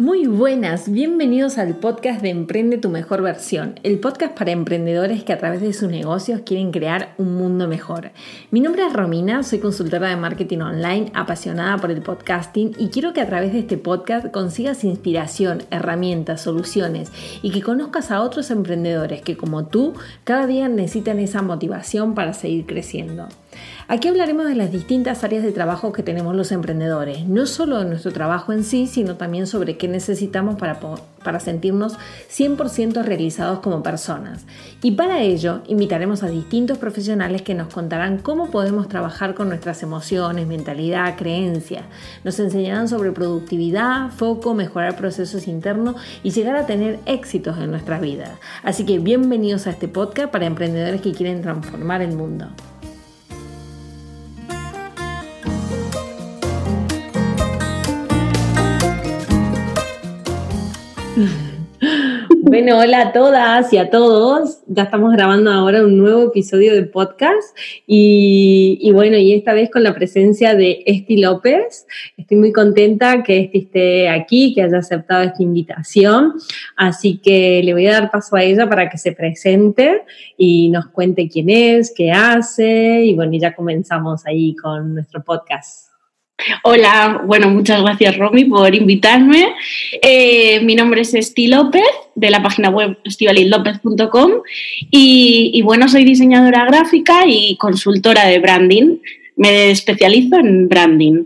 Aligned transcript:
Muy 0.00 0.28
buenas, 0.28 0.92
bienvenidos 0.92 1.58
al 1.58 1.74
podcast 1.74 2.22
de 2.22 2.30
Emprende 2.30 2.78
tu 2.78 2.88
mejor 2.88 3.20
versión, 3.20 3.80
el 3.82 3.98
podcast 3.98 4.38
para 4.38 4.52
emprendedores 4.52 5.24
que 5.24 5.32
a 5.32 5.38
través 5.38 5.60
de 5.60 5.72
sus 5.72 5.90
negocios 5.90 6.42
quieren 6.46 6.70
crear 6.70 7.14
un 7.18 7.34
mundo 7.34 7.66
mejor. 7.66 8.12
Mi 8.52 8.60
nombre 8.60 8.86
es 8.86 8.92
Romina, 8.92 9.42
soy 9.42 9.58
consultora 9.58 10.08
de 10.08 10.14
marketing 10.14 10.58
online, 10.58 11.10
apasionada 11.14 11.78
por 11.78 11.90
el 11.90 12.00
podcasting 12.00 12.76
y 12.78 12.90
quiero 12.90 13.12
que 13.12 13.22
a 13.22 13.26
través 13.26 13.52
de 13.52 13.58
este 13.58 13.76
podcast 13.76 14.28
consigas 14.30 14.84
inspiración, 14.84 15.64
herramientas, 15.72 16.42
soluciones 16.42 17.10
y 17.42 17.50
que 17.50 17.60
conozcas 17.60 18.12
a 18.12 18.22
otros 18.22 18.52
emprendedores 18.52 19.20
que 19.22 19.36
como 19.36 19.66
tú 19.66 19.94
cada 20.22 20.46
día 20.46 20.68
necesitan 20.68 21.18
esa 21.18 21.42
motivación 21.42 22.14
para 22.14 22.34
seguir 22.34 22.66
creciendo. 22.66 23.26
Aquí 23.90 24.08
hablaremos 24.08 24.46
de 24.46 24.54
las 24.54 24.70
distintas 24.70 25.24
áreas 25.24 25.42
de 25.42 25.50
trabajo 25.50 25.92
que 25.92 26.02
tenemos 26.02 26.36
los 26.36 26.52
emprendedores, 26.52 27.26
no 27.26 27.46
solo 27.46 27.78
de 27.78 27.86
nuestro 27.86 28.12
trabajo 28.12 28.52
en 28.52 28.62
sí, 28.62 28.86
sino 28.86 29.16
también 29.16 29.46
sobre 29.46 29.78
qué 29.78 29.88
necesitamos 29.88 30.56
para, 30.56 30.78
para 31.24 31.40
sentirnos 31.40 31.96
100% 32.30 33.02
realizados 33.02 33.60
como 33.60 33.82
personas. 33.82 34.44
Y 34.82 34.90
para 34.90 35.22
ello 35.22 35.62
invitaremos 35.68 36.22
a 36.22 36.28
distintos 36.28 36.76
profesionales 36.76 37.40
que 37.40 37.54
nos 37.54 37.72
contarán 37.72 38.18
cómo 38.18 38.50
podemos 38.50 38.88
trabajar 38.88 39.34
con 39.34 39.48
nuestras 39.48 39.82
emociones, 39.82 40.46
mentalidad, 40.46 41.16
creencias. 41.16 41.84
Nos 42.24 42.38
enseñarán 42.40 42.88
sobre 42.88 43.12
productividad, 43.12 44.10
foco, 44.10 44.52
mejorar 44.52 44.96
procesos 44.96 45.48
internos 45.48 45.96
y 46.22 46.32
llegar 46.32 46.56
a 46.56 46.66
tener 46.66 46.98
éxitos 47.06 47.56
en 47.56 47.70
nuestra 47.70 47.98
vida. 47.98 48.38
Así 48.62 48.84
que 48.84 48.98
bienvenidos 48.98 49.66
a 49.66 49.70
este 49.70 49.88
podcast 49.88 50.30
para 50.30 50.44
emprendedores 50.44 51.00
que 51.00 51.12
quieren 51.12 51.40
transformar 51.40 52.02
el 52.02 52.14
mundo. 52.14 52.48
Bueno, 62.40 62.78
hola 62.78 63.08
a 63.08 63.12
todas 63.12 63.72
y 63.72 63.78
a 63.78 63.90
todos. 63.90 64.60
Ya 64.66 64.84
estamos 64.84 65.12
grabando 65.12 65.50
ahora 65.50 65.84
un 65.84 65.98
nuevo 65.98 66.28
episodio 66.28 66.74
de 66.74 66.84
podcast 66.84 67.56
y, 67.86 68.90
bueno, 68.92 69.16
y 69.18 69.34
esta 69.34 69.52
vez 69.52 69.70
con 69.70 69.82
la 69.82 69.94
presencia 69.94 70.54
de 70.54 70.82
Esti 70.86 71.18
López. 71.20 71.86
Estoy 72.16 72.36
muy 72.36 72.52
contenta 72.52 73.22
que 73.22 73.40
Esti 73.40 73.58
esté 73.58 74.08
aquí, 74.08 74.54
que 74.54 74.62
haya 74.62 74.78
aceptado 74.78 75.24
esta 75.24 75.42
invitación. 75.42 76.34
Así 76.76 77.18
que 77.18 77.60
le 77.62 77.74
voy 77.74 77.86
a 77.86 77.92
dar 77.92 78.10
paso 78.10 78.36
a 78.36 78.42
ella 78.42 78.68
para 78.68 78.88
que 78.88 78.98
se 78.98 79.12
presente 79.12 80.02
y 80.36 80.70
nos 80.70 80.86
cuente 80.86 81.28
quién 81.28 81.50
es, 81.50 81.92
qué 81.94 82.12
hace 82.12 83.04
y 83.04 83.14
bueno, 83.14 83.32
ya 83.38 83.54
comenzamos 83.54 84.26
ahí 84.26 84.54
con 84.56 84.94
nuestro 84.94 85.22
podcast. 85.22 85.87
Hola, 86.62 87.22
bueno, 87.26 87.50
muchas 87.50 87.82
gracias 87.82 88.16
Romy 88.16 88.44
por 88.44 88.72
invitarme. 88.74 89.54
Eh, 90.00 90.60
mi 90.60 90.76
nombre 90.76 91.00
es 91.00 91.12
Esti 91.14 91.48
López, 91.48 91.82
de 92.14 92.30
la 92.30 92.42
página 92.42 92.70
web 92.70 92.96
estivalilopez.com 93.04 94.30
y, 94.90 95.50
y 95.52 95.62
bueno, 95.62 95.88
soy 95.88 96.04
diseñadora 96.04 96.64
gráfica 96.66 97.24
y 97.26 97.56
consultora 97.56 98.26
de 98.26 98.38
branding. 98.38 98.98
Me 99.36 99.70
especializo 99.70 100.36
en 100.36 100.68
branding. 100.68 101.24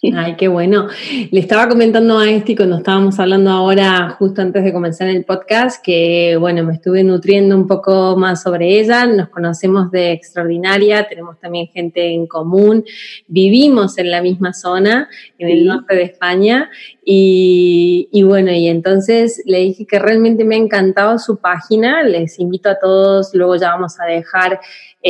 Ay, 0.14 0.36
qué 0.36 0.46
bueno. 0.46 0.86
Le 1.30 1.40
estaba 1.40 1.68
comentando 1.68 2.18
a 2.18 2.30
Esti 2.30 2.54
cuando 2.54 2.76
estábamos 2.76 3.18
hablando 3.18 3.50
ahora, 3.50 4.10
justo 4.18 4.42
antes 4.42 4.62
de 4.62 4.72
comenzar 4.72 5.08
el 5.08 5.24
podcast, 5.24 5.84
que 5.84 6.36
bueno, 6.38 6.62
me 6.62 6.74
estuve 6.74 7.02
nutriendo 7.02 7.56
un 7.56 7.66
poco 7.66 8.16
más 8.16 8.42
sobre 8.42 8.78
ella. 8.78 9.06
Nos 9.06 9.28
conocemos 9.28 9.90
de 9.90 10.12
extraordinaria, 10.12 11.08
tenemos 11.08 11.40
también 11.40 11.66
gente 11.66 12.12
en 12.12 12.28
común, 12.28 12.84
vivimos 13.26 13.98
en 13.98 14.12
la 14.12 14.22
misma 14.22 14.52
zona, 14.52 15.08
en 15.36 15.48
el 15.48 15.66
norte 15.66 15.96
de 15.96 16.02
España. 16.02 16.70
Y, 17.04 18.08
y, 18.12 18.22
bueno, 18.22 18.52
y 18.52 18.68
entonces 18.68 19.42
le 19.46 19.60
dije 19.60 19.86
que 19.86 19.98
realmente 19.98 20.44
me 20.44 20.54
ha 20.54 20.58
encantado 20.58 21.18
su 21.18 21.38
página. 21.38 22.04
Les 22.04 22.38
invito 22.38 22.68
a 22.68 22.78
todos, 22.78 23.34
luego 23.34 23.56
ya 23.56 23.70
vamos 23.70 23.98
a 23.98 24.04
dejar 24.04 24.60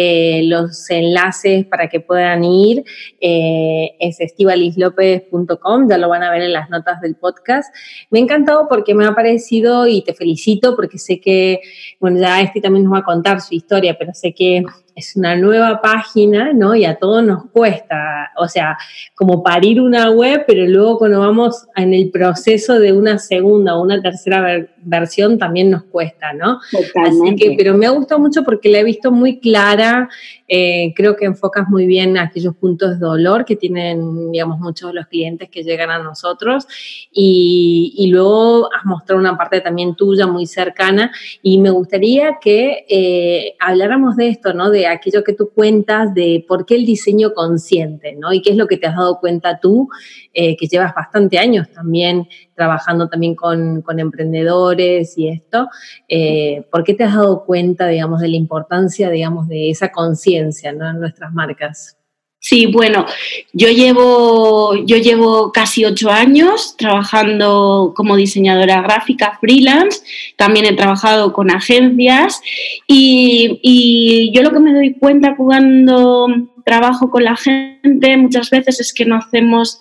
eh, 0.01 0.43
los 0.45 0.89
enlaces 0.91 1.67
para 1.67 1.89
que 1.89 1.99
puedan 1.99 2.45
ir. 2.45 2.85
Eh, 3.21 3.97
es 3.99 4.21
estivalislopez.com, 4.21 5.89
ya 5.91 5.99
lo 5.99 6.09
van 6.09 6.23
a 6.23 6.31
ver 6.31 6.43
en 6.43 6.53
las 6.53 6.71
notas 6.71 7.01
del 7.01 7.17
podcast. 7.17 7.75
Me 8.09 8.21
ha 8.21 8.23
encantado 8.23 8.69
porque 8.69 8.95
me 8.95 9.07
ha 9.07 9.13
parecido, 9.13 9.89
y 9.89 10.03
te 10.03 10.15
felicito 10.15 10.77
porque 10.77 10.99
sé 10.99 11.21
que, 11.21 11.63
bueno, 11.99 12.21
ya 12.21 12.41
este 12.41 12.61
también 12.61 12.85
nos 12.85 12.95
va 12.95 12.99
a 12.99 13.03
contar 13.03 13.41
su 13.41 13.57
historia, 13.57 13.97
pero 13.99 14.15
sé 14.15 14.33
que 14.33 14.63
es 14.99 15.15
una 15.15 15.37
nueva 15.37 15.81
página, 15.81 16.53
¿no? 16.53 16.75
Y 16.75 16.85
a 16.85 16.97
todos 16.97 17.25
nos 17.25 17.45
cuesta, 17.53 18.33
o 18.37 18.49
sea, 18.49 18.77
como 19.15 19.45
parir 19.45 19.81
una 19.81 20.11
web, 20.11 20.45
pero 20.45 20.67
luego 20.67 20.99
cuando 20.99 21.21
vamos 21.21 21.67
en 21.77 21.95
el 21.95 22.11
proceso 22.11 22.81
de 22.81 22.93
una 22.93 23.19
segunda 23.19 23.77
o 23.77 23.83
una 23.83 24.03
tercera 24.03 24.67
versión 24.79 25.39
también 25.39 25.71
nos 25.71 25.85
cuesta, 25.85 26.33
¿no? 26.33 26.59
Así 27.07 27.37
que, 27.37 27.55
pero 27.57 27.77
me 27.77 27.87
ha 27.87 27.91
gustado 27.91 28.21
mucho 28.21 28.43
porque 28.43 28.69
la 28.71 28.81
he 28.81 28.85
visto 28.85 29.13
muy 29.13 29.39
clara, 29.39 30.09
eh, 30.49 30.93
creo 30.97 31.15
que 31.15 31.27
enfocas 31.27 31.69
muy 31.69 31.87
bien 31.87 32.19
aquellos 32.19 32.57
puntos 32.57 32.99
de 32.99 33.07
dolor 33.07 33.45
que 33.45 33.55
tienen, 33.55 34.33
digamos, 34.33 34.59
muchos 34.59 34.89
de 34.89 34.95
los 34.95 35.07
clientes 35.07 35.49
que 35.49 35.63
llegan 35.63 35.91
a 35.91 35.99
nosotros 35.99 36.67
y, 37.13 37.95
y 37.97 38.09
luego 38.09 38.69
has 38.75 38.85
mostrado 38.85 39.21
una 39.21 39.37
parte 39.37 39.61
también 39.61 39.95
tuya 39.95 40.27
muy 40.27 40.47
cercana 40.47 41.13
y 41.43 41.59
me 41.59 41.71
gustaría 41.71 42.39
que 42.41 42.85
eh, 42.89 43.55
habláramos 43.61 44.17
de 44.17 44.29
esto, 44.29 44.55
¿no? 44.55 44.71
De 44.71 44.88
aquello 44.89 45.25
que 45.25 45.33
tú 45.33 45.51
cuentas 45.55 46.15
de 46.15 46.45
por 46.47 46.67
qué 46.67 46.77
el 46.77 46.87
diseño 46.87 47.35
consciente, 47.35 48.15
¿no? 48.15 48.33
Y 48.33 48.43
qué 48.43 48.51
es 48.51 48.57
lo 48.57 48.67
que 48.67 48.77
te 48.77 48.87
has 48.87 48.97
dado 48.97 49.21
cuenta 49.21 49.59
tú, 49.61 49.89
eh, 50.33 50.57
que 50.57 50.67
llevas 50.67 50.95
bastante 50.95 51.39
años 51.39 51.71
también 51.73 52.27
trabajando 52.55 53.09
también 53.09 53.35
con, 53.35 53.85
emprendedores 53.99 55.17
y 55.19 55.29
esto. 55.29 55.69
Eh, 56.09 56.65
¿Por 56.71 56.85
qué 56.85 56.95
te 56.95 57.05
has 57.05 57.15
dado 57.15 57.45
cuenta, 57.45 57.87
digamos, 57.87 58.21
de 58.21 58.29
la 58.29 58.37
importancia, 58.37 59.11
digamos, 59.11 59.49
de 59.49 59.71
esa 59.71 59.91
conciencia, 59.91 60.73
¿no? 60.73 60.89
En 60.89 61.01
nuestras 61.01 61.33
marcas. 61.33 61.98
Sí, 62.41 62.67
bueno, 62.67 63.05
yo 63.53 63.69
llevo, 63.69 64.77
yo 64.87 64.97
llevo 64.97 65.51
casi 65.51 65.85
ocho 65.85 66.11
años 66.11 66.77
trabajando 66.79 67.93
como 67.97 68.17
diseñadora 68.17 68.81
gráfica 68.81 69.37
freelance, 69.41 70.03
también 70.37 70.65
he 70.67 70.73
trabajado 70.75 71.33
con 71.33 71.51
agencias 71.51 72.41
y, 72.87 73.59
y 73.63 74.33
yo 74.33 74.43
lo 74.43 74.53
que 74.53 74.61
me 74.61 74.73
doy 74.73 74.95
cuenta 74.95 75.35
cuando 75.37 76.29
trabajo 76.65 77.11
con 77.11 77.25
la 77.25 77.35
gente 77.35 78.17
muchas 78.17 78.51
veces 78.51 78.79
es 78.79 78.93
que 78.93 79.05
no 79.05 79.17
hacemos 79.17 79.81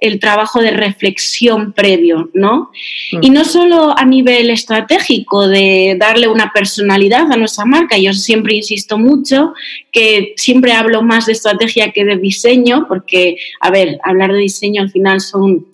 el 0.00 0.20
trabajo 0.20 0.60
de 0.60 0.70
reflexión 0.70 1.72
previo, 1.72 2.30
¿no? 2.32 2.70
Mm. 3.12 3.18
Y 3.22 3.30
no 3.30 3.44
solo 3.44 3.96
a 3.96 4.04
nivel 4.04 4.50
estratégico 4.50 5.48
de 5.48 5.96
darle 5.98 6.28
una 6.28 6.52
personalidad 6.52 7.30
a 7.32 7.36
nuestra 7.36 7.64
marca, 7.64 7.98
yo 7.98 8.12
siempre 8.12 8.54
insisto 8.54 8.98
mucho 8.98 9.52
que 9.90 10.34
siempre 10.36 10.72
hablo 10.72 11.02
más 11.02 11.26
de 11.26 11.32
estrategia 11.32 11.90
que 11.90 12.04
de 12.04 12.16
diseño, 12.16 12.86
porque, 12.88 13.36
a 13.60 13.70
ver, 13.70 13.98
hablar 14.04 14.32
de 14.32 14.38
diseño 14.38 14.82
al 14.82 14.90
final 14.90 15.20
son 15.20 15.66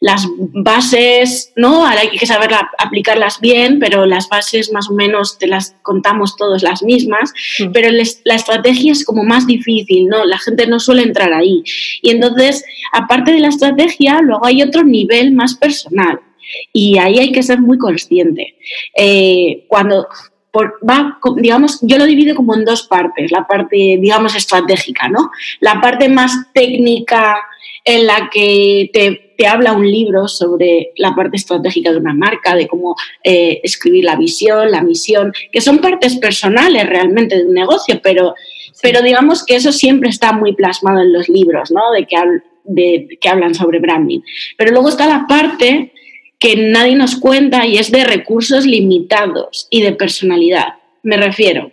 las 0.00 0.26
bases, 0.38 1.52
¿no? 1.56 1.86
Ahora 1.86 2.00
hay 2.00 2.10
que 2.10 2.26
saber 2.26 2.50
aplicarlas 2.78 3.40
bien, 3.40 3.78
pero 3.80 4.06
las 4.06 4.28
bases 4.28 4.72
más 4.72 4.88
o 4.88 4.94
menos 4.94 5.38
te 5.38 5.46
las 5.48 5.74
contamos 5.82 6.36
todos 6.36 6.62
las 6.62 6.82
mismas, 6.82 7.32
mm. 7.58 7.72
pero 7.72 7.90
la 7.90 8.34
estrategia 8.34 8.92
es 8.92 9.04
como 9.04 9.24
más 9.24 9.46
difícil, 9.46 10.06
¿no? 10.06 10.24
La 10.24 10.38
gente 10.38 10.66
no 10.66 10.78
suele 10.78 11.02
entrar 11.02 11.32
ahí. 11.32 11.62
Y 12.02 12.10
entonces, 12.10 12.64
aparte 12.92 13.32
de 13.32 13.40
la 13.40 13.48
estrategia, 13.48 14.20
luego 14.22 14.46
hay 14.46 14.62
otro 14.62 14.84
nivel 14.84 15.32
más 15.32 15.54
personal. 15.54 16.20
Y 16.72 16.98
ahí 16.98 17.18
hay 17.18 17.32
que 17.32 17.42
ser 17.42 17.60
muy 17.60 17.76
consciente. 17.76 18.56
Eh, 18.96 19.64
cuando 19.68 20.06
va, 20.88 21.18
digamos, 21.36 21.78
yo 21.82 21.98
lo 21.98 22.06
divido 22.06 22.34
como 22.34 22.54
en 22.54 22.64
dos 22.64 22.84
partes, 22.84 23.30
la 23.30 23.46
parte, 23.46 23.98
digamos, 24.00 24.34
estratégica, 24.34 25.08
¿no? 25.08 25.30
La 25.60 25.80
parte 25.80 26.08
más 26.08 26.32
técnica 26.54 27.38
en 27.84 28.06
la 28.06 28.30
que 28.30 28.90
te 28.92 29.27
te 29.38 29.46
habla 29.46 29.72
un 29.72 29.88
libro 29.88 30.26
sobre 30.26 30.90
la 30.96 31.14
parte 31.14 31.36
estratégica 31.36 31.92
de 31.92 31.98
una 31.98 32.12
marca, 32.12 32.56
de 32.56 32.66
cómo 32.66 32.96
eh, 33.22 33.60
escribir 33.62 34.02
la 34.02 34.16
visión, 34.16 34.68
la 34.68 34.82
misión, 34.82 35.32
que 35.52 35.60
son 35.60 35.78
partes 35.78 36.16
personales 36.16 36.84
realmente 36.88 37.36
de 37.36 37.46
un 37.46 37.54
negocio, 37.54 38.00
pero, 38.02 38.34
pero 38.82 39.00
digamos 39.00 39.46
que 39.46 39.54
eso 39.54 39.70
siempre 39.70 40.10
está 40.10 40.32
muy 40.32 40.56
plasmado 40.56 41.02
en 41.02 41.12
los 41.12 41.28
libros, 41.28 41.70
¿no? 41.70 41.92
De 41.92 42.04
que, 42.04 42.16
de, 42.64 43.18
que 43.20 43.28
hablan 43.28 43.54
sobre 43.54 43.78
branding. 43.78 44.22
Pero 44.56 44.72
luego 44.72 44.88
está 44.88 45.06
la 45.06 45.24
parte 45.28 45.92
que 46.40 46.56
nadie 46.56 46.96
nos 46.96 47.14
cuenta 47.14 47.64
y 47.64 47.78
es 47.78 47.92
de 47.92 48.02
recursos 48.02 48.66
limitados 48.66 49.68
y 49.70 49.82
de 49.82 49.92
personalidad. 49.92 50.74
Me 51.04 51.16
refiero, 51.16 51.70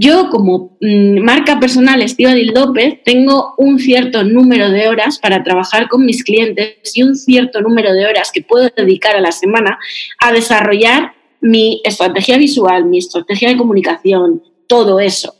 yo 0.00 0.30
como 0.30 0.76
mm, 0.80 1.18
marca 1.24 1.58
personal 1.58 2.00
Estivadil 2.02 2.52
López 2.54 3.02
tengo 3.04 3.54
un 3.58 3.80
cierto 3.80 4.22
número 4.22 4.70
de 4.70 4.86
horas 4.86 5.18
para 5.18 5.42
trabajar 5.42 5.88
con 5.88 6.06
mis 6.06 6.22
clientes 6.22 6.92
y 6.94 7.02
un 7.02 7.16
cierto 7.16 7.60
número 7.60 7.92
de 7.92 8.06
horas 8.06 8.30
que 8.32 8.42
puedo 8.42 8.70
dedicar 8.76 9.16
a 9.16 9.20
la 9.20 9.32
semana 9.32 9.76
a 10.20 10.32
desarrollar 10.32 11.14
mi 11.40 11.80
estrategia 11.84 12.38
visual, 12.38 12.84
mi 12.84 12.98
estrategia 12.98 13.48
de 13.48 13.56
comunicación, 13.56 14.40
todo 14.68 15.00
eso. 15.00 15.34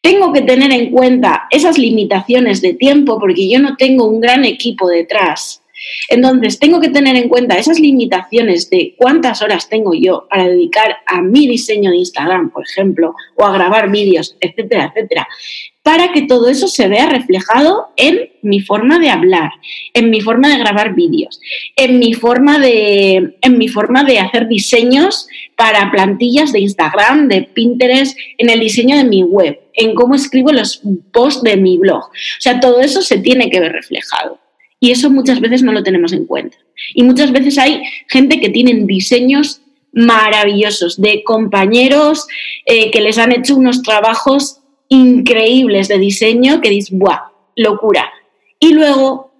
Tengo 0.00 0.32
que 0.32 0.42
tener 0.42 0.72
en 0.72 0.90
cuenta 0.90 1.46
esas 1.48 1.78
limitaciones 1.78 2.60
de 2.60 2.74
tiempo 2.74 3.20
porque 3.20 3.48
yo 3.48 3.60
no 3.60 3.76
tengo 3.76 4.06
un 4.06 4.20
gran 4.20 4.44
equipo 4.44 4.88
detrás 4.88 5.62
Entonces, 6.08 6.58
tengo 6.58 6.80
que 6.80 6.88
tener 6.88 7.16
en 7.16 7.28
cuenta 7.28 7.58
esas 7.58 7.78
limitaciones 7.78 8.70
de 8.70 8.94
cuántas 8.96 9.42
horas 9.42 9.68
tengo 9.68 9.94
yo 9.94 10.26
para 10.28 10.48
dedicar 10.48 10.96
a 11.06 11.22
mi 11.22 11.46
diseño 11.46 11.90
de 11.90 11.98
Instagram, 11.98 12.50
por 12.50 12.64
ejemplo, 12.64 13.14
o 13.36 13.44
a 13.44 13.52
grabar 13.52 13.90
vídeos, 13.90 14.36
etcétera, 14.40 14.92
etcétera, 14.94 15.28
para 15.88 16.12
que 16.12 16.22
todo 16.22 16.50
eso 16.50 16.68
se 16.68 16.86
vea 16.86 17.06
reflejado 17.06 17.88
en 17.96 18.30
mi 18.42 18.60
forma 18.60 18.98
de 18.98 19.08
hablar, 19.08 19.52
en 19.94 20.10
mi 20.10 20.20
forma 20.20 20.50
de 20.50 20.58
grabar 20.58 20.94
vídeos, 20.94 21.40
en 21.76 21.98
mi 21.98 22.12
forma 22.12 22.58
de, 22.58 23.36
en 23.40 23.56
mi 23.56 23.68
forma 23.68 24.04
de 24.04 24.18
hacer 24.18 24.48
diseños 24.48 25.28
para 25.56 25.90
plantillas 25.90 26.52
de 26.52 26.60
Instagram, 26.60 27.28
de 27.28 27.42
Pinterest, 27.42 28.18
en 28.36 28.50
el 28.50 28.60
diseño 28.60 28.98
de 28.98 29.04
mi 29.04 29.22
web, 29.22 29.60
en 29.72 29.94
cómo 29.94 30.14
escribo 30.14 30.52
los 30.52 30.82
posts 31.10 31.42
de 31.42 31.56
mi 31.56 31.78
blog. 31.78 32.04
O 32.04 32.40
sea, 32.40 32.60
todo 32.60 32.80
eso 32.80 33.00
se 33.00 33.18
tiene 33.18 33.48
que 33.48 33.60
ver 33.60 33.72
reflejado. 33.72 34.38
Y 34.80 34.90
eso 34.90 35.10
muchas 35.10 35.40
veces 35.40 35.62
no 35.62 35.72
lo 35.72 35.82
tenemos 35.82 36.12
en 36.12 36.26
cuenta. 36.26 36.56
Y 36.94 37.02
muchas 37.02 37.32
veces 37.32 37.58
hay 37.58 37.82
gente 38.08 38.40
que 38.40 38.48
tienen 38.48 38.86
diseños 38.86 39.62
maravillosos 39.92 41.00
de 41.00 41.24
compañeros 41.24 42.26
eh, 42.66 42.90
que 42.90 43.00
les 43.00 43.18
han 43.18 43.32
hecho 43.32 43.56
unos 43.56 43.82
trabajos 43.82 44.60
increíbles 44.88 45.88
de 45.88 45.98
diseño 45.98 46.60
que 46.60 46.70
dices, 46.70 46.96
¡buah! 46.96 47.32
Locura. 47.56 48.10
Y 48.60 48.72
luego, 48.72 49.32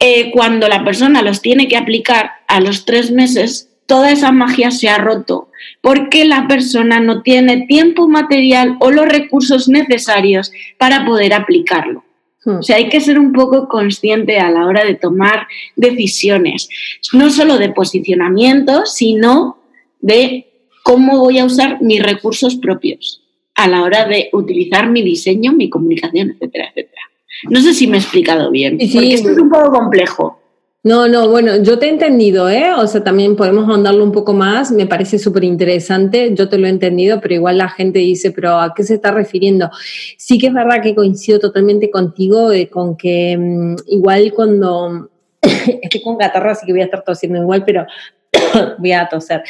eh, 0.00 0.30
cuando 0.32 0.68
la 0.68 0.84
persona 0.84 1.22
los 1.22 1.40
tiene 1.40 1.68
que 1.68 1.76
aplicar 1.76 2.32
a 2.48 2.60
los 2.60 2.84
tres 2.84 3.12
meses, 3.12 3.70
toda 3.86 4.10
esa 4.10 4.32
magia 4.32 4.70
se 4.70 4.88
ha 4.88 4.98
roto 4.98 5.48
porque 5.80 6.24
la 6.24 6.46
persona 6.48 7.00
no 7.00 7.22
tiene 7.22 7.66
tiempo 7.66 8.08
material 8.08 8.76
o 8.80 8.90
los 8.90 9.06
recursos 9.06 9.68
necesarios 9.68 10.50
para 10.78 11.04
poder 11.04 11.34
aplicarlo. 11.34 12.03
Hmm. 12.44 12.58
O 12.58 12.62
sea, 12.62 12.76
hay 12.76 12.88
que 12.88 13.00
ser 13.00 13.18
un 13.18 13.32
poco 13.32 13.68
consciente 13.68 14.38
a 14.38 14.50
la 14.50 14.66
hora 14.66 14.84
de 14.84 14.94
tomar 14.94 15.46
decisiones, 15.76 16.68
no 17.12 17.30
solo 17.30 17.58
de 17.58 17.70
posicionamiento, 17.70 18.86
sino 18.86 19.58
de 20.00 20.46
cómo 20.82 21.18
voy 21.18 21.38
a 21.38 21.44
usar 21.46 21.80
mis 21.80 22.02
recursos 22.02 22.56
propios 22.56 23.22
a 23.54 23.68
la 23.68 23.82
hora 23.82 24.06
de 24.06 24.28
utilizar 24.32 24.90
mi 24.90 25.02
diseño, 25.02 25.52
mi 25.52 25.70
comunicación, 25.70 26.30
etcétera, 26.30 26.68
etcétera. 26.68 27.02
No 27.50 27.60
sé 27.60 27.74
si 27.74 27.86
me 27.86 27.96
he 27.96 28.00
explicado 28.00 28.50
bien, 28.50 28.78
porque 28.78 29.14
esto 29.14 29.30
es 29.30 29.38
un 29.38 29.48
poco 29.48 29.70
complejo. 29.70 30.40
No, 30.84 31.08
no, 31.08 31.30
bueno, 31.30 31.56
yo 31.62 31.78
te 31.78 31.86
he 31.86 31.88
entendido, 31.88 32.50
¿eh? 32.50 32.74
O 32.76 32.86
sea, 32.86 33.02
también 33.02 33.36
podemos 33.36 33.66
ahondarlo 33.66 34.04
un 34.04 34.12
poco 34.12 34.34
más, 34.34 34.70
me 34.70 34.84
parece 34.84 35.18
súper 35.18 35.42
interesante, 35.42 36.34
yo 36.34 36.50
te 36.50 36.58
lo 36.58 36.66
he 36.66 36.70
entendido, 36.70 37.22
pero 37.22 37.32
igual 37.32 37.56
la 37.56 37.70
gente 37.70 38.00
dice, 38.00 38.32
pero 38.32 38.60
¿a 38.60 38.74
qué 38.74 38.82
se 38.82 38.96
está 38.96 39.10
refiriendo? 39.10 39.70
Sí 40.18 40.36
que 40.36 40.48
es 40.48 40.52
verdad 40.52 40.82
que 40.82 40.94
coincido 40.94 41.38
totalmente 41.38 41.90
contigo, 41.90 42.52
eh, 42.52 42.68
con 42.68 42.98
que 42.98 43.34
mm, 43.34 43.76
igual 43.86 44.34
cuando, 44.36 45.08
estoy 45.40 46.02
con 46.02 46.18
catarro, 46.18 46.50
así 46.50 46.66
que 46.66 46.72
voy 46.72 46.82
a 46.82 46.84
estar 46.84 47.02
tosiendo 47.02 47.40
igual, 47.40 47.64
pero 47.64 47.86
voy 48.78 48.92
a 48.92 49.08
toser. 49.08 49.42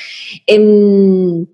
Em, 0.47 1.45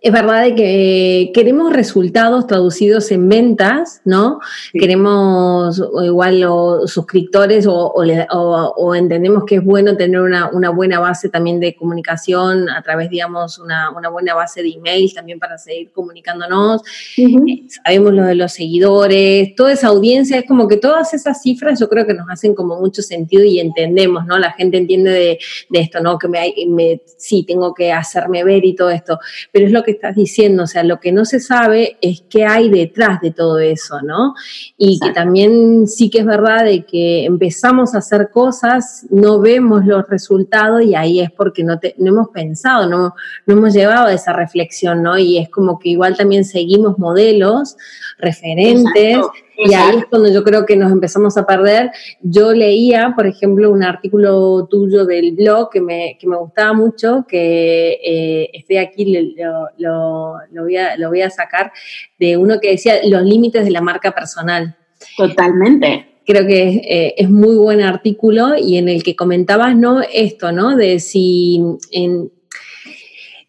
es 0.00 0.12
verdad 0.12 0.44
de 0.44 0.54
que 0.54 1.30
queremos 1.34 1.72
resultados 1.72 2.46
traducidos 2.46 3.10
en 3.10 3.28
ventas, 3.28 4.00
¿no? 4.04 4.40
Queremos 4.72 5.82
igual 6.04 6.40
los 6.40 6.90
suscriptores 6.90 7.66
o, 7.68 8.94
entendemos 8.94 9.44
que 9.44 9.56
es 9.56 9.64
bueno 9.64 9.96
tener 9.96 10.20
una, 10.20 10.70
buena 10.70 11.00
base 11.00 11.28
también 11.28 11.60
de 11.60 11.74
comunicación 11.74 12.68
a 12.68 12.82
través, 12.82 13.10
digamos, 13.10 13.58
una, 13.58 13.90
buena 14.10 14.34
base 14.34 14.62
de 14.62 14.70
email 14.70 15.12
también 15.12 15.38
para 15.38 15.58
seguir 15.58 15.90
comunicándonos. 15.90 16.82
Eh, 17.16 17.64
sabemos 17.84 18.12
lo 18.12 18.24
de 18.24 18.34
los 18.34 18.52
seguidores, 18.52 19.54
toda 19.56 19.72
esa 19.72 19.88
audiencia, 19.88 20.38
es 20.38 20.46
como 20.46 20.68
que 20.68 20.76
todas 20.76 21.12
esas 21.14 21.42
cifras 21.42 21.80
yo 21.80 21.88
creo 21.88 22.06
que 22.06 22.14
nos 22.14 22.28
hacen 22.30 22.54
como 22.54 22.78
mucho 22.78 23.02
sentido 23.02 23.44
y 23.44 23.60
entendemos, 23.60 24.26
¿no? 24.26 24.38
La 24.38 24.52
gente 24.52 24.76
entiende 24.76 25.10
de, 25.10 25.38
esto, 25.78 26.00
¿no? 26.00 26.18
Que 26.18 26.28
me, 26.28 26.54
me, 26.68 27.00
sí, 27.16 27.44
tengo 27.46 27.74
que 27.74 27.92
hacerme 27.92 28.44
ver 28.44 28.64
y 28.64 28.74
todo 28.74 28.90
esto, 28.90 29.18
pero 29.52 29.66
es 29.66 29.72
lo 29.72 29.82
que 29.82 29.87
estás 29.92 30.14
diciendo, 30.14 30.64
o 30.64 30.66
sea, 30.66 30.82
lo 30.82 31.00
que 31.00 31.12
no 31.12 31.24
se 31.24 31.40
sabe 31.40 31.98
es 32.00 32.22
qué 32.28 32.44
hay 32.44 32.70
detrás 32.70 33.20
de 33.20 33.30
todo 33.30 33.58
eso, 33.58 34.00
¿no? 34.02 34.34
Y 34.76 34.98
que 35.00 35.10
también 35.12 35.86
sí 35.86 36.10
que 36.10 36.20
es 36.20 36.26
verdad 36.26 36.64
de 36.64 36.84
que 36.84 37.24
empezamos 37.24 37.94
a 37.94 37.98
hacer 37.98 38.30
cosas, 38.30 39.06
no 39.10 39.40
vemos 39.40 39.84
los 39.84 40.08
resultados 40.08 40.82
y 40.82 40.94
ahí 40.94 41.20
es 41.20 41.30
porque 41.30 41.64
no, 41.64 41.80
no 41.98 42.08
hemos 42.08 42.28
pensado, 42.28 42.88
no, 42.88 43.14
no 43.46 43.54
hemos 43.54 43.72
llevado 43.72 44.06
a 44.06 44.12
esa 44.12 44.32
reflexión, 44.32 45.02
¿no? 45.02 45.18
Y 45.18 45.38
es 45.38 45.48
como 45.48 45.78
que 45.78 45.90
igual 45.90 46.16
también 46.16 46.44
seguimos 46.44 46.98
modelos, 46.98 47.76
referentes. 48.18 49.18
Y 49.56 49.74
ahí 49.74 49.96
es 49.98 50.04
cuando 50.06 50.32
yo 50.32 50.44
creo 50.44 50.66
que 50.66 50.76
nos 50.76 50.92
empezamos 50.92 51.36
a 51.36 51.46
perder. 51.46 51.90
Yo 52.20 52.52
leía, 52.52 53.12
por 53.16 53.26
ejemplo, 53.26 53.70
un 53.70 53.82
artículo 53.82 54.66
tuyo 54.70 55.04
del 55.04 55.32
blog 55.32 55.70
que 55.70 55.80
me, 55.80 56.16
que 56.20 56.26
me 56.26 56.36
gustaba 56.36 56.72
mucho, 56.72 57.24
que 57.28 57.98
eh, 58.04 58.50
estoy 58.52 58.76
aquí, 58.76 59.34
lo, 59.36 59.68
lo, 59.78 60.34
lo, 60.50 60.62
voy 60.62 60.76
a, 60.76 60.96
lo 60.96 61.08
voy 61.08 61.22
a 61.22 61.30
sacar, 61.30 61.72
de 62.18 62.36
uno 62.36 62.60
que 62.60 62.72
decía 62.72 63.00
los 63.04 63.22
límites 63.22 63.64
de 63.64 63.70
la 63.70 63.80
marca 63.80 64.12
personal. 64.12 64.76
Totalmente 65.16 66.08
creo 66.28 66.46
que 66.46 66.82
eh, 66.86 67.14
es 67.16 67.30
muy 67.30 67.56
buen 67.56 67.80
artículo 67.80 68.54
y 68.54 68.76
en 68.76 68.90
el 68.90 69.02
que 69.02 69.16
comentabas, 69.16 69.74
¿no? 69.74 70.02
Esto, 70.12 70.52
¿no? 70.52 70.76
De 70.76 71.00
si 71.00 71.58
en, 71.90 72.30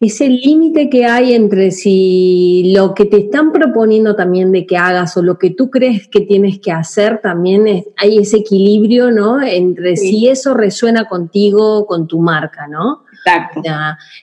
ese 0.00 0.30
límite 0.30 0.88
que 0.88 1.04
hay 1.04 1.34
entre 1.34 1.70
si 1.70 2.72
lo 2.74 2.94
que 2.94 3.04
te 3.04 3.18
están 3.18 3.52
proponiendo 3.52 4.16
también 4.16 4.50
de 4.50 4.64
que 4.64 4.78
hagas 4.78 5.14
o 5.18 5.22
lo 5.22 5.38
que 5.38 5.50
tú 5.50 5.70
crees 5.70 6.08
que 6.08 6.22
tienes 6.22 6.58
que 6.58 6.72
hacer, 6.72 7.20
también 7.22 7.84
hay 7.98 8.18
ese 8.18 8.38
equilibrio, 8.38 9.10
¿no? 9.10 9.42
Entre 9.42 9.98
si 9.98 10.26
eso 10.26 10.54
resuena 10.54 11.04
contigo, 11.04 11.84
con 11.84 12.08
tu 12.08 12.18
marca, 12.18 12.66
¿no? 12.66 13.04
Exacto. 13.12 13.60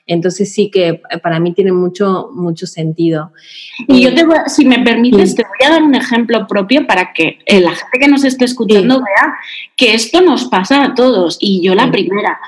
entonces 0.06 0.52
sí 0.52 0.72
que 0.72 1.00
para 1.22 1.38
mí 1.38 1.54
tiene 1.54 1.70
mucho, 1.70 2.30
mucho 2.34 2.66
sentido. 2.66 3.30
Y 3.86 4.02
yo 4.02 4.12
te 4.12 4.26
voy, 4.26 4.38
si 4.48 4.64
me 4.64 4.80
permites, 4.80 5.36
te 5.36 5.44
voy 5.44 5.68
a 5.68 5.70
dar 5.74 5.84
un 5.84 5.94
ejemplo 5.94 6.44
propio 6.48 6.84
para 6.84 7.12
que 7.12 7.38
eh, 7.46 7.60
la 7.60 7.70
gente 7.70 7.98
que 8.00 8.08
nos 8.08 8.24
esté 8.24 8.46
escuchando 8.46 8.96
vea 8.98 9.34
que 9.76 9.94
esto 9.94 10.20
nos 10.20 10.46
pasa 10.46 10.82
a 10.82 10.94
todos 10.94 11.38
y 11.40 11.62
yo 11.62 11.76
la 11.76 11.88
primera. 11.92 12.40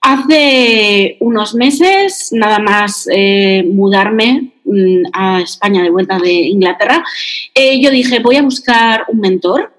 Hace 0.00 1.16
unos 1.20 1.54
meses, 1.54 2.28
nada 2.32 2.60
más 2.60 3.08
eh, 3.12 3.64
mudarme 3.66 4.52
mm, 4.64 5.02
a 5.12 5.40
España 5.40 5.82
de 5.82 5.90
vuelta 5.90 6.18
de 6.18 6.32
Inglaterra, 6.32 7.04
eh, 7.54 7.80
yo 7.80 7.90
dije, 7.90 8.20
voy 8.20 8.36
a 8.36 8.42
buscar 8.42 9.04
un 9.08 9.20
mentor. 9.20 9.72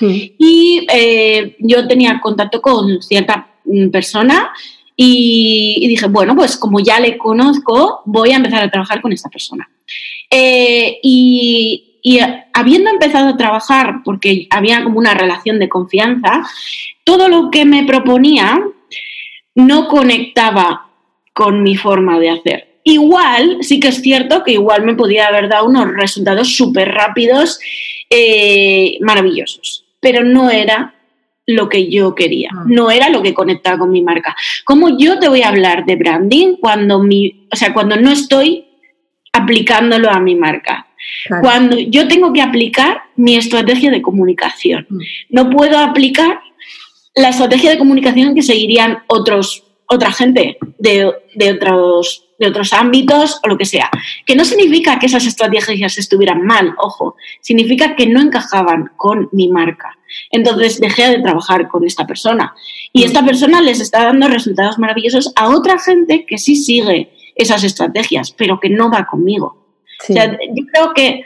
Y 0.00 0.86
eh, 0.92 1.56
yo 1.58 1.88
tenía 1.88 2.20
contacto 2.20 2.62
con 2.62 3.02
cierta 3.02 3.48
mm, 3.64 3.88
persona 3.88 4.52
y, 4.94 5.84
dije, 5.88 6.06
bueno, 6.06 6.36
pues 6.36 6.56
como 6.56 6.78
ya 6.80 7.00
le 7.00 7.18
conozco, 7.18 8.02
voy 8.06 8.30
a 8.30 8.36
empezar 8.36 8.62
a 8.62 8.70
trabajar 8.70 9.02
con 9.02 9.12
esta 9.12 9.28
persona. 9.28 9.68
y, 10.30 12.00
y 12.02 12.20
habiendo 12.52 12.90
empezado 12.90 13.30
a 13.30 13.36
trabajar, 13.36 14.02
porque 14.04 14.46
había 14.50 14.82
como 14.84 14.98
una 14.98 15.14
relación 15.14 15.58
de 15.58 15.68
confianza, 15.68 16.42
todo 17.04 17.28
lo 17.28 17.50
que 17.50 17.64
me 17.64 17.84
proponía 17.84 18.60
no 19.58 19.88
conectaba 19.88 20.86
con 21.32 21.62
mi 21.64 21.76
forma 21.76 22.18
de 22.20 22.30
hacer. 22.30 22.68
Igual, 22.84 23.58
sí 23.60 23.80
que 23.80 23.88
es 23.88 24.00
cierto 24.00 24.44
que 24.44 24.52
igual 24.52 24.84
me 24.84 24.94
podía 24.94 25.26
haber 25.26 25.48
dado 25.48 25.66
unos 25.66 25.92
resultados 25.92 26.56
súper 26.56 26.88
rápidos, 26.88 27.58
eh, 28.08 28.98
maravillosos, 29.00 29.84
pero 30.00 30.22
no 30.22 30.48
era 30.48 30.94
lo 31.46 31.68
que 31.68 31.90
yo 31.90 32.14
quería, 32.14 32.50
ah. 32.52 32.64
no 32.66 32.90
era 32.90 33.08
lo 33.08 33.20
que 33.20 33.34
conectaba 33.34 33.78
con 33.78 33.90
mi 33.90 34.00
marca. 34.00 34.36
¿Cómo 34.64 34.96
yo 34.96 35.18
te 35.18 35.28
voy 35.28 35.42
a 35.42 35.48
hablar 35.48 35.84
de 35.84 35.96
branding 35.96 36.56
cuando, 36.60 37.02
mi, 37.02 37.48
o 37.52 37.56
sea, 37.56 37.74
cuando 37.74 37.96
no 37.96 38.12
estoy 38.12 38.64
aplicándolo 39.32 40.08
a 40.08 40.20
mi 40.20 40.36
marca? 40.36 40.86
Cuando 41.40 41.78
yo 41.78 42.06
tengo 42.06 42.32
que 42.32 42.42
aplicar 42.42 43.02
mi 43.16 43.36
estrategia 43.36 43.90
de 43.90 44.02
comunicación. 44.02 44.86
Mm. 44.88 44.98
No 45.30 45.50
puedo 45.50 45.78
aplicar 45.78 46.40
la 47.18 47.30
estrategia 47.30 47.70
de 47.70 47.78
comunicación 47.78 48.34
que 48.34 48.42
seguirían 48.42 49.02
otros, 49.08 49.64
otra 49.86 50.12
gente 50.12 50.56
de, 50.78 51.06
otros, 51.52 52.28
de 52.38 52.46
otros 52.46 52.72
ámbitos 52.72 53.40
o 53.42 53.48
lo 53.48 53.58
que 53.58 53.64
sea. 53.64 53.90
Que 54.24 54.36
no 54.36 54.44
significa 54.44 54.98
que 54.98 55.06
esas 55.06 55.26
estrategias 55.26 55.98
estuvieran 55.98 56.42
mal, 56.42 56.74
ojo, 56.78 57.16
significa 57.40 57.96
que 57.96 58.06
no 58.06 58.20
encajaban 58.20 58.92
con 58.96 59.28
mi 59.32 59.48
marca. 59.48 59.98
Entonces 60.30 60.80
dejé 60.80 61.10
de 61.10 61.22
trabajar 61.22 61.68
con 61.68 61.84
esta 61.84 62.06
persona. 62.06 62.54
Y 62.92 63.02
esta 63.02 63.24
persona 63.24 63.60
les 63.60 63.80
está 63.80 64.04
dando 64.04 64.28
resultados 64.28 64.78
maravillosos 64.78 65.32
a 65.34 65.48
otra 65.48 65.78
gente 65.78 66.24
que 66.24 66.38
sí 66.38 66.54
sigue 66.54 67.10
esas 67.34 67.64
estrategias, 67.64 68.30
pero 68.30 68.60
que 68.60 68.70
no 68.70 68.90
va 68.90 69.06
conmigo. 69.06 69.66
O 70.08 70.12
sea, 70.12 70.30
yo 70.30 70.64
creo 70.72 70.94
que 70.94 71.24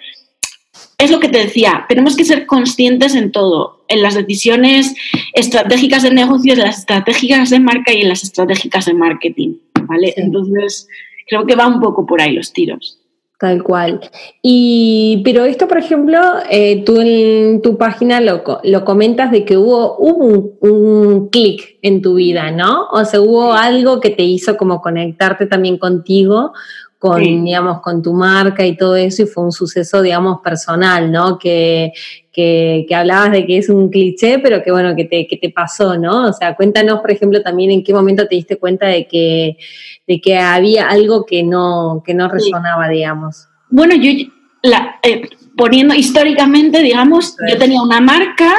es 1.05 1.11
lo 1.11 1.21
que 1.21 1.29
te 1.29 1.39
decía, 1.39 1.85
tenemos 1.89 2.17
que 2.17 2.25
ser 2.25 2.47
conscientes 2.47 3.15
en 3.15 3.33
todo, 3.33 3.85
en 3.89 4.03
las 4.03 4.15
decisiones 4.15 4.95
estratégicas 5.35 6.03
de 6.03 6.11
negocios, 6.11 6.59
en 6.59 6.65
las 6.65 6.79
estratégicas 6.79 7.51
de 7.51 7.61
marca 7.61 7.93
y 7.93 8.03
en 8.03 8.09
las 8.09 8.23
estratégicas 8.23 8.87
de 8.87 8.95
marketing, 8.95 9.57
¿vale? 9.83 10.15
Entonces, 10.17 10.89
creo 11.27 11.47
que 11.47 11.57
va 11.57 11.67
un 11.67 11.81
poco 11.81 12.07
por 12.07 12.21
ahí 12.21 12.33
los 12.33 12.53
tiros. 12.53 12.99
Tal 13.43 13.65
cual. 13.65 14.01
Y, 14.41 15.21
pero 15.25 15.45
esto, 15.45 15.67
por 15.67 15.77
ejemplo, 15.77 16.17
eh, 16.49 16.85
tú 16.87 17.01
en 17.01 17.61
tu 17.61 17.77
página 17.77 18.21
lo, 18.21 18.45
lo 18.63 18.85
comentas 18.85 19.33
de 19.33 19.45
que 19.45 19.57
hubo, 19.57 19.97
hubo 19.99 20.55
un, 20.61 21.29
clic 21.29 21.79
en 21.83 22.03
tu 22.03 22.15
vida, 22.15 22.53
¿no? 22.53 22.87
O 22.93 23.05
sea, 23.05 23.21
hubo 23.21 23.53
algo 23.53 23.99
que 23.99 24.11
te 24.11 24.23
hizo 24.23 24.57
como 24.57 24.81
conectarte 24.81 25.47
también 25.47 25.77
contigo, 25.77 26.53
con, 27.03 27.21
digamos, 27.21 27.81
con 27.81 28.01
tu 28.01 28.13
marca 28.13 28.65
y 28.65 28.77
todo 28.77 28.95
eso, 28.95 29.25
y 29.25 29.27
fue 29.27 29.43
un 29.43 29.51
suceso, 29.51 30.01
digamos, 30.01 30.41
personal, 30.41 31.11
¿no? 31.11 31.37
Que, 31.37 31.93
que, 32.33 32.87
que, 32.89 32.95
hablabas 32.95 33.33
de 33.33 33.45
que 33.45 33.59
es 33.59 33.69
un 33.69 33.91
cliché, 33.91 34.39
pero 34.39 34.63
que 34.63 34.71
bueno, 34.71 34.95
que 34.95 35.07
te, 35.07 35.27
que 35.27 35.37
te 35.37 35.51
pasó, 35.51 35.99
¿no? 35.99 36.29
O 36.29 36.33
sea, 36.33 36.55
cuéntanos, 36.55 37.01
por 37.01 37.11
ejemplo, 37.11 37.43
también 37.43 37.73
en 37.73 37.83
qué 37.83 37.93
momento 37.93 38.29
te 38.29 38.37
diste 38.37 38.57
cuenta 38.57 38.87
de 38.87 39.09
que 39.09 39.57
de 40.07 40.21
que 40.21 40.39
había 40.39 40.89
algo 40.89 41.27
que 41.27 41.43
no, 41.43 42.05
que 42.07 42.15
no 42.15 42.29
resonaba, 42.29 42.89
digamos. 42.89 43.49
Bueno, 43.69 43.97
yo 43.97 44.13
la, 44.63 45.01
eh, 45.03 45.23
poniendo 45.57 45.95
históricamente, 45.95 46.83
digamos, 46.83 47.37
yo 47.49 47.59
tenía 47.59 47.83
una 47.83 48.01
marca 48.01 48.55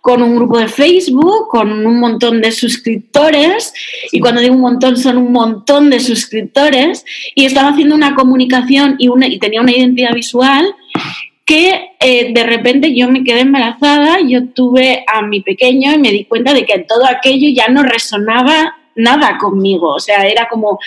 con 0.00 0.22
un 0.22 0.36
grupo 0.36 0.58
de 0.58 0.68
Facebook, 0.68 1.48
con 1.48 1.86
un 1.86 2.00
montón 2.00 2.40
de 2.40 2.52
suscriptores, 2.52 3.72
y 4.12 4.20
cuando 4.20 4.40
digo 4.40 4.54
un 4.54 4.60
montón 4.60 4.96
son 4.96 5.18
un 5.18 5.32
montón 5.32 5.90
de 5.90 6.00
suscriptores, 6.00 7.04
y 7.34 7.44
estaba 7.44 7.70
haciendo 7.70 7.94
una 7.94 8.14
comunicación 8.14 8.96
y, 8.98 9.08
una, 9.08 9.26
y 9.26 9.38
tenía 9.38 9.60
una 9.60 9.72
identidad 9.72 10.14
visual 10.14 10.74
que 11.44 11.92
eh, 12.00 12.32
de 12.34 12.42
repente 12.44 12.94
yo 12.94 13.08
me 13.08 13.24
quedé 13.24 13.40
embarazada, 13.40 14.18
yo 14.20 14.48
tuve 14.48 15.04
a 15.06 15.22
mi 15.22 15.40
pequeño 15.40 15.94
y 15.94 15.98
me 15.98 16.10
di 16.10 16.26
cuenta 16.26 16.52
de 16.52 16.66
que 16.66 16.80
todo 16.80 17.06
aquello 17.06 17.48
ya 17.54 17.68
no 17.68 17.82
resonaba 17.82 18.77
nada 18.98 19.38
conmigo. 19.38 19.94
O 19.94 20.00
sea, 20.00 20.26
era 20.26 20.48
como, 20.48 20.78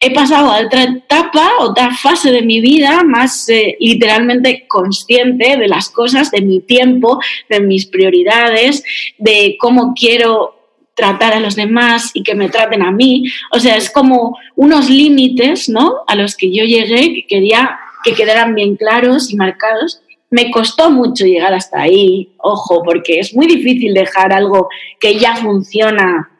he 0.00 0.12
pasado 0.12 0.50
a 0.50 0.60
otra 0.60 0.82
etapa, 0.82 1.52
otra 1.60 1.94
fase 1.94 2.32
de 2.32 2.42
mi 2.42 2.60
vida 2.60 3.02
más 3.04 3.48
eh, 3.48 3.76
literalmente 3.78 4.66
consciente 4.66 5.56
de 5.56 5.68
las 5.68 5.88
cosas, 5.90 6.30
de 6.30 6.40
mi 6.40 6.60
tiempo, 6.60 7.20
de 7.48 7.60
mis 7.60 7.86
prioridades, 7.86 8.82
de 9.18 9.56
cómo 9.60 9.94
quiero 9.94 10.56
tratar 10.94 11.32
a 11.34 11.40
los 11.40 11.56
demás 11.56 12.10
y 12.14 12.22
que 12.22 12.34
me 12.34 12.48
traten 12.48 12.82
a 12.82 12.90
mí. 12.90 13.24
O 13.52 13.60
sea, 13.60 13.76
es 13.76 13.90
como 13.90 14.36
unos 14.56 14.90
límites, 14.90 15.68
¿no? 15.68 15.98
A 16.06 16.16
los 16.16 16.36
que 16.36 16.52
yo 16.52 16.64
llegué, 16.64 17.14
que 17.14 17.26
quería 17.26 17.78
que 18.02 18.14
quedaran 18.14 18.54
bien 18.54 18.76
claros 18.76 19.30
y 19.30 19.36
marcados. 19.36 20.02
Me 20.30 20.50
costó 20.50 20.90
mucho 20.90 21.24
llegar 21.24 21.54
hasta 21.54 21.82
ahí, 21.82 22.32
ojo, 22.38 22.82
porque 22.82 23.20
es 23.20 23.34
muy 23.34 23.46
difícil 23.46 23.94
dejar 23.94 24.32
algo 24.32 24.68
que 24.98 25.18
ya 25.18 25.36
funciona 25.36 26.31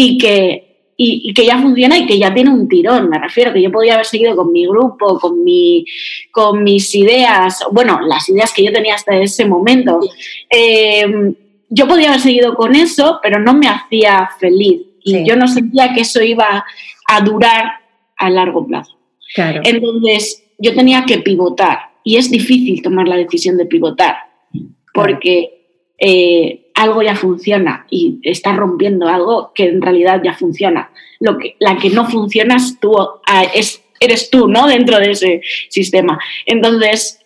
y 0.00 0.16
que, 0.16 0.92
y, 0.96 1.34
que 1.34 1.44
ya 1.44 1.58
funciona 1.58 1.98
y 1.98 2.06
que 2.06 2.20
ya 2.20 2.32
tiene 2.32 2.50
un 2.50 2.68
tirón, 2.68 3.08
me 3.08 3.18
refiero, 3.18 3.52
que 3.52 3.60
yo 3.60 3.72
podía 3.72 3.94
haber 3.94 4.06
seguido 4.06 4.36
con 4.36 4.52
mi 4.52 4.64
grupo, 4.64 5.18
con, 5.18 5.42
mi, 5.42 5.84
con 6.30 6.62
mis 6.62 6.94
ideas, 6.94 7.64
bueno, 7.72 7.98
las 8.02 8.28
ideas 8.28 8.52
que 8.54 8.62
yo 8.62 8.72
tenía 8.72 8.94
hasta 8.94 9.16
ese 9.16 9.44
momento. 9.44 9.98
Em, 10.48 11.34
yo 11.68 11.88
podía 11.88 12.10
haber 12.10 12.20
seguido 12.20 12.54
con 12.54 12.76
eso, 12.76 13.18
pero 13.20 13.40
no 13.40 13.54
me 13.54 13.66
hacía 13.66 14.30
feliz 14.38 14.82
y 15.02 15.26
yo 15.26 15.34
no 15.34 15.48
sentía 15.48 15.92
que 15.92 16.02
eso 16.02 16.22
iba 16.22 16.64
a 17.08 17.20
durar 17.22 17.72
a 18.16 18.30
largo 18.30 18.64
plazo. 18.68 18.96
Claro. 19.34 19.62
Entonces, 19.64 20.44
yo 20.58 20.76
tenía 20.76 21.04
que 21.06 21.18
pivotar 21.18 21.90
y 22.04 22.18
es 22.18 22.30
difícil 22.30 22.82
tomar 22.82 23.08
la 23.08 23.16
decisión 23.16 23.56
de 23.56 23.66
pivotar 23.66 24.14
porque 24.94 25.58
eh, 25.98 26.67
algo 26.78 27.02
ya 27.02 27.16
funciona 27.16 27.86
y 27.90 28.20
está 28.22 28.52
rompiendo 28.52 29.08
algo 29.08 29.52
que 29.52 29.64
en 29.64 29.82
realidad 29.82 30.22
ya 30.24 30.32
funciona. 30.32 30.90
Lo 31.18 31.36
que, 31.36 31.56
la 31.58 31.76
que 31.76 31.90
no 31.90 32.06
funciona 32.06 32.56
es 32.56 32.78
tú, 32.78 32.96
es, 33.52 33.82
eres 33.98 34.30
tú, 34.30 34.46
¿no? 34.46 34.68
Dentro 34.68 34.98
de 35.00 35.10
ese 35.10 35.40
sistema. 35.68 36.20
Entonces, 36.46 37.20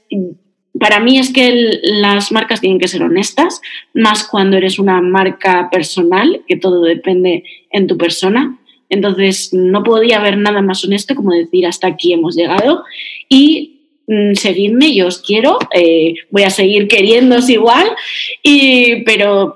para 0.81 1.01
mí 1.01 1.19
es 1.19 1.31
que 1.31 1.81
las 1.83 2.33
marcas 2.33 2.63
tienen 2.63 2.79
que 2.79 2.89
ser 2.89 3.03
honestas, 3.03 3.61
más 3.93 4.27
cuando 4.27 4.57
eres 4.57 4.79
una 4.79 5.03
marca 5.03 5.69
personal, 5.71 6.43
que 6.49 6.57
todo 6.57 6.83
depende 6.85 7.45
en 7.71 7.87
tu 7.87 7.99
persona. 7.99 8.59
Entonces, 8.89 9.53
no 9.53 9.83
podía 9.83 10.19
haber 10.19 10.39
nada 10.39 10.63
más 10.63 10.83
honesto 10.83 11.15
como 11.15 11.33
decir 11.33 11.67
hasta 11.67 11.89
aquí 11.89 12.15
hemos 12.15 12.37
llegado 12.37 12.85
y 13.29 13.72
Mm, 14.07 14.35
seguidme, 14.35 14.95
yo 14.95 15.07
os 15.07 15.19
quiero, 15.23 15.59
eh, 15.73 16.15
voy 16.31 16.43
a 16.43 16.51
seguir 16.51 16.89
queriéndos 16.89 17.49
igual, 17.49 17.89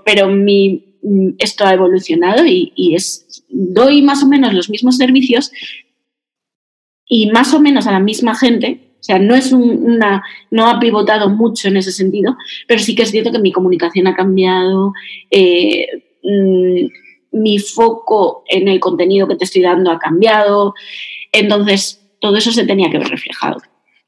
pero 0.04 0.28
mi, 0.28 0.84
mm, 1.02 1.30
esto 1.38 1.64
ha 1.64 1.74
evolucionado 1.74 2.46
y, 2.46 2.94
es, 2.94 3.44
doy 3.48 4.02
más 4.02 4.22
o 4.22 4.28
menos 4.28 4.54
los 4.54 4.70
mismos 4.70 4.96
servicios 4.96 5.50
y 7.08 7.30
más 7.30 7.52
o 7.54 7.60
menos 7.60 7.86
a 7.86 7.92
la 7.92 8.00
misma 8.00 8.34
gente. 8.36 8.80
O 9.00 9.04
sea, 9.06 9.18
no 9.18 9.34
es 9.34 9.52
una, 9.52 10.24
no 10.50 10.68
ha 10.68 10.80
pivotado 10.80 11.28
mucho 11.28 11.68
en 11.68 11.76
ese 11.76 11.92
sentido, 11.92 12.36
pero 12.66 12.80
sí 12.80 12.94
que 12.94 13.02
es 13.02 13.10
cierto 13.10 13.32
que 13.32 13.38
mi 13.38 13.52
comunicación 13.52 14.06
ha 14.06 14.14
cambiado, 14.14 14.92
eh, 15.30 15.86
mm, 16.22 16.86
mi 17.32 17.58
foco 17.58 18.44
en 18.48 18.68
el 18.68 18.80
contenido 18.80 19.28
que 19.28 19.36
te 19.36 19.44
estoy 19.44 19.62
dando 19.62 19.90
ha 19.90 19.98
cambiado, 19.98 20.74
entonces 21.32 22.00
todo 22.20 22.36
eso 22.36 22.52
se 22.52 22.64
tenía 22.64 22.90
que 22.90 22.98
ver 22.98 23.08
reflejado. 23.08 23.58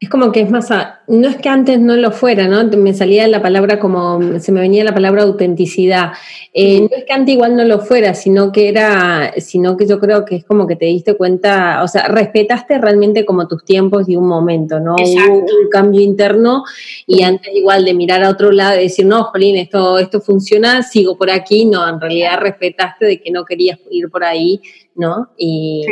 Es 0.00 0.08
como 0.08 0.30
que 0.30 0.42
es 0.42 0.50
más, 0.50 0.70
no 1.08 1.28
es 1.28 1.36
que 1.38 1.48
antes 1.48 1.80
no 1.80 1.96
lo 1.96 2.12
fuera, 2.12 2.46
¿no? 2.46 2.62
Me 2.78 2.94
salía 2.94 3.26
la 3.26 3.42
palabra 3.42 3.80
como, 3.80 4.38
se 4.38 4.52
me 4.52 4.60
venía 4.60 4.84
la 4.84 4.94
palabra 4.94 5.24
autenticidad. 5.24 6.12
Eh, 6.54 6.82
no 6.82 6.88
es 6.96 7.04
que 7.04 7.12
antes 7.12 7.34
igual 7.34 7.56
no 7.56 7.64
lo 7.64 7.80
fuera, 7.80 8.14
sino 8.14 8.52
que 8.52 8.68
era, 8.68 9.32
sino 9.38 9.76
que 9.76 9.88
yo 9.88 9.98
creo 9.98 10.24
que 10.24 10.36
es 10.36 10.44
como 10.44 10.68
que 10.68 10.76
te 10.76 10.84
diste 10.84 11.14
cuenta, 11.14 11.82
o 11.82 11.88
sea, 11.88 12.06
respetaste 12.06 12.78
realmente 12.78 13.24
como 13.24 13.48
tus 13.48 13.64
tiempos 13.64 14.08
y 14.08 14.14
un 14.14 14.28
momento, 14.28 14.78
¿no? 14.78 14.94
Hubo 14.94 15.38
un 15.38 15.68
cambio 15.68 16.00
interno 16.00 16.62
y 17.04 17.22
antes 17.22 17.52
igual 17.52 17.84
de 17.84 17.94
mirar 17.94 18.22
a 18.22 18.30
otro 18.30 18.52
lado 18.52 18.78
y 18.78 18.84
decir, 18.84 19.04
no, 19.04 19.24
Jolín, 19.24 19.56
esto, 19.56 19.98
esto 19.98 20.20
funciona, 20.20 20.84
sigo 20.84 21.18
por 21.18 21.28
aquí, 21.28 21.64
no, 21.64 21.88
en 21.88 22.00
realidad 22.00 22.38
respetaste 22.38 23.04
de 23.04 23.20
que 23.20 23.32
no 23.32 23.44
querías 23.44 23.80
ir 23.90 24.08
por 24.10 24.22
ahí, 24.22 24.60
¿no? 24.94 25.30
Y, 25.36 25.84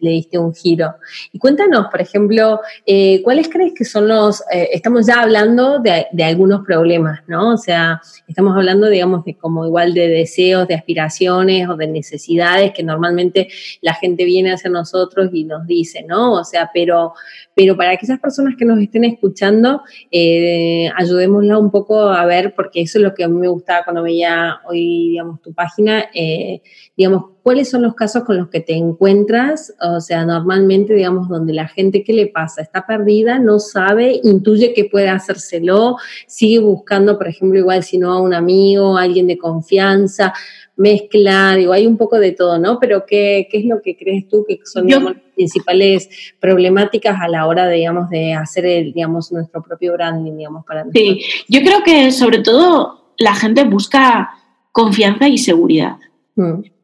le 0.00 0.10
diste 0.10 0.38
un 0.38 0.54
giro. 0.54 0.94
Y 1.32 1.38
cuéntanos, 1.38 1.86
por 1.90 2.00
ejemplo, 2.00 2.60
eh, 2.86 3.20
¿cuáles 3.22 3.48
crees 3.48 3.72
que 3.74 3.84
son 3.84 4.08
los, 4.08 4.42
eh, 4.52 4.68
estamos 4.72 5.06
ya 5.06 5.20
hablando 5.20 5.78
de, 5.78 6.06
algunos 6.22 6.64
problemas, 6.64 7.20
¿no? 7.26 7.54
O 7.54 7.56
sea, 7.56 8.00
estamos 8.26 8.54
hablando, 8.56 8.88
digamos, 8.88 9.24
de 9.24 9.34
como 9.34 9.64
igual 9.64 9.94
de 9.94 10.08
deseos, 10.08 10.68
de 10.68 10.74
aspiraciones 10.74 11.68
o 11.68 11.76
de 11.76 11.86
necesidades 11.86 12.72
que 12.72 12.82
normalmente 12.82 13.48
la 13.80 13.94
gente 13.94 14.24
viene 14.24 14.52
hacia 14.52 14.70
nosotros 14.70 15.30
y 15.32 15.44
nos 15.44 15.66
dice, 15.66 16.04
¿no? 16.06 16.34
O 16.34 16.44
sea, 16.44 16.70
pero, 16.72 17.14
pero 17.54 17.76
para 17.76 17.92
aquellas 17.92 18.20
personas 18.20 18.54
que 18.56 18.64
nos 18.64 18.78
estén 18.80 19.04
escuchando, 19.04 19.82
eh, 20.10 20.90
ayudémosla 20.96 21.58
un 21.58 21.70
poco 21.70 22.00
a 22.00 22.24
ver, 22.26 22.54
porque 22.54 22.82
eso 22.82 22.98
es 22.98 23.04
lo 23.04 23.14
que 23.14 23.24
a 23.24 23.28
mí 23.28 23.38
me 23.38 23.48
gustaba 23.48 23.84
cuando 23.84 24.02
veía 24.02 24.60
hoy, 24.68 25.10
digamos, 25.10 25.40
tu 25.40 25.52
página, 25.52 26.06
eh, 26.14 26.60
digamos, 26.96 27.37
¿cuáles 27.48 27.70
son 27.70 27.80
los 27.80 27.94
casos 27.94 28.24
con 28.24 28.36
los 28.36 28.50
que 28.50 28.60
te 28.60 28.74
encuentras? 28.74 29.74
O 29.80 30.02
sea, 30.02 30.26
normalmente, 30.26 30.92
digamos, 30.92 31.30
donde 31.30 31.54
la 31.54 31.66
gente, 31.66 32.04
¿qué 32.04 32.12
le 32.12 32.26
pasa? 32.26 32.60
Está 32.60 32.86
perdida, 32.86 33.38
no 33.38 33.58
sabe, 33.58 34.20
intuye 34.22 34.74
que 34.74 34.84
puede 34.84 35.08
hacérselo, 35.08 35.96
sigue 36.26 36.58
buscando, 36.58 37.16
por 37.16 37.26
ejemplo, 37.26 37.58
igual 37.58 37.82
si 37.84 37.96
no 37.96 38.12
a 38.12 38.20
un 38.20 38.34
amigo, 38.34 38.98
a 38.98 39.02
alguien 39.04 39.26
de 39.26 39.38
confianza, 39.38 40.34
mezcla, 40.76 41.54
digo, 41.56 41.72
hay 41.72 41.86
un 41.86 41.96
poco 41.96 42.18
de 42.18 42.32
todo, 42.32 42.58
¿no? 42.58 42.78
Pero 42.78 43.06
¿qué, 43.06 43.48
qué 43.50 43.60
es 43.60 43.64
lo 43.64 43.80
que 43.80 43.96
crees 43.96 44.28
tú 44.28 44.44
que 44.46 44.60
son 44.64 44.86
las 44.86 45.14
principales 45.34 46.10
problemáticas 46.38 47.16
a 47.18 47.28
la 47.28 47.46
hora, 47.46 47.66
digamos, 47.66 48.10
de 48.10 48.34
hacer, 48.34 48.66
el, 48.66 48.92
digamos, 48.92 49.32
nuestro 49.32 49.62
propio 49.62 49.94
branding, 49.94 50.36
digamos, 50.36 50.66
para 50.66 50.84
Sí, 50.92 51.22
yo 51.48 51.60
creo 51.62 51.82
que 51.82 52.12
sobre 52.12 52.40
todo 52.40 53.14
la 53.16 53.34
gente 53.34 53.64
busca 53.64 54.34
confianza 54.70 55.28
y 55.28 55.38
seguridad. 55.38 55.96
Mm 56.34 56.76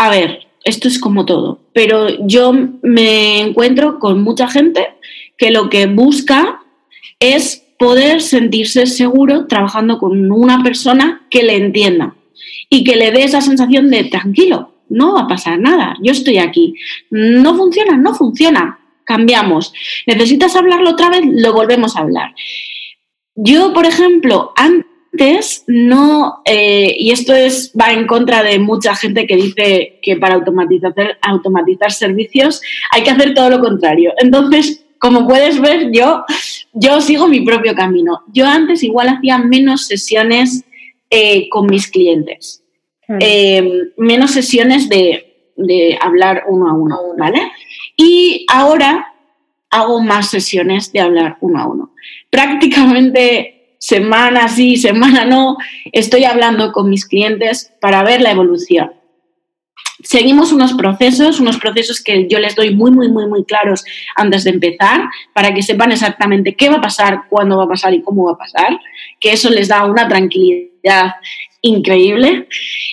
a 0.00 0.08
ver, 0.08 0.46
esto 0.64 0.88
es 0.88 0.98
como 0.98 1.26
todo, 1.26 1.60
pero 1.74 2.26
yo 2.26 2.54
me 2.80 3.40
encuentro 3.40 3.98
con 3.98 4.22
mucha 4.22 4.48
gente 4.48 4.94
que 5.36 5.50
lo 5.50 5.68
que 5.68 5.84
busca 5.88 6.62
es 7.18 7.62
poder 7.78 8.22
sentirse 8.22 8.86
seguro 8.86 9.46
trabajando 9.46 9.98
con 9.98 10.32
una 10.32 10.62
persona 10.62 11.26
que 11.28 11.42
le 11.42 11.56
entienda 11.56 12.14
y 12.70 12.82
que 12.82 12.96
le 12.96 13.10
dé 13.10 13.24
esa 13.24 13.42
sensación 13.42 13.90
de 13.90 14.04
tranquilo, 14.04 14.72
no 14.88 15.16
va 15.16 15.20
a 15.20 15.28
pasar 15.28 15.58
nada, 15.58 15.98
yo 16.02 16.12
estoy 16.12 16.38
aquí. 16.38 16.76
No 17.10 17.54
funciona, 17.54 17.98
no 17.98 18.14
funciona, 18.14 18.78
cambiamos. 19.04 19.70
Necesitas 20.06 20.56
hablarlo 20.56 20.92
otra 20.92 21.10
vez, 21.10 21.20
lo 21.26 21.52
volvemos 21.52 21.94
a 21.94 22.00
hablar. 22.00 22.34
Yo, 23.34 23.74
por 23.74 23.84
ejemplo, 23.84 24.54
antes 24.56 24.89
antes 25.12 25.64
no, 25.66 26.42
eh, 26.44 26.94
y 26.98 27.10
esto 27.10 27.34
es, 27.34 27.72
va 27.78 27.92
en 27.92 28.06
contra 28.06 28.42
de 28.42 28.58
mucha 28.58 28.94
gente 28.94 29.26
que 29.26 29.36
dice 29.36 29.98
que 30.02 30.16
para 30.16 30.34
automatizar, 30.34 30.94
automatizar 31.22 31.92
servicios 31.92 32.60
hay 32.92 33.02
que 33.02 33.10
hacer 33.10 33.34
todo 33.34 33.50
lo 33.50 33.60
contrario. 33.60 34.12
Entonces, 34.18 34.84
como 34.98 35.26
puedes 35.26 35.60
ver, 35.60 35.90
yo, 35.92 36.24
yo 36.72 37.00
sigo 37.00 37.26
mi 37.26 37.40
propio 37.40 37.74
camino. 37.74 38.22
Yo 38.32 38.46
antes 38.46 38.82
igual 38.82 39.08
hacía 39.08 39.38
menos 39.38 39.86
sesiones 39.86 40.64
eh, 41.08 41.48
con 41.48 41.66
mis 41.66 41.88
clientes, 41.88 42.62
eh, 43.18 43.90
menos 43.96 44.30
sesiones 44.30 44.88
de, 44.88 45.52
de 45.56 45.98
hablar 46.00 46.44
uno 46.48 46.68
a 46.68 46.72
uno, 46.72 46.98
¿vale? 47.18 47.50
Y 47.96 48.46
ahora 48.48 49.12
hago 49.70 50.00
más 50.00 50.30
sesiones 50.30 50.92
de 50.92 51.00
hablar 51.00 51.36
uno 51.40 51.60
a 51.60 51.66
uno. 51.66 51.94
Prácticamente 52.28 53.59
semana 53.80 54.48
sí, 54.48 54.76
semana 54.76 55.24
no, 55.24 55.56
estoy 55.90 56.24
hablando 56.24 56.70
con 56.70 56.88
mis 56.88 57.06
clientes 57.06 57.72
para 57.80 58.04
ver 58.04 58.20
la 58.20 58.30
evolución. 58.30 58.92
Seguimos 60.02 60.52
unos 60.52 60.74
procesos, 60.74 61.40
unos 61.40 61.58
procesos 61.58 62.02
que 62.02 62.26
yo 62.28 62.38
les 62.38 62.54
doy 62.54 62.74
muy, 62.74 62.90
muy, 62.90 63.08
muy, 63.08 63.26
muy 63.26 63.44
claros 63.44 63.84
antes 64.16 64.44
de 64.44 64.50
empezar, 64.50 65.08
para 65.34 65.52
que 65.52 65.62
sepan 65.62 65.92
exactamente 65.92 66.54
qué 66.54 66.68
va 66.70 66.76
a 66.76 66.80
pasar, 66.80 67.22
cuándo 67.28 67.58
va 67.58 67.64
a 67.64 67.68
pasar 67.68 67.92
y 67.92 68.02
cómo 68.02 68.24
va 68.24 68.32
a 68.32 68.38
pasar, 68.38 68.78
que 69.18 69.32
eso 69.32 69.50
les 69.50 69.68
da 69.68 69.84
una 69.84 70.08
tranquilidad 70.08 71.14
increíble. 71.62 72.48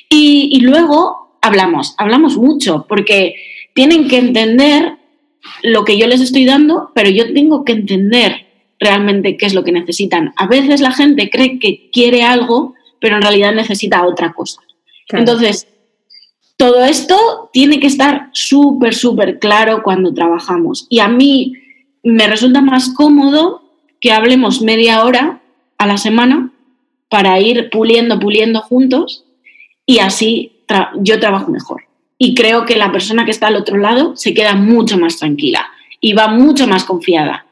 Y, 0.09 0.49
y 0.51 0.61
luego 0.61 1.37
hablamos, 1.41 1.95
hablamos 1.97 2.37
mucho, 2.37 2.85
porque 2.89 3.35
tienen 3.73 4.07
que 4.07 4.17
entender 4.17 4.97
lo 5.63 5.85
que 5.85 5.97
yo 5.97 6.07
les 6.07 6.21
estoy 6.21 6.45
dando, 6.45 6.91
pero 6.93 7.09
yo 7.09 7.33
tengo 7.33 7.63
que 7.63 7.73
entender 7.73 8.46
realmente 8.79 9.37
qué 9.37 9.45
es 9.45 9.53
lo 9.53 9.63
que 9.63 9.71
necesitan. 9.71 10.33
A 10.35 10.47
veces 10.47 10.81
la 10.81 10.91
gente 10.91 11.29
cree 11.29 11.59
que 11.59 11.89
quiere 11.91 12.23
algo, 12.23 12.75
pero 12.99 13.15
en 13.15 13.21
realidad 13.21 13.53
necesita 13.53 14.05
otra 14.05 14.33
cosa. 14.33 14.61
Entonces, 15.09 15.67
todo 16.57 16.83
esto 16.83 17.49
tiene 17.53 17.79
que 17.79 17.87
estar 17.87 18.29
súper, 18.33 18.93
súper 18.93 19.39
claro 19.39 19.83
cuando 19.83 20.13
trabajamos. 20.13 20.87
Y 20.89 20.99
a 20.99 21.07
mí 21.07 21.53
me 22.03 22.27
resulta 22.27 22.61
más 22.61 22.89
cómodo 22.89 23.61
que 23.99 24.11
hablemos 24.11 24.61
media 24.61 25.03
hora 25.03 25.41
a 25.77 25.87
la 25.87 25.97
semana 25.97 26.51
para 27.09 27.39
ir 27.39 27.69
puliendo, 27.69 28.19
puliendo 28.19 28.61
juntos 28.61 29.25
y 29.85 29.99
así 29.99 30.51
yo 30.99 31.19
trabajo 31.19 31.51
mejor. 31.51 31.83
Y 32.17 32.33
creo 32.33 32.65
que 32.65 32.75
la 32.75 32.91
persona 32.91 33.25
que 33.25 33.31
está 33.31 33.47
al 33.47 33.55
otro 33.55 33.77
lado 33.77 34.15
se 34.15 34.33
queda 34.33 34.55
mucho 34.55 34.97
más 34.97 35.17
tranquila 35.17 35.67
y 36.01 36.13
va 36.13 36.27
mucho 36.27 36.67
más 36.67 36.83
confiada. 36.83 37.46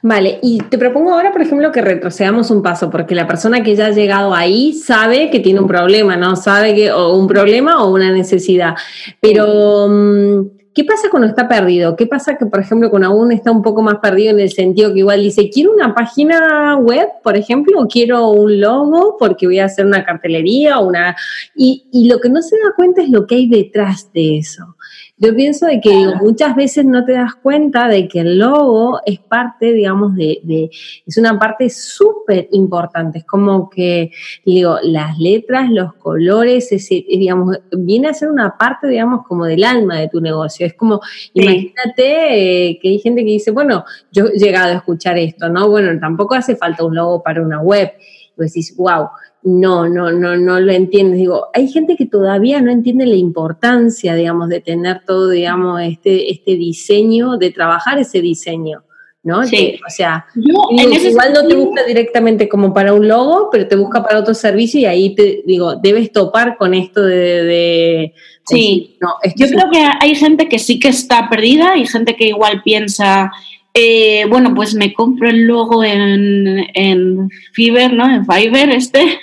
Vale, 0.00 0.38
y 0.42 0.58
te 0.58 0.78
propongo 0.78 1.12
ahora, 1.12 1.32
por 1.32 1.42
ejemplo, 1.42 1.72
que 1.72 1.82
retrocedamos 1.82 2.50
un 2.50 2.62
paso, 2.62 2.90
porque 2.90 3.14
la 3.14 3.26
persona 3.26 3.62
que 3.62 3.74
ya 3.74 3.86
ha 3.86 3.90
llegado 3.90 4.34
ahí 4.34 4.72
sabe 4.72 5.30
que 5.30 5.40
tiene 5.40 5.60
un 5.60 5.66
problema, 5.66 6.16
¿no? 6.16 6.36
Sabe 6.36 6.74
que 6.74 6.92
o 6.92 7.16
un 7.16 7.26
problema 7.26 7.82
o 7.82 7.92
una 7.92 8.12
necesidad. 8.12 8.74
Pero, 9.20 9.88
mm, 9.88 10.46
¿qué 10.74 10.84
pasa 10.84 11.08
cuando 11.10 11.28
está 11.28 11.48
perdido? 11.48 11.96
¿Qué 11.96 12.06
pasa 12.06 12.36
que, 12.36 12.46
por 12.46 12.60
ejemplo, 12.60 12.90
cuando 12.90 13.08
aún 13.08 13.32
está 13.32 13.50
un 13.50 13.62
poco 13.62 13.82
más 13.82 13.96
perdido 13.98 14.30
en 14.30 14.40
el 14.40 14.52
sentido 14.52 14.92
que 14.92 15.00
igual 15.00 15.20
dice, 15.20 15.50
quiero 15.50 15.72
una 15.72 15.94
página 15.94 16.76
web, 16.76 17.08
por 17.22 17.36
ejemplo, 17.36 17.80
o 17.80 17.88
quiero 17.88 18.28
un 18.28 18.60
logo 18.60 19.16
porque 19.18 19.46
voy 19.46 19.58
a 19.58 19.64
hacer 19.64 19.86
una 19.86 20.04
cartelería 20.04 20.78
una... 20.78 21.16
Y, 21.56 21.88
y 21.92 22.08
lo 22.08 22.20
que 22.20 22.28
no 22.28 22.40
se 22.40 22.56
da 22.56 22.72
cuenta 22.76 23.02
es 23.02 23.10
lo 23.10 23.26
que 23.26 23.34
hay 23.34 23.48
detrás 23.48 24.12
de 24.12 24.38
eso. 24.38 24.76
Yo 25.18 25.36
pienso 25.36 25.66
de 25.66 25.80
que 25.80 26.06
muchas 26.20 26.56
veces 26.56 26.84
no 26.84 27.04
te 27.04 27.12
das 27.12 27.34
cuenta 27.36 27.86
de 27.86 28.08
que 28.08 28.20
el 28.20 28.38
logo 28.38 28.98
es 29.04 29.20
parte, 29.20 29.72
digamos, 29.72 30.16
de, 30.16 30.70
es 31.06 31.16
una 31.16 31.38
parte 31.38 31.68
súper 31.70 32.48
importante. 32.50 33.18
Es 33.18 33.24
como 33.24 33.68
que, 33.68 34.10
digo, 34.44 34.78
las 34.82 35.18
letras, 35.18 35.70
los 35.70 35.94
colores, 35.94 36.70
digamos, 36.90 37.56
viene 37.70 38.08
a 38.08 38.14
ser 38.14 38.30
una 38.30 38.56
parte, 38.56 38.88
digamos, 38.88 39.24
como 39.26 39.44
del 39.44 39.62
alma 39.64 40.00
de 40.00 40.08
tu 40.08 40.20
negocio. 40.20 40.66
Es 40.66 40.74
como, 40.74 41.00
imagínate 41.34 42.70
eh, 42.70 42.78
que 42.80 42.88
hay 42.88 42.98
gente 42.98 43.22
que 43.22 43.32
dice, 43.32 43.50
bueno, 43.52 43.84
yo 44.10 44.26
he 44.26 44.38
llegado 44.38 44.72
a 44.72 44.76
escuchar 44.78 45.18
esto, 45.18 45.48
¿no? 45.50 45.68
Bueno, 45.68 46.00
tampoco 46.00 46.34
hace 46.34 46.56
falta 46.56 46.84
un 46.84 46.96
logo 46.96 47.22
para 47.22 47.42
una 47.42 47.60
web. 47.60 47.92
Y 48.36 48.42
decís, 48.42 48.74
wow, 48.76 49.08
no, 49.44 49.88
no, 49.88 50.12
no, 50.12 50.36
no 50.36 50.60
lo 50.60 50.72
entiendes. 50.72 51.18
Digo, 51.18 51.48
hay 51.52 51.68
gente 51.68 51.96
que 51.96 52.06
todavía 52.06 52.60
no 52.60 52.70
entiende 52.70 53.06
la 53.06 53.16
importancia, 53.16 54.14
digamos, 54.14 54.48
de 54.48 54.60
tener 54.60 55.02
todo, 55.04 55.30
digamos, 55.30 55.80
este, 55.82 56.30
este 56.30 56.56
diseño, 56.56 57.36
de 57.36 57.50
trabajar 57.50 57.98
ese 57.98 58.20
diseño. 58.20 58.84
¿no? 59.24 59.44
Sí. 59.46 59.78
o 59.86 59.90
sea, 59.90 60.26
igual 60.34 61.32
no 61.32 61.46
te 61.46 61.54
busca 61.54 61.84
directamente 61.84 62.48
como 62.48 62.74
para 62.74 62.92
un 62.92 63.06
logo, 63.06 63.50
pero 63.52 63.68
te 63.68 63.76
busca 63.76 64.02
para 64.02 64.18
otro 64.18 64.34
servicio 64.34 64.80
y 64.80 64.84
ahí 64.84 65.14
te 65.14 65.42
digo, 65.46 65.76
debes 65.76 66.10
topar 66.10 66.56
con 66.56 66.74
esto 66.74 67.02
de... 67.02 68.14
sí, 68.44 68.96
no, 69.00 69.14
yo 69.36 69.46
creo 69.46 69.70
que 69.70 69.86
hay 70.00 70.16
gente 70.16 70.48
que 70.48 70.58
sí 70.58 70.80
que 70.80 70.88
está 70.88 71.28
perdida 71.30 71.76
y 71.76 71.86
gente 71.86 72.16
que 72.16 72.26
igual 72.26 72.62
piensa, 72.64 73.30
eh, 73.74 74.26
bueno, 74.28 74.54
pues 74.54 74.74
me 74.74 74.92
compro 74.92 75.28
el 75.30 75.46
logo 75.46 75.84
en, 75.84 76.66
en 76.74 77.28
Fiverr, 77.52 77.92
¿no? 77.92 78.12
En 78.12 78.26
Fiverr 78.26 78.70
este 78.70 79.20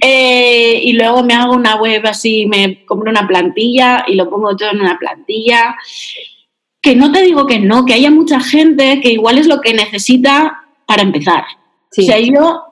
eh, 0.00 0.80
y 0.82 0.92
luego 0.94 1.22
me 1.22 1.34
hago 1.34 1.54
una 1.54 1.76
web 1.76 2.02
así, 2.06 2.46
me 2.46 2.84
compro 2.84 3.10
una 3.10 3.26
plantilla 3.26 4.04
y 4.06 4.14
lo 4.14 4.28
pongo 4.28 4.56
todo 4.56 4.70
en 4.70 4.80
una 4.80 4.98
plantilla. 4.98 5.76
Que 6.80 6.96
no 6.96 7.12
te 7.12 7.22
digo 7.22 7.46
que 7.46 7.60
no, 7.60 7.84
que 7.84 7.94
haya 7.94 8.10
mucha 8.10 8.40
gente 8.40 9.00
que 9.00 9.12
igual 9.12 9.38
es 9.38 9.46
lo 9.46 9.60
que 9.60 9.74
necesita 9.74 10.64
para 10.86 11.02
empezar. 11.02 11.44
O 11.96 12.02
sea, 12.02 12.18
yo, 12.18 12.62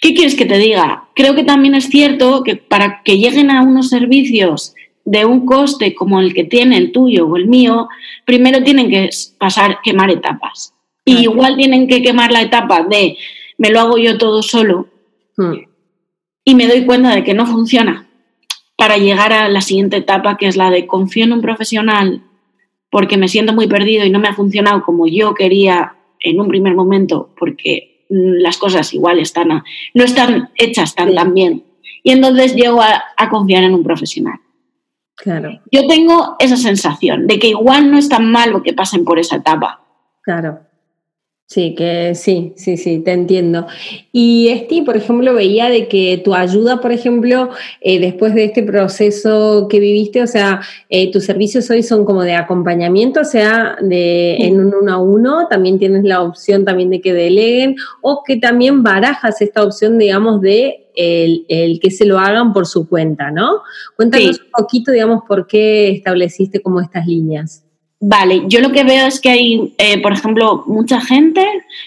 ¿qué 0.00 0.14
quieres 0.14 0.34
que 0.34 0.46
te 0.46 0.58
diga? 0.58 1.08
Creo 1.14 1.34
que 1.34 1.44
también 1.44 1.74
es 1.74 1.88
cierto 1.88 2.42
que 2.42 2.56
para 2.56 3.02
que 3.02 3.18
lleguen 3.18 3.50
a 3.50 3.62
unos 3.62 3.90
servicios 3.90 4.74
de 5.04 5.26
un 5.26 5.44
coste 5.44 5.94
como 5.94 6.20
el 6.20 6.32
que 6.32 6.44
tiene 6.44 6.78
el 6.78 6.92
tuyo 6.92 7.26
o 7.26 7.36
el 7.36 7.46
mío, 7.46 7.88
primero 8.24 8.62
tienen 8.62 8.88
que 8.88 9.10
pasar, 9.38 9.80
quemar 9.82 10.10
etapas. 10.10 10.72
Y 11.04 11.18
igual 11.18 11.56
tienen 11.56 11.86
que 11.86 12.00
quemar 12.02 12.32
la 12.32 12.40
etapa 12.40 12.82
de 12.82 13.18
me 13.58 13.70
lo 13.70 13.80
hago 13.80 13.98
yo 13.98 14.16
todo 14.16 14.42
solo 14.42 14.88
Hmm. 15.36 15.54
Y 16.44 16.54
me 16.54 16.66
doy 16.66 16.84
cuenta 16.84 17.14
de 17.14 17.24
que 17.24 17.34
no 17.34 17.46
funciona 17.46 18.06
para 18.76 18.96
llegar 18.98 19.32
a 19.32 19.48
la 19.48 19.60
siguiente 19.60 19.96
etapa, 19.96 20.36
que 20.36 20.46
es 20.46 20.56
la 20.56 20.70
de 20.70 20.86
confío 20.86 21.24
en 21.24 21.32
un 21.32 21.40
profesional 21.40 22.22
porque 22.94 23.16
me 23.16 23.26
siento 23.26 23.52
muy 23.52 23.66
perdido 23.66 24.06
y 24.06 24.10
no 24.10 24.20
me 24.20 24.28
ha 24.28 24.34
funcionado 24.34 24.84
como 24.84 25.08
yo 25.08 25.34
quería 25.34 25.96
en 26.20 26.40
un 26.40 26.46
primer 26.46 26.76
momento, 26.76 27.34
porque 27.36 28.06
mm, 28.08 28.40
las 28.40 28.56
cosas 28.56 28.94
igual 28.94 29.18
están 29.18 29.48
no 29.48 30.04
están 30.04 30.50
hechas 30.54 30.94
tan, 30.94 31.34
bien. 31.34 31.64
Y 32.04 32.12
entonces 32.12 32.54
llego 32.54 32.80
a, 32.80 33.02
a, 33.16 33.28
confiar 33.30 33.64
en 33.64 33.74
un 33.74 33.82
profesional. 33.82 34.38
Claro. 35.16 35.60
Yo 35.72 35.88
tengo 35.88 36.36
esa 36.38 36.56
sensación 36.56 37.26
de 37.26 37.40
que 37.40 37.48
igual 37.48 37.90
no 37.90 37.98
es 37.98 38.08
tan 38.08 38.30
malo 38.30 38.62
que 38.62 38.74
pasen 38.74 39.04
por 39.04 39.18
esa 39.18 39.36
etapa. 39.38 39.80
Claro. 40.22 40.60
Sí, 41.46 41.74
que 41.74 42.14
sí, 42.14 42.54
sí, 42.56 42.78
sí, 42.78 43.00
te 43.00 43.12
entiendo. 43.12 43.66
Y 44.12 44.48
Esti, 44.48 44.80
por 44.80 44.96
ejemplo, 44.96 45.34
veía 45.34 45.68
de 45.68 45.88
que 45.88 46.20
tu 46.24 46.34
ayuda, 46.34 46.80
por 46.80 46.90
ejemplo, 46.90 47.50
eh, 47.82 48.00
después 48.00 48.34
de 48.34 48.46
este 48.46 48.62
proceso 48.62 49.68
que 49.68 49.78
viviste, 49.78 50.22
o 50.22 50.26
sea, 50.26 50.62
eh, 50.88 51.12
tus 51.12 51.24
servicios 51.24 51.68
hoy 51.70 51.82
son 51.82 52.06
como 52.06 52.22
de 52.22 52.34
acompañamiento, 52.34 53.20
o 53.20 53.24
sea, 53.24 53.76
de 53.82 54.36
en 54.36 54.58
un 54.58 54.74
uno 54.74 54.92
a 54.94 54.98
uno, 54.98 55.46
también 55.48 55.78
tienes 55.78 56.04
la 56.04 56.22
opción 56.22 56.64
también 56.64 56.88
de 56.88 57.02
que 57.02 57.12
deleguen 57.12 57.76
o 58.00 58.22
que 58.26 58.38
también 58.38 58.82
barajas 58.82 59.42
esta 59.42 59.62
opción, 59.62 59.98
digamos, 59.98 60.40
de 60.40 60.88
el, 60.94 61.78
que 61.78 61.90
se 61.90 62.06
lo 62.06 62.18
hagan 62.18 62.54
por 62.54 62.66
su 62.66 62.88
cuenta, 62.88 63.30
¿no? 63.30 63.60
Cuéntanos 63.96 64.40
un 64.40 64.50
poquito, 64.50 64.92
digamos, 64.92 65.24
por 65.28 65.46
qué 65.46 65.90
estableciste 65.90 66.62
como 66.62 66.80
estas 66.80 67.06
líneas. 67.06 67.64
Vale, 68.06 68.42
yo 68.48 68.60
lo 68.60 68.70
que 68.70 68.84
veo 68.84 69.06
es 69.06 69.18
que 69.18 69.30
hay, 69.30 69.72
eh, 69.78 69.98
por 70.02 70.12
ejemplo, 70.12 70.62
mucha 70.66 71.00
gente 71.00 71.42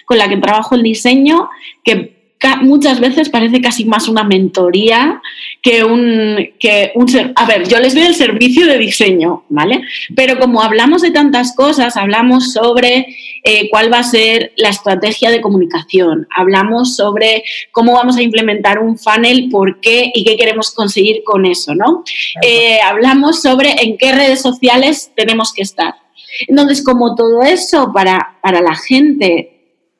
con 0.06 0.17
la 0.17 0.27
que 0.27 0.38
trabajo 0.38 0.73
el 0.73 0.82
diseño 0.82 1.47
que 1.84 2.17
muchas 2.62 2.99
veces 2.99 3.30
parece 3.30 3.62
casi 3.62 3.86
más 3.86 4.08
una 4.08 4.23
mentoría 4.23 5.21
que 5.62 5.84
un, 5.84 6.38
que 6.60 6.91
un... 6.95 7.08
A 7.36 7.45
ver, 7.45 7.67
yo 7.67 7.80
les 7.80 7.93
doy 7.93 8.06
el 8.06 8.15
servicio 8.15 8.65
de 8.65 8.80
diseño, 8.80 9.43
¿vale? 9.49 9.84
Pero 10.15 10.39
como 10.39 10.63
hablamos 10.63 11.03
de 11.03 11.12
tantas 11.12 11.56
cosas, 11.56 11.95
hablamos 11.97 12.51
sobre 12.53 13.15
eh, 13.43 13.69
cuál 13.69 13.93
va 13.93 13.99
a 13.99 14.03
ser 14.03 14.53
la 14.58 14.69
estrategia 14.69 15.30
de 15.30 15.41
comunicación, 15.41 16.27
hablamos 16.36 16.95
sobre 16.95 17.43
cómo 17.71 17.93
vamos 17.93 18.17
a 18.17 18.23
implementar 18.23 18.80
un 18.80 18.97
funnel, 18.97 19.49
por 19.51 19.80
qué 19.82 20.12
y 20.15 20.23
qué 20.23 20.36
queremos 20.36 20.71
conseguir 20.71 21.21
con 21.23 21.45
eso, 21.45 21.75
¿no? 21.75 22.03
Eh, 22.41 22.80
hablamos 22.82 23.41
sobre 23.43 23.84
en 23.84 23.97
qué 23.97 24.13
redes 24.13 24.41
sociales 24.41 25.12
tenemos 25.15 25.53
que 25.53 25.62
estar. 25.62 26.07
Entonces, 26.47 26.84
como 26.84 27.15
todo 27.15 27.41
eso 27.41 27.91
para, 27.93 28.38
para 28.41 28.62
la 28.62 28.75
gente 28.75 29.53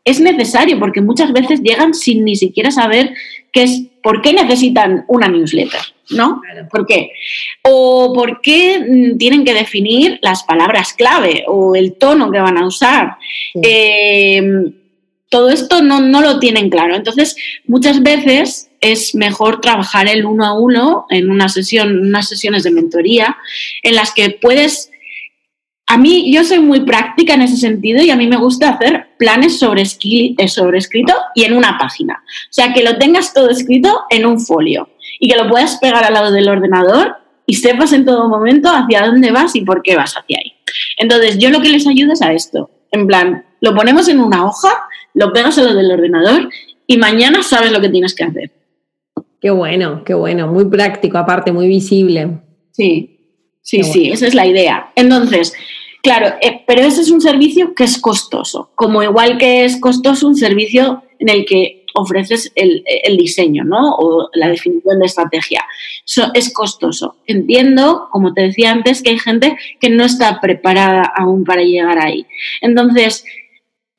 es 0.04 0.22
necesario, 0.22 0.80
porque 0.80 1.02
muchas 1.02 1.34
veces 1.34 1.62
llegan 1.62 1.94
sin 1.94 2.24
ni 2.24 2.38
siquiera 2.38 2.72
saber 2.72 3.14
qué 3.52 3.64
es, 3.64 3.82
por 4.02 4.22
qué 4.22 4.32
necesitan 4.32 5.04
una 5.10 5.28
newsletter, 5.28 5.82
¿no? 6.12 6.42
¿Por 6.72 6.86
qué? 6.86 7.12
O 7.64 8.14
por 8.14 8.40
qué 8.40 8.80
mm, 8.80 9.18
tienen 9.18 9.44
que 9.44 9.54
definir 9.54 10.18
las 10.22 10.44
palabras 10.44 10.94
clave 10.94 11.44
o 11.48 11.76
el 11.76 11.96
tono 11.96 12.32
que 12.32 12.40
van 12.40 12.58
a 12.58 12.66
usar. 12.66 13.18
Eh, 13.62 14.72
todo 15.30 15.50
esto 15.50 15.82
no, 15.82 16.00
no 16.00 16.22
lo 16.22 16.40
tienen 16.40 16.70
claro. 16.70 16.96
Entonces, 16.96 17.36
muchas 17.66 18.02
veces 18.02 18.70
es 18.80 19.14
mejor 19.16 19.60
trabajar 19.60 20.08
el 20.08 20.26
uno 20.26 20.46
a 20.46 20.58
uno 20.58 21.06
en 21.10 21.30
una 21.30 21.50
sesión, 21.50 22.00
unas 22.00 22.30
sesiones 22.30 22.64
de 22.64 22.72
mentoría, 22.72 23.38
en 23.84 23.96
las 23.96 24.14
que 24.14 24.30
puedes 24.30 24.92
a 25.90 25.98
mí, 25.98 26.34
yo 26.34 26.44
soy 26.44 26.60
muy 26.60 26.82
práctica 26.82 27.34
en 27.34 27.44
ese 27.44 27.56
sentido 27.56 28.04
y 28.04 28.10
a 28.10 28.18
mí 28.18 28.28
me 28.28 28.36
gusta 28.36 28.70
hacer 28.70 29.08
planes 29.18 29.58
sobre, 29.58 29.84
eh, 29.84 30.48
sobre 30.50 30.80
escrito 30.80 31.14
y 31.34 31.46
en 31.46 31.54
una 31.54 31.78
página. 31.78 32.22
O 32.26 32.52
sea, 32.54 32.74
que 32.74 32.84
lo 32.84 32.98
tengas 32.98 33.34
todo 33.34 33.50
escrito 33.50 34.02
en 34.10 34.26
un 34.26 34.38
folio 34.38 34.90
y 35.22 35.30
que 35.30 35.38
lo 35.38 35.50
puedas 35.50 35.78
pegar 35.78 36.04
al 36.04 36.14
lado 36.14 36.32
del 36.32 36.50
ordenador 36.50 37.16
y 37.46 37.56
sepas 37.56 37.94
en 37.94 38.04
todo 38.04 38.28
momento 38.28 38.70
hacia 38.70 39.06
dónde 39.06 39.32
vas 39.32 39.56
y 39.56 39.62
por 39.62 39.82
qué 39.82 39.96
vas 39.96 40.14
hacia 40.18 40.38
ahí. 40.38 40.54
Entonces, 40.98 41.38
yo 41.38 41.50
lo 41.50 41.62
que 41.62 41.70
les 41.70 41.88
ayudo 41.88 42.12
es 42.12 42.22
a 42.22 42.34
esto. 42.34 42.70
En 42.92 43.08
plan, 43.08 43.46
lo 43.62 43.74
ponemos 43.74 44.10
en 44.10 44.20
una 44.20 44.46
hoja, 44.46 44.70
lo 45.14 45.32
pegas 45.32 45.58
a 45.58 45.64
lo 45.64 45.74
del 45.74 45.90
ordenador 45.90 46.50
y 46.86 46.98
mañana 46.98 47.44
sabes 47.44 47.72
lo 47.72 47.80
que 47.80 47.90
tienes 47.90 48.14
que 48.14 48.26
hacer. 48.26 48.52
Qué 49.40 49.52
bueno, 49.52 50.04
qué 50.04 50.14
bueno, 50.14 50.48
muy 50.48 50.66
práctico, 50.66 51.18
aparte, 51.18 51.54
muy 51.54 51.68
visible. 51.68 52.42
Sí, 52.72 53.17
sí, 53.68 53.84
sí, 53.84 54.12
esa 54.12 54.28
es 54.28 54.34
la 54.34 54.48
idea. 54.48 54.92
Entonces, 54.96 55.54
claro, 56.02 56.36
eh, 56.42 56.64
pero 56.66 56.82
ese 56.82 57.02
es 57.02 57.12
un 57.12 57.22
servicio 57.22 57.76
que 57.76 57.84
es 57.84 58.00
costoso, 58.00 58.72
como 58.76 59.04
igual 59.04 59.38
que 59.38 59.66
es 59.66 59.80
costoso 59.80 60.28
un 60.28 60.36
servicio 60.36 61.04
en 61.20 61.30
el 61.30 61.46
que 61.46 61.86
ofreces 61.96 62.52
el, 62.56 62.84
diseño, 63.18 63.64
¿no? 63.64 63.96
O 63.96 64.30
la 64.34 64.48
definición 64.50 65.00
de 65.00 65.06
estrategia. 65.08 65.66
es 66.34 66.54
costoso. 66.54 67.16
Entiendo, 67.26 68.08
como 68.12 68.34
te 68.34 68.44
decía 68.44 68.72
antes, 68.72 69.02
que 69.02 69.12
hay 69.12 69.20
gente 69.20 69.58
que 69.80 69.90
no 69.90 70.06
está 70.06 70.40
preparada 70.40 71.12
aún 71.16 71.44
para 71.44 71.64
llegar 71.64 71.98
ahí. 72.00 72.26
Entonces, 72.62 73.26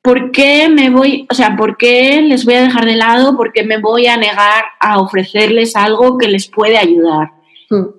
¿por 0.01 0.31
qué 0.31 0.69
me 0.69 0.89
voy, 0.89 1.27
o 1.29 1.35
sea, 1.35 1.57
por 1.57 1.77
qué 1.77 2.21
les 2.21 2.45
voy 2.45 2.55
a 2.55 2.63
dejar 2.63 2.85
de 2.85 2.95
lado? 2.95 3.35
¿Por 3.35 3.51
qué 3.51 3.63
me 3.63 3.79
voy 3.79 4.07
a 4.07 4.17
negar 4.17 4.63
a 4.79 4.99
ofrecerles 4.99 5.75
algo 5.75 6.17
que 6.17 6.29
les 6.29 6.47
puede 6.47 6.77
ayudar? 6.77 7.31
Hmm. 7.69 7.98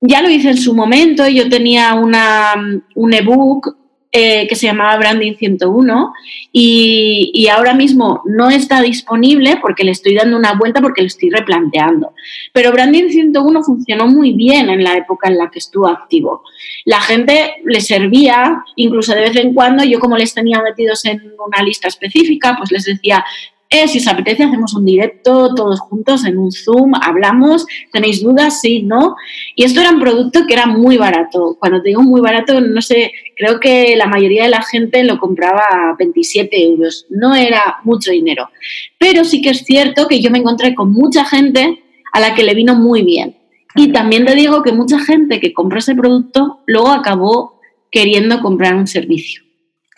Ya 0.00 0.22
lo 0.22 0.30
hice 0.30 0.50
en 0.50 0.56
su 0.56 0.74
momento, 0.74 1.28
yo 1.28 1.48
tenía 1.48 1.94
una, 1.94 2.54
un 2.94 3.12
ebook 3.12 3.76
eh, 4.12 4.48
que 4.48 4.56
se 4.56 4.66
llamaba 4.66 4.96
Branding 4.96 5.34
101 5.34 6.12
y, 6.50 7.30
y, 7.32 7.46
ahora 7.46 7.74
mismo 7.74 8.22
no 8.24 8.50
está 8.50 8.82
disponible 8.82 9.58
porque 9.62 9.84
le 9.84 9.92
estoy 9.92 10.16
dando 10.16 10.36
una 10.36 10.54
vuelta 10.54 10.80
porque 10.80 11.02
lo 11.02 11.06
estoy 11.06 11.30
replanteando. 11.30 12.12
Pero 12.52 12.72
Branding 12.72 13.08
101 13.08 13.62
funcionó 13.62 14.08
muy 14.08 14.32
bien 14.32 14.68
en 14.68 14.82
la 14.82 14.96
época 14.96 15.28
en 15.28 15.38
la 15.38 15.48
que 15.48 15.60
estuvo 15.60 15.86
activo. 15.86 16.42
La 16.86 17.00
gente 17.00 17.62
le 17.64 17.80
servía, 17.80 18.64
incluso 18.74 19.14
de 19.14 19.20
vez 19.20 19.36
en 19.36 19.54
cuando, 19.54 19.84
yo 19.84 20.00
como 20.00 20.16
les 20.16 20.34
tenía 20.34 20.60
metidos 20.60 21.04
en 21.04 21.22
una 21.46 21.62
lista 21.62 21.86
específica, 21.86 22.56
pues 22.58 22.72
les 22.72 22.86
decía, 22.86 23.24
eh, 23.72 23.86
si 23.86 23.98
os 23.98 24.08
apetece, 24.08 24.42
hacemos 24.42 24.74
un 24.74 24.84
directo 24.84 25.54
todos 25.54 25.78
juntos 25.78 26.24
en 26.24 26.38
un 26.38 26.50
Zoom, 26.50 26.92
hablamos, 27.00 27.66
tenéis 27.92 28.20
dudas, 28.20 28.60
sí, 28.60 28.82
no. 28.82 29.14
Y 29.54 29.62
esto 29.62 29.80
era 29.80 29.90
un 29.90 30.00
producto 30.00 30.44
que 30.48 30.54
era 30.54 30.66
muy 30.66 30.96
barato. 30.96 31.56
Cuando 31.60 31.80
te 31.80 31.90
digo 31.90 32.02
muy 32.02 32.20
barato, 32.20 32.60
no 32.60 32.82
sé, 32.82 33.12
creo 33.36 33.60
que 33.60 33.94
la 33.94 34.06
mayoría 34.06 34.42
de 34.42 34.50
la 34.50 34.62
gente 34.62 35.04
lo 35.04 35.18
compraba 35.18 35.62
a 35.70 35.96
27 35.96 36.64
euros. 36.64 37.06
No 37.10 37.36
era 37.36 37.78
mucho 37.84 38.10
dinero. 38.10 38.50
Pero 38.98 39.24
sí 39.24 39.40
que 39.40 39.50
es 39.50 39.64
cierto 39.64 40.08
que 40.08 40.20
yo 40.20 40.32
me 40.32 40.38
encontré 40.38 40.74
con 40.74 40.92
mucha 40.92 41.24
gente 41.24 41.80
a 42.12 42.18
la 42.18 42.34
que 42.34 42.42
le 42.42 42.54
vino 42.54 42.74
muy 42.74 43.02
bien. 43.02 43.36
Y 43.76 43.92
también 43.92 44.24
te 44.24 44.34
digo 44.34 44.64
que 44.64 44.72
mucha 44.72 44.98
gente 44.98 45.38
que 45.38 45.52
compró 45.52 45.78
ese 45.78 45.94
producto 45.94 46.58
luego 46.66 46.88
acabó 46.88 47.60
queriendo 47.92 48.40
comprar 48.40 48.74
un 48.74 48.88
servicio. 48.88 49.44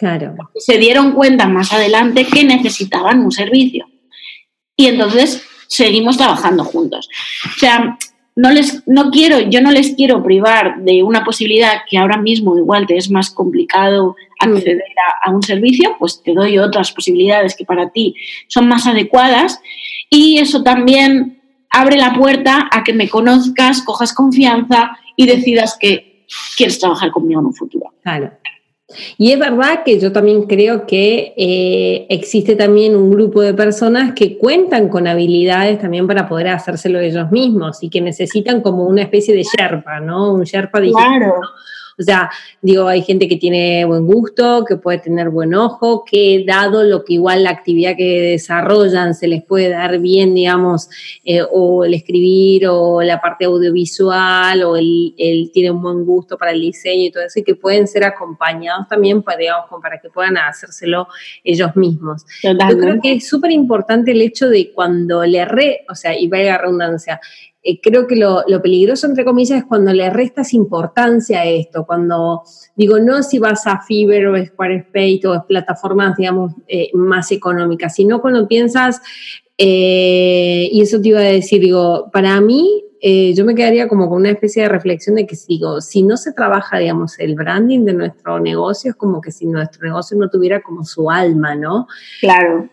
Claro. 0.03 0.35
Se 0.57 0.79
dieron 0.79 1.13
cuenta 1.13 1.47
más 1.47 1.73
adelante 1.73 2.27
que 2.27 2.43
necesitaban 2.43 3.21
un 3.21 3.31
servicio. 3.31 3.87
Y 4.77 4.89
entonces 4.89 5.47
seguimos 5.69 6.17
trabajando 6.17 6.65
juntos. 6.65 7.09
O 7.55 7.59
sea, 7.61 7.97
no 8.35 8.51
les 8.51 8.83
no 8.89 9.13
quiero, 9.13 9.39
yo 9.39 9.61
no 9.61 9.71
les 9.71 9.95
quiero 9.95 10.21
privar 10.21 10.83
de 10.83 11.05
una 11.05 11.23
posibilidad 11.23 11.83
que 11.89 11.99
ahora 11.99 12.17
mismo 12.17 12.59
igual 12.59 12.85
te 12.89 12.97
es 12.97 13.13
más 13.13 13.31
complicado 13.31 14.17
acceder 14.41 14.83
a, 15.23 15.29
a, 15.29 15.33
un 15.33 15.45
servicio, 15.45 15.95
pues 16.01 16.21
te 16.21 16.35
doy 16.35 16.59
otras 16.59 16.91
posibilidades 16.91 17.55
que 17.55 17.65
para 17.65 17.91
ti 17.91 18.17
son 18.49 18.67
más 18.67 18.89
adecuadas 18.89 19.61
y 20.11 20.39
eso 20.39 20.65
también 20.65 21.41
abre 21.71 21.97
la 21.97 22.13
puerta 22.15 22.69
a 22.73 22.83
que 22.83 22.93
me 22.93 23.09
conozcas, 23.09 23.83
cojas 23.83 24.13
confianza 24.13 24.99
y 25.15 25.27
decidas 25.27 25.77
que 25.79 26.27
quieres 26.57 26.81
trabajar 26.81 27.13
conmigo 27.13 27.41
en 27.41 27.47
un 27.47 27.55
futuro. 27.55 27.95
Claro. 28.03 28.33
Y 29.19 29.33
es 29.33 29.39
verdad 29.39 29.83
que 29.85 29.99
yo 29.99 30.13
también 30.13 30.45
creo 30.45 30.87
que 30.87 31.35
eh, 31.37 32.07
existe 32.09 32.57
también 32.57 32.97
un 32.97 33.11
grupo 33.11 33.43
de 33.43 33.55
personas 33.55 34.15
que 34.15 34.39
cuentan 34.39 34.89
con 34.89 35.07
habilidades 35.07 35.79
también 35.79 36.07
para 36.07 36.29
poder 36.29 36.49
hacérselo 36.49 37.01
ellos 37.01 37.31
mismos 37.31 37.83
y 37.83 37.89
que 37.89 38.01
necesitan 38.01 38.61
como 38.61 38.87
una 38.87 39.03
especie 39.03 39.35
de 39.35 39.43
Sherpa, 39.43 40.01
¿no? 40.01 40.33
Un 40.33 40.45
Sherpa 40.45 40.81
digital. 40.81 41.19
Claro. 41.19 41.35
O 42.03 42.05
sea, 42.05 42.31
digo, 42.61 42.87
hay 42.89 43.03
gente 43.03 43.29
que 43.29 43.37
tiene 43.37 43.85
buen 43.85 44.07
gusto, 44.07 44.65
que 44.67 44.77
puede 44.77 44.99
tener 44.99 45.31
buen 45.31 45.55
ojo, 45.55 46.05
que 46.05 46.45
dado 46.47 46.83
lo 46.83 47.05
que 47.05 47.15
igual 47.15 47.45
la 47.45 47.51
actividad 47.51 47.97
que 47.97 48.21
desarrollan 48.21 49.15
se 49.15 49.29
les 49.29 49.43
puede 49.43 49.71
dar 49.71 49.99
bien, 49.99 50.35
digamos, 50.35 50.89
eh, 51.25 51.43
o 51.51 51.85
el 51.85 51.95
escribir 51.95 52.67
o 52.69 53.03
la 53.03 53.21
parte 53.21 53.45
audiovisual 53.45 54.63
o 54.63 54.77
el, 54.77 55.15
tiene 55.53 55.71
un 55.71 55.81
buen 55.81 56.05
gusto 56.05 56.37
para 56.37 56.53
el 56.53 56.61
diseño 56.61 57.07
y 57.07 57.11
todo 57.11 57.23
eso, 57.23 57.41
y 57.41 57.45
que 57.45 57.55
pueden 57.55 57.87
ser 57.87 58.05
acompañados 58.05 58.89
también 58.89 59.23
para, 59.23 59.39
digamos, 59.39 59.67
para 59.81 59.99
que 59.99 60.11
puedan 60.11 60.37
hacérselo 60.37 61.09
ellos 61.45 61.75
mismos. 61.77 62.25
Yo 62.43 62.79
creo 62.79 63.01
que 63.01 63.13
es 63.15 63.29
súper 63.29 63.51
importante 63.51 64.13
el 64.13 64.23
hecho 64.23 64.49
de 64.49 64.73
cuando 64.73 65.25
le 65.25 65.45
re, 65.45 65.85
o 65.89 65.95
sea, 65.95 66.19
y 66.19 66.29
vaya 66.29 66.59
redundancia, 66.59 67.21
eh, 67.65 67.81
creo 67.81 68.09
que 68.09 68.17
lo, 68.17 68.45
peligroso, 68.61 69.07
entre 69.07 69.25
comillas, 69.25 69.59
es 69.59 69.65
cuando 69.65 69.93
le 69.93 70.11
restas 70.11 70.53
importancia 70.53 71.41
a 71.41 71.45
esto, 71.47 71.87
cuando 71.87 72.43
digo, 72.75 72.99
no 72.99 73.23
si 73.23 73.39
vas 73.39 73.67
a 73.67 73.81
Fiverr 73.81 74.27
o 74.27 74.45
Squarespace 74.45 75.21
o 75.27 75.47
plataformas, 75.47 76.17
digamos, 76.17 76.53
eh, 76.67 76.91
más 76.95 77.31
económicas, 77.31 77.95
sino 77.95 78.21
cuando 78.21 78.49
piensas, 78.49 79.01
eh, 79.59 80.69
y 80.73 80.81
eso 80.81 81.01
te 81.01 81.09
iba 81.09 81.21
a 81.21 81.23
decir, 81.23 81.61
digo, 81.61 82.11
para 82.13 82.41
mí, 82.41 82.85
yo 83.35 83.45
me 83.45 83.57
quedaría 83.57 83.89
como 83.89 84.09
con 84.09 84.19
una 84.19 84.31
especie 84.31 84.63
de 84.63 84.69
reflexión 84.69 85.17
de 85.17 85.27
que, 85.27 85.37
digo, 85.49 85.81
si 85.81 86.05
no 86.05 86.17
se 86.17 86.33
trabaja, 86.33 86.79
digamos, 86.79 87.19
el 87.19 87.35
branding 87.35 87.85
de 87.85 87.95
nuestro 87.95 88.39
negocio, 88.39 88.93
es 88.93 88.97
como 88.97 89.21
que 89.21 89.33
si 89.33 89.45
nuestro 89.45 89.85
negocio 89.85 90.17
no 90.17 90.31
tuviera 90.31 90.63
como 90.63 90.85
su 90.85 91.11
alma, 91.11 91.57
¿no? 91.57 91.89
Claro. 92.21 92.71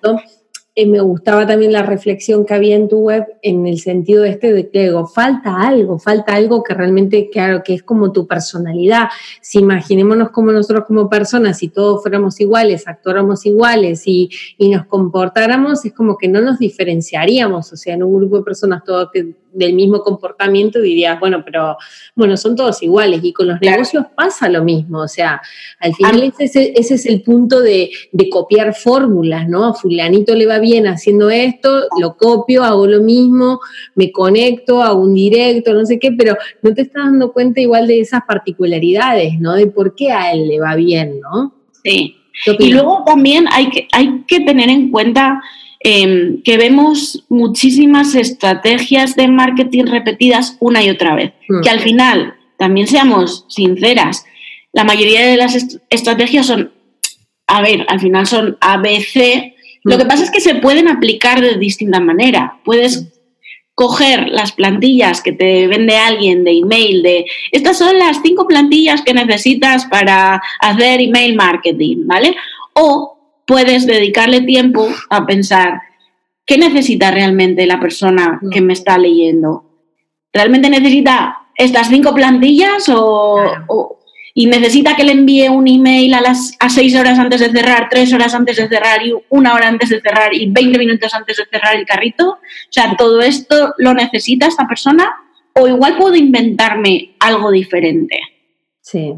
Eh, 0.76 0.86
me 0.86 1.02
gustaba 1.02 1.48
también 1.48 1.74
la 1.74 1.84
reflexión 1.84 2.46
que 2.46 2.54
había 2.54 2.76
en 2.76 2.88
tu 2.88 3.00
web 3.00 3.26
en 3.42 3.66
el 3.66 3.80
sentido 3.80 4.24
este 4.24 4.54
de 4.54 4.70
que 4.70 4.84
digo, 4.84 5.08
falta 5.08 5.62
algo, 5.62 5.98
falta 5.98 6.36
algo 6.36 6.64
que 6.64 6.74
realmente, 6.74 7.30
claro, 7.30 7.64
que 7.64 7.74
es 7.74 7.84
como 7.84 8.12
tu 8.12 8.28
personalidad. 8.28 9.10
Si 9.42 9.60
imaginémonos 9.60 10.30
como 10.30 10.52
nosotros 10.52 10.86
como 10.86 11.10
personas, 11.10 11.58
si 11.58 11.70
todos 11.70 12.02
fuéramos 12.02 12.40
iguales, 12.40 12.88
actuáramos 12.88 13.46
iguales 13.46 14.04
y, 14.06 14.30
y 14.58 14.70
nos 14.70 14.86
comportáramos, 14.86 15.84
es 15.86 15.94
como 15.94 16.18
que 16.18 16.28
no 16.28 16.40
nos 16.40 16.60
diferenciaríamos, 16.60 17.74
o 17.74 17.76
sea, 17.76 17.96
en 17.96 18.04
un 18.04 18.16
grupo 18.16 18.38
de 18.38 18.44
personas 18.44 18.84
todos 18.84 19.10
que 19.12 19.34
del 19.52 19.74
mismo 19.74 20.00
comportamiento 20.02 20.80
dirías, 20.80 21.20
bueno, 21.20 21.44
pero 21.44 21.78
bueno, 22.16 22.38
son 22.38 22.56
todos 22.56 22.82
iguales 22.84 23.22
y 23.24 23.34
con 23.34 23.48
los 23.48 23.62
negocios 23.62 24.06
pasa 24.16 24.50
lo 24.50 24.64
mismo, 24.64 25.00
o 25.00 25.08
sea, 25.08 25.42
al 25.80 25.94
final 25.96 26.34
ese, 26.40 26.74
ese, 26.76 26.96
es 26.96 27.06
el 27.06 27.22
punto 27.22 27.62
de, 27.62 27.90
de 28.12 28.30
copiar 28.30 28.76
fórmulas, 28.76 29.48
¿no? 29.48 29.66
A 29.66 29.74
fulanito 29.74 30.36
le 30.36 30.46
va 30.46 30.60
bien 30.60 30.88
haciendo 30.88 31.30
esto, 31.30 31.84
lo 32.00 32.16
copio, 32.16 32.64
hago 32.64 32.88
lo 32.88 33.02
mismo, 33.02 33.60
me 33.96 34.12
conecto, 34.12 34.82
hago 34.82 35.02
un 35.02 35.14
directo, 35.14 35.74
no 35.74 35.86
sé 35.86 36.00
qué, 36.00 36.12
pero 36.12 36.36
no 36.62 36.74
te 36.74 36.84
estás 36.84 37.06
dando 37.06 37.32
cuenta 37.32 37.62
igual 37.62 37.88
de 37.88 38.02
esas 38.02 38.22
particularidades, 38.28 39.40
¿no? 39.40 39.54
De 39.54 39.68
por 39.68 39.96
qué 39.96 40.12
a 40.12 40.32
él 40.32 40.48
le 40.48 40.60
va 40.60 40.76
bien, 40.76 41.20
¿no? 41.20 41.54
Sí. 41.84 42.16
Y 42.58 42.72
luego 42.72 43.04
también 43.06 43.46
hay 43.52 43.70
que, 43.70 43.88
hay 43.92 44.24
que 44.28 44.40
tener 44.42 44.70
en 44.70 44.92
cuenta 44.92 45.42
Em, 45.82 46.42
que 46.44 46.58
vemos 46.58 47.24
muchísimas 47.30 48.14
estrategias 48.14 49.16
de 49.16 49.30
marketing 49.30 49.86
repetidas 49.86 50.58
una 50.60 50.84
y 50.84 50.90
otra 50.90 51.16
vez. 51.16 51.32
Hmm. 51.48 51.62
Que 51.62 51.70
al 51.70 51.80
final, 51.80 52.36
también 52.58 52.88
seamos 52.88 53.46
sinceras, 53.48 54.26
la 54.74 54.84
mayoría 54.84 55.26
de 55.26 55.38
las 55.38 55.80
estrategias 55.90 56.48
son, 56.48 56.74
a 57.48 57.62
ver, 57.62 57.86
al 57.88 58.00
final 58.02 58.28
son 58.28 58.58
ABC. 58.60 59.54
Lo 59.84 59.98
que 59.98 60.04
hmm. 60.04 60.08
pasa 60.08 60.24
es 60.24 60.32
que 60.32 60.42
se 60.42 60.56
pueden 60.56 60.90
aplicar 60.90 61.40
de 61.40 61.58
distinta 61.58 62.02
manera. 62.02 62.60
Puedes 62.66 63.08
coger 63.74 64.28
las 64.28 64.52
plantillas 64.52 65.22
que 65.22 65.32
te 65.32 65.66
vende 65.68 65.96
alguien 65.96 66.44
de 66.44 66.52
email, 66.52 67.02
de 67.02 67.26
estas 67.54 67.78
son 67.78 67.98
las 67.98 68.20
cinco 68.22 68.46
plantillas 68.46 69.02
que 69.02 69.14
necesitas 69.14 69.86
para 69.86 70.42
hacer 70.60 71.00
email 71.00 71.38
marketing, 71.38 72.00
¿vale? 72.06 72.36
O 72.74 73.19
puedes 73.50 73.88
dedicarle 73.88 74.42
tiempo 74.42 74.88
a 75.10 75.26
pensar 75.26 75.82
qué 76.46 76.60
necesita 76.60 77.10
realmente 77.10 77.66
la 77.66 77.80
persona 77.80 78.40
que 78.52 78.62
me 78.62 78.74
está 78.74 78.96
leyendo. 79.00 79.66
¿Realmente 80.32 80.70
necesita 80.70 81.48
estas 81.56 81.90
cinco 81.90 82.14
plantillas 82.14 82.88
o, 82.90 83.98
y 84.36 84.46
necesita 84.46 84.96
que 84.96 85.04
le 85.04 85.14
envíe 85.14 85.50
un 85.50 85.68
email 85.68 86.14
a 86.14 86.22
las 86.22 86.56
a 86.60 86.70
seis 86.70 86.96
horas 86.96 87.18
antes 87.18 87.40
de 87.40 87.50
cerrar, 87.50 87.88
tres 87.90 88.14
horas 88.14 88.36
antes 88.36 88.56
de 88.58 88.68
cerrar 88.68 89.04
y 89.04 89.16
una 89.30 89.56
hora 89.56 89.68
antes 89.68 89.90
de 89.90 90.00
cerrar 90.00 90.32
y 90.32 90.52
20 90.52 90.78
minutos 90.78 91.12
antes 91.16 91.38
de 91.38 91.46
cerrar 91.52 91.76
el 91.76 91.88
carrito? 91.88 92.34
O 92.34 92.40
sea, 92.70 92.96
¿todo 92.96 93.20
esto 93.20 93.74
lo 93.80 93.96
necesita 93.96 94.46
esta 94.46 94.68
persona? 94.68 95.12
¿O 95.54 95.68
igual 95.68 95.98
puedo 95.98 96.16
inventarme 96.16 97.16
algo 97.20 97.50
diferente? 97.50 98.20
Sí. 98.80 99.16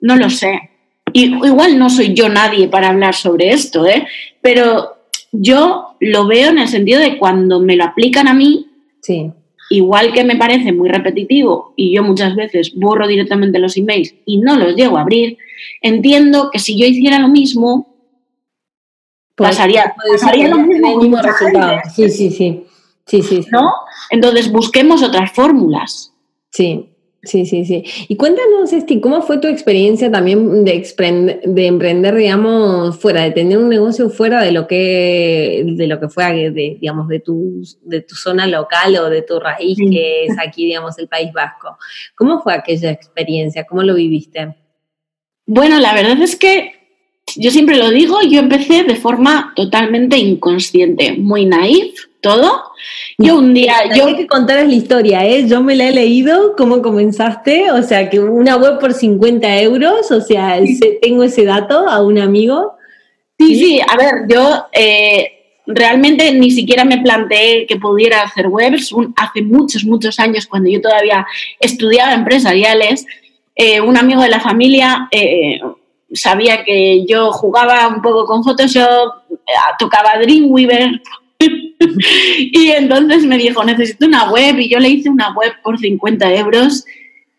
No 0.00 0.16
lo 0.16 0.28
sé. 0.28 0.75
Y 1.12 1.24
igual 1.46 1.78
no 1.78 1.88
soy 1.88 2.14
yo 2.14 2.28
nadie 2.28 2.68
para 2.68 2.88
hablar 2.88 3.14
sobre 3.14 3.50
esto, 3.50 3.86
¿eh? 3.86 4.06
pero 4.40 4.96
yo 5.32 5.96
lo 6.00 6.26
veo 6.26 6.50
en 6.50 6.58
el 6.58 6.68
sentido 6.68 7.00
de 7.00 7.18
cuando 7.18 7.60
me 7.60 7.76
lo 7.76 7.84
aplican 7.84 8.28
a 8.28 8.34
mí, 8.34 8.66
sí. 9.00 9.30
igual 9.70 10.12
que 10.12 10.24
me 10.24 10.36
parece 10.36 10.72
muy 10.72 10.88
repetitivo 10.88 11.72
y 11.76 11.94
yo 11.94 12.02
muchas 12.02 12.34
veces 12.34 12.74
borro 12.74 13.06
directamente 13.06 13.58
los 13.58 13.76
emails 13.76 14.14
y 14.24 14.38
no 14.38 14.56
los 14.56 14.74
llego 14.74 14.98
a 14.98 15.02
abrir, 15.02 15.38
entiendo 15.80 16.50
que 16.50 16.58
si 16.58 16.78
yo 16.78 16.86
hiciera 16.86 17.18
lo 17.18 17.28
mismo, 17.28 17.94
pues, 19.34 19.50
pasaría, 19.50 19.94
pasaría 20.12 20.48
lo 20.48 20.58
mismo. 20.58 21.22
resultado. 21.22 21.78
Sí, 21.94 22.08
sí, 22.10 22.30
sí. 22.30 22.64
Sí, 23.06 23.22
sí, 23.22 23.42
sí. 23.42 23.48
¿No? 23.52 23.72
Entonces 24.10 24.50
busquemos 24.50 25.02
otras 25.02 25.30
fórmulas. 25.30 26.12
Sí, 26.50 26.88
Sí, 27.26 27.44
sí, 27.44 27.64
sí. 27.64 27.82
Y 28.08 28.16
cuéntanos, 28.16 28.72
Esti, 28.72 29.00
¿cómo 29.00 29.20
fue 29.20 29.38
tu 29.38 29.48
experiencia 29.48 30.10
también 30.10 30.64
de, 30.64 31.40
de 31.44 31.66
emprender, 31.66 32.14
digamos, 32.14 32.98
fuera, 33.00 33.22
de 33.22 33.32
tener 33.32 33.58
un 33.58 33.68
negocio 33.68 34.08
fuera 34.10 34.42
de 34.42 34.52
lo 34.52 34.68
que, 34.68 35.64
de 35.66 35.86
lo 35.88 35.98
que 35.98 36.08
fue, 36.08 36.50
de, 36.50 36.78
digamos, 36.80 37.08
de 37.08 37.18
tu, 37.18 37.62
de 37.82 38.00
tu 38.02 38.14
zona 38.14 38.46
local 38.46 38.96
o 38.96 39.10
de 39.10 39.22
tu 39.22 39.40
raíz, 39.40 39.76
que 39.76 40.26
es 40.26 40.36
aquí, 40.38 40.66
digamos, 40.66 40.96
el 40.98 41.08
País 41.08 41.32
Vasco? 41.32 41.76
¿Cómo 42.14 42.40
fue 42.40 42.54
aquella 42.54 42.92
experiencia? 42.92 43.64
¿Cómo 43.64 43.82
lo 43.82 43.94
viviste? 43.94 44.54
Bueno, 45.46 45.80
la 45.80 45.94
verdad 45.94 46.20
es 46.22 46.36
que 46.36 46.75
yo 47.38 47.50
siempre 47.50 47.76
lo 47.76 47.90
digo, 47.90 48.20
yo 48.22 48.40
empecé 48.40 48.84
de 48.84 48.96
forma 48.96 49.52
totalmente 49.54 50.16
inconsciente, 50.16 51.12
muy 51.12 51.44
naif, 51.44 51.94
todo. 52.20 52.62
Yo 53.18 53.38
un 53.38 53.54
día, 53.54 53.74
yo... 53.94 54.06
Hay 54.06 54.16
que 54.16 54.26
contar 54.26 54.66
la 54.66 54.72
historia, 54.72 55.24
¿eh? 55.24 55.46
Yo 55.46 55.62
me 55.62 55.76
la 55.76 55.88
he 55.88 55.92
leído, 55.92 56.54
cómo 56.56 56.82
comenzaste, 56.82 57.70
o 57.70 57.82
sea, 57.82 58.10
que 58.10 58.18
una 58.18 58.56
web 58.56 58.78
por 58.78 58.92
50 58.92 59.60
euros, 59.60 60.10
o 60.10 60.20
sea, 60.20 60.60
tengo 61.00 61.22
ese 61.22 61.44
dato 61.44 61.88
a 61.88 62.02
un 62.02 62.18
amigo. 62.18 62.74
Sí, 63.38 63.56
sí, 63.56 63.80
a 63.80 63.96
ver, 63.96 64.26
yo 64.28 64.66
eh, 64.72 65.36
realmente 65.66 66.32
ni 66.32 66.50
siquiera 66.50 66.84
me 66.84 66.98
planteé 66.98 67.66
que 67.66 67.76
pudiera 67.76 68.22
hacer 68.22 68.48
webs. 68.48 68.94
hace 69.16 69.42
muchos, 69.42 69.84
muchos 69.84 70.18
años, 70.18 70.46
cuando 70.46 70.68
yo 70.70 70.80
todavía 70.80 71.26
estudiaba 71.60 72.14
empresariales, 72.14 73.06
eh, 73.54 73.80
un 73.80 73.96
amigo 73.96 74.22
de 74.22 74.28
la 74.28 74.40
familia 74.40 75.08
eh, 75.10 75.60
sabía 76.12 76.64
que 76.64 77.04
yo 77.06 77.32
jugaba 77.32 77.88
un 77.88 78.00
poco 78.02 78.24
con 78.24 78.44
Photoshop, 78.44 79.14
tocaba 79.78 80.18
Dreamweaver, 80.18 81.00
y 81.78 82.70
entonces 82.70 83.24
me 83.24 83.38
dijo, 83.38 83.62
necesito 83.64 84.06
una 84.06 84.30
web 84.30 84.58
y 84.58 84.68
yo 84.68 84.78
le 84.78 84.88
hice 84.88 85.10
una 85.10 85.34
web 85.34 85.52
por 85.62 85.78
50 85.78 86.34
euros 86.34 86.84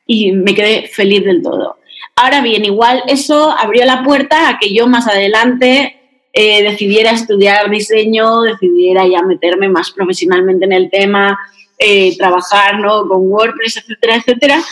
y 0.05 0.31
me 0.31 0.53
quedé 0.53 0.87
feliz 0.87 1.23
del 1.23 1.41
todo. 1.41 1.77
Ahora 2.15 2.41
bien, 2.41 2.65
igual 2.65 3.03
eso 3.07 3.51
abrió 3.51 3.85
la 3.85 4.03
puerta 4.03 4.49
a 4.49 4.57
que 4.59 4.73
yo 4.73 4.87
más 4.87 5.07
adelante 5.07 5.97
eh, 6.33 6.63
decidiera 6.63 7.11
estudiar 7.11 7.69
diseño, 7.69 8.41
decidiera 8.41 9.07
ya 9.07 9.21
meterme 9.21 9.69
más 9.69 9.91
profesionalmente 9.91 10.65
en 10.65 10.73
el 10.73 10.89
tema, 10.89 11.37
eh, 11.77 12.15
trabajar 12.17 12.79
¿no? 12.79 13.07
con 13.07 13.31
WordPress, 13.31 13.77
etcétera, 13.77 14.15
etcétera. 14.17 14.63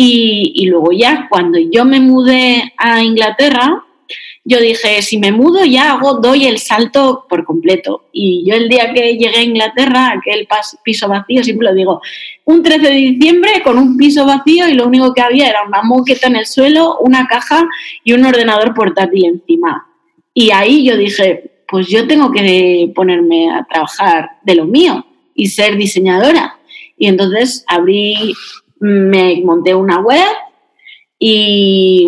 Y, 0.00 0.64
luego 0.66 0.92
ya, 0.92 1.26
cuando 1.28 1.58
yo 1.58 1.84
me 1.84 1.98
mudé 1.98 2.72
a 2.76 3.02
Inglaterra, 3.02 3.84
yo 4.44 4.60
dije, 4.60 5.02
si 5.02 5.18
me 5.18 5.32
mudo 5.32 5.64
ya 5.64 5.90
hago, 5.90 6.20
doy 6.20 6.46
el 6.46 6.58
salto 6.58 7.26
por 7.28 7.44
completo. 7.44 8.04
Y 8.12 8.44
yo 8.48 8.54
el 8.54 8.68
día 8.68 8.92
que 8.94 9.16
llegué 9.16 9.38
a 9.38 9.42
Inglaterra, 9.42 10.12
aquel 10.12 10.46
piso 10.84 11.08
vacío, 11.08 11.42
siempre 11.42 11.66
lo 11.66 11.74
digo, 11.74 12.00
un 12.44 12.62
13 12.62 12.80
de 12.80 12.94
diciembre 12.94 13.60
con 13.64 13.76
un 13.76 13.96
piso 13.96 14.24
vacío 14.24 14.68
y 14.68 14.74
lo 14.74 14.86
único 14.86 15.12
que 15.12 15.20
había 15.20 15.48
era 15.48 15.66
una 15.66 15.82
moqueta 15.82 16.28
en 16.28 16.36
el 16.36 16.46
suelo, 16.46 16.98
una 17.00 17.26
caja 17.26 17.66
y 18.04 18.12
un 18.12 18.24
ordenador 18.24 18.74
portátil 18.74 19.24
encima. 19.24 19.84
Y 20.32 20.52
ahí 20.52 20.84
yo 20.84 20.96
dije, 20.96 21.64
pues 21.66 21.88
yo 21.88 22.06
tengo 22.06 22.30
que 22.30 22.92
ponerme 22.94 23.50
a 23.50 23.66
trabajar 23.68 24.30
de 24.44 24.54
lo 24.54 24.64
mío 24.64 25.04
y 25.34 25.48
ser 25.48 25.76
diseñadora. 25.76 26.56
Y 26.96 27.08
entonces 27.08 27.64
abrí, 27.66 28.32
me 28.80 29.40
monté 29.44 29.74
una 29.74 30.00
web 30.00 30.26
y, 31.18 32.06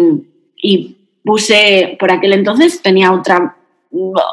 puse, 1.24 1.96
por 1.98 2.10
aquel 2.10 2.32
entonces 2.32 2.80
tenía 2.82 3.12
otra 3.12 3.56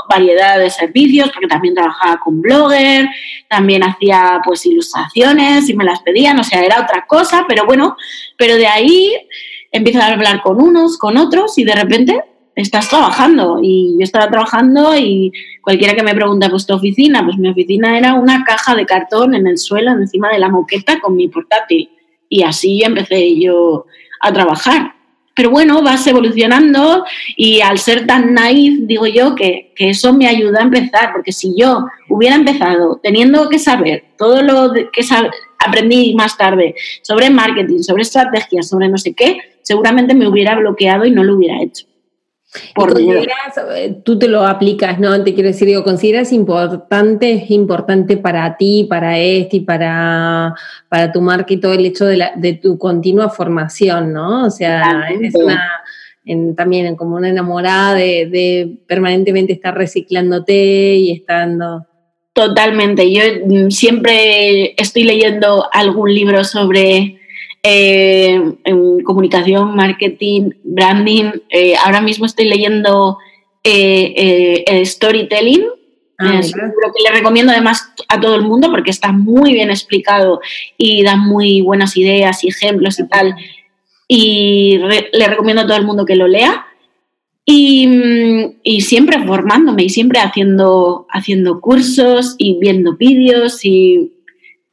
variedad 0.10 0.60
de 0.60 0.69
servicios, 0.69 1.32
porque 1.32 1.47
también 1.47 1.73
trabajaba 1.73 2.19
con 2.19 2.41
blogger, 2.41 3.08
también 3.50 3.84
hacía 3.84 4.39
pues 4.45 4.65
ilustraciones 4.65 5.67
y 5.67 5.76
me 5.76 5.84
las 5.84 6.02
pedían, 6.02 6.39
o 6.39 6.43
sea, 6.43 6.62
era 6.62 6.82
otra 6.82 7.06
cosa, 7.08 7.45
pero 7.47 7.65
bueno, 7.65 7.97
pero 8.38 8.56
de 8.56 8.67
ahí 8.67 9.15
empiezo 9.71 10.00
a 10.00 10.08
hablar 10.08 10.41
con 10.43 10.62
unos, 10.62 10.97
con 10.97 11.17
otros 11.17 11.58
y 11.58 11.63
de 11.63 11.73
repente 11.73 12.23
estás 12.56 12.89
trabajando 12.89 13.60
y 13.62 13.95
yo 13.97 14.04
estaba 14.04 14.30
trabajando 14.30 14.95
y 14.95 15.32
cualquiera 15.62 15.95
que 15.95 16.04
me 16.04 16.15
pregunta 16.15 16.50
pues 16.50 16.65
tu 16.65 16.76
oficina, 16.76 17.23
pues 17.23 17.38
mi 17.38 17.50
oficina 17.50 17.97
era 17.97 18.13
una 18.13 18.43
caja 18.43 18.76
de 18.76 18.86
cartón 18.86 19.34
en 19.34 19.47
el 19.47 19.58
suelo 19.58 19.91
encima 19.91 20.30
de 20.30 20.39
la 20.39 20.50
moqueta 20.50 21.00
con 21.00 21.15
mi 21.15 21.28
portátil 21.28 21.89
y 22.29 22.43
así 22.43 22.81
empecé 22.83 23.39
yo 23.39 23.85
a 24.21 24.31
trabajar 24.33 24.97
pero 25.37 25.51
bueno, 25.51 25.83
vas 25.83 26.05
evolucionando 26.07 27.05
y 27.35 27.61
al 27.61 27.77
ser 27.77 28.07
tan 28.07 28.33
naif, 28.33 28.79
digo 28.87 29.05
yo 29.05 29.35
que, 29.35 29.71
eso 29.77 30.11
me 30.11 30.27
ayuda 30.27 30.59
a 30.59 30.63
empezar, 30.63 31.11
porque 31.13 31.31
si 31.31 31.53
yo 31.55 31.85
hubiera 32.09 32.35
empezado 32.35 32.99
teniendo 33.03 33.47
que 33.47 33.59
saber 33.59 34.05
todo 34.17 34.41
lo 34.41 34.73
que 34.73 35.05
aprendí 35.63 36.15
más 36.15 36.35
tarde 36.35 36.73
sobre 37.03 37.29
marketing, 37.29 37.83
sobre 37.83 38.01
estrategias, 38.01 38.67
sobre 38.67 38.89
no 38.89 38.97
sé 38.97 39.13
qué, 39.13 39.37
seguramente 39.61 40.15
me 40.15 40.27
hubiera 40.27 40.55
bloqueado 40.55 41.05
y 41.05 41.11
no 41.11 41.23
lo 41.23 41.35
hubiera 41.35 41.61
hecho. 41.61 41.85
Eh, 43.75 43.99
tú 44.03 44.17
te 44.17 44.27
lo 44.27 44.45
aplicas, 44.45 44.99
¿no? 44.99 45.21
Te 45.23 45.33
quiero 45.33 45.49
decir, 45.49 45.67
digo, 45.67 45.83
¿consideras 45.83 46.31
importante, 46.31 47.33
es 47.33 47.51
importante 47.51 48.17
para 48.17 48.55
ti, 48.57 48.88
para 48.89 49.19
este 49.19 49.57
y 49.57 49.60
para, 49.62 50.55
para 50.88 51.12
tu 51.12 51.21
marca 51.21 51.53
y 51.53 51.57
todo 51.57 51.73
el 51.73 51.86
hecho 51.86 52.05
de, 52.05 52.17
la, 52.17 52.31
de 52.36 52.53
tu 52.53 52.77
continua 52.77 53.29
formación, 53.29 54.13
¿no? 54.13 54.45
O 54.45 54.49
sea, 54.49 55.10
es 55.10 55.36
una, 55.36 55.83
también 56.55 56.95
como 56.95 57.17
una 57.17 57.29
enamorada 57.29 57.95
de, 57.95 58.27
de 58.27 58.77
permanentemente 58.88 59.53
estar 59.53 59.75
reciclándote 59.75 60.95
y 60.95 61.12
estando... 61.12 61.86
Totalmente, 62.31 63.12
yo 63.12 63.23
mm, 63.45 63.71
siempre 63.71 64.79
estoy 64.79 65.03
leyendo 65.03 65.67
algún 65.73 66.13
libro 66.13 66.43
sobre 66.43 67.16
eh, 67.69 68.41
en 68.63 69.03
comunicación, 69.03 69.75
marketing, 69.75 70.51
branding. 70.63 71.32
Eh, 71.49 71.75
ahora 71.75 71.99
mismo 71.99 72.25
estoy 72.25 72.45
leyendo 72.45 73.17
eh, 73.62 74.63
el 74.65 74.86
storytelling. 74.86 75.65
Ah, 76.17 76.39
es 76.39 76.53
que 76.53 77.03
le 77.03 77.12
recomiendo 77.12 77.51
además 77.51 77.91
a 78.08 78.21
todo 78.21 78.36
el 78.36 78.43
mundo 78.43 78.71
porque 78.71 78.89
está 78.89 79.12
muy 79.12 79.51
bien 79.51 79.69
explicado 79.69 80.39
y 80.77 81.03
da 81.03 81.17
muy 81.17 81.60
buenas 81.60 81.97
ideas 81.97 82.41
y 82.45 82.47
ejemplos 82.47 82.99
y 82.99 83.08
tal. 83.10 83.36
Y 84.08 84.80
le 85.12 85.27
recomiendo 85.27 85.63
a 85.63 85.67
todo 85.67 85.77
el 85.77 85.86
mundo 85.86 86.06
que 86.06 86.15
lo 86.15 86.27
lea. 86.27 86.67
Y, 87.49 87.88
y, 88.63 88.82
siempre 88.82 89.25
formándome 89.25 89.84
y 89.84 89.89
siempre 89.89 90.19
haciendo, 90.19 91.06
haciendo 91.10 91.62
cursos 91.62 92.36
y 92.38 92.60
viendo 92.60 92.97
vídeos 92.97 93.63
y 93.63 94.12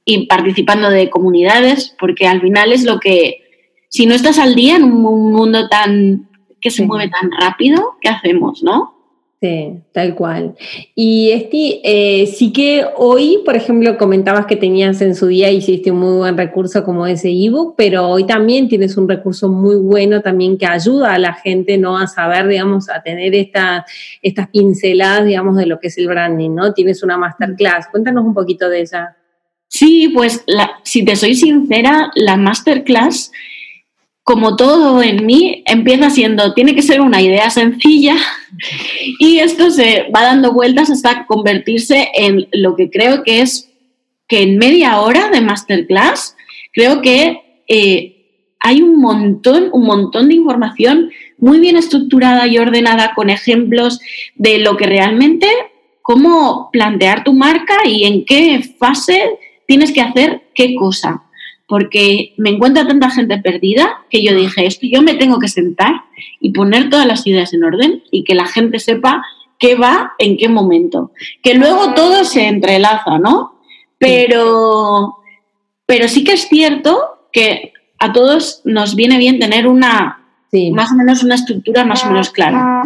y 0.04 0.26
participando 0.26 0.90
de 0.90 1.10
comunidades, 1.10 1.94
porque 1.98 2.26
al 2.26 2.40
final 2.40 2.72
es 2.72 2.84
lo 2.84 3.00
que, 3.00 3.42
si 3.88 4.06
no 4.06 4.14
estás 4.14 4.38
al 4.38 4.54
día 4.54 4.76
en 4.76 4.84
un 4.84 5.32
mundo 5.32 5.68
tan 5.68 6.28
que 6.60 6.70
se 6.70 6.86
mueve 6.86 7.10
tan 7.10 7.30
rápido, 7.30 7.94
¿qué 8.00 8.08
hacemos, 8.08 8.62
no? 8.62 8.94
Sí, 9.44 9.82
tal 9.92 10.14
cual. 10.14 10.54
Y 10.94 11.30
Esti, 11.30 11.82
eh, 11.84 12.26
sí 12.26 12.50
que 12.50 12.86
hoy, 12.96 13.42
por 13.44 13.54
ejemplo, 13.54 13.98
comentabas 13.98 14.46
que 14.46 14.56
tenías 14.56 15.02
en 15.02 15.14
su 15.14 15.26
día, 15.26 15.50
hiciste 15.50 15.90
un 15.90 15.98
muy 15.98 16.16
buen 16.16 16.38
recurso 16.38 16.82
como 16.82 17.06
ese 17.06 17.28
ebook, 17.28 17.74
pero 17.76 18.08
hoy 18.08 18.24
también 18.24 18.70
tienes 18.70 18.96
un 18.96 19.06
recurso 19.06 19.50
muy 19.50 19.76
bueno 19.76 20.22
también 20.22 20.56
que 20.56 20.64
ayuda 20.64 21.12
a 21.12 21.18
la 21.18 21.34
gente, 21.34 21.76
¿no? 21.76 21.98
A 21.98 22.06
saber, 22.06 22.48
digamos, 22.48 22.88
a 22.88 23.02
tener 23.02 23.34
esta, 23.34 23.84
estas 24.22 24.48
pinceladas, 24.48 25.26
digamos, 25.26 25.58
de 25.58 25.66
lo 25.66 25.78
que 25.78 25.88
es 25.88 25.98
el 25.98 26.06
branding, 26.06 26.54
¿no? 26.54 26.72
Tienes 26.72 27.02
una 27.02 27.18
masterclass. 27.18 27.88
Cuéntanos 27.88 28.24
un 28.24 28.32
poquito 28.32 28.70
de 28.70 28.80
ella. 28.80 29.14
Sí, 29.74 30.08
pues 30.14 30.44
si 30.84 31.04
te 31.04 31.16
soy 31.16 31.34
sincera, 31.34 32.12
la 32.14 32.36
masterclass, 32.36 33.32
como 34.22 34.54
todo 34.54 35.02
en 35.02 35.26
mí, 35.26 35.64
empieza 35.66 36.10
siendo, 36.10 36.54
tiene 36.54 36.76
que 36.76 36.82
ser 36.82 37.00
una 37.00 37.20
idea 37.20 37.50
sencilla 37.50 38.14
y 39.18 39.38
esto 39.38 39.72
se 39.72 40.06
va 40.14 40.22
dando 40.22 40.52
vueltas 40.52 40.90
hasta 40.90 41.26
convertirse 41.26 42.08
en 42.14 42.46
lo 42.52 42.76
que 42.76 42.88
creo 42.88 43.24
que 43.24 43.40
es 43.40 43.68
que 44.28 44.42
en 44.42 44.58
media 44.58 45.00
hora 45.00 45.28
de 45.30 45.40
masterclass, 45.40 46.36
creo 46.72 47.02
que 47.02 47.64
eh, 47.66 48.46
hay 48.60 48.80
un 48.80 49.00
montón, 49.00 49.70
un 49.72 49.86
montón 49.86 50.28
de 50.28 50.36
información 50.36 51.10
muy 51.36 51.58
bien 51.58 51.76
estructurada 51.76 52.46
y 52.46 52.58
ordenada 52.58 53.12
con 53.16 53.28
ejemplos 53.28 53.98
de 54.36 54.58
lo 54.60 54.76
que 54.76 54.86
realmente, 54.86 55.48
cómo 56.00 56.70
plantear 56.70 57.24
tu 57.24 57.32
marca 57.32 57.74
y 57.84 58.04
en 58.04 58.24
qué 58.24 58.62
fase 58.78 59.40
tienes 59.66 59.92
que 59.92 60.00
hacer 60.00 60.42
qué 60.54 60.74
cosa. 60.74 61.22
Porque 61.66 62.34
me 62.36 62.50
encuentra 62.50 62.86
tanta 62.86 63.10
gente 63.10 63.38
perdida 63.38 64.04
que 64.10 64.22
yo 64.22 64.34
dije, 64.34 64.66
esto 64.66 64.86
yo 64.86 65.00
me 65.00 65.14
tengo 65.14 65.38
que 65.38 65.48
sentar 65.48 66.02
y 66.40 66.52
poner 66.52 66.90
todas 66.90 67.06
las 67.06 67.26
ideas 67.26 67.54
en 67.54 67.64
orden 67.64 68.02
y 68.10 68.24
que 68.24 68.34
la 68.34 68.46
gente 68.46 68.78
sepa 68.78 69.24
qué 69.58 69.74
va 69.74 70.12
en 70.18 70.36
qué 70.36 70.48
momento. 70.48 71.12
Que 71.42 71.54
luego 71.54 71.94
todo 71.94 72.24
se 72.24 72.46
entrelaza, 72.48 73.18
¿no? 73.18 73.60
Pero 73.98 75.16
Pero 75.86 76.08
sí 76.08 76.24
que 76.24 76.32
es 76.32 76.48
cierto 76.48 77.28
que 77.32 77.72
a 77.98 78.12
todos 78.12 78.60
nos 78.64 78.94
viene 78.94 79.16
bien 79.18 79.38
tener 79.38 79.66
una, 79.66 80.20
más 80.72 80.92
o 80.92 80.94
menos 80.94 81.22
una 81.22 81.34
estructura 81.34 81.84
más 81.84 82.04
o 82.04 82.08
menos 82.10 82.30
clara. 82.30 82.84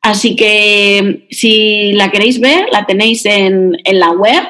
Así 0.00 0.34
que 0.34 1.26
si 1.30 1.92
la 1.92 2.10
queréis 2.10 2.40
ver, 2.40 2.66
la 2.72 2.86
tenéis 2.86 3.24
en, 3.24 3.76
en 3.84 4.00
la 4.00 4.10
web, 4.10 4.42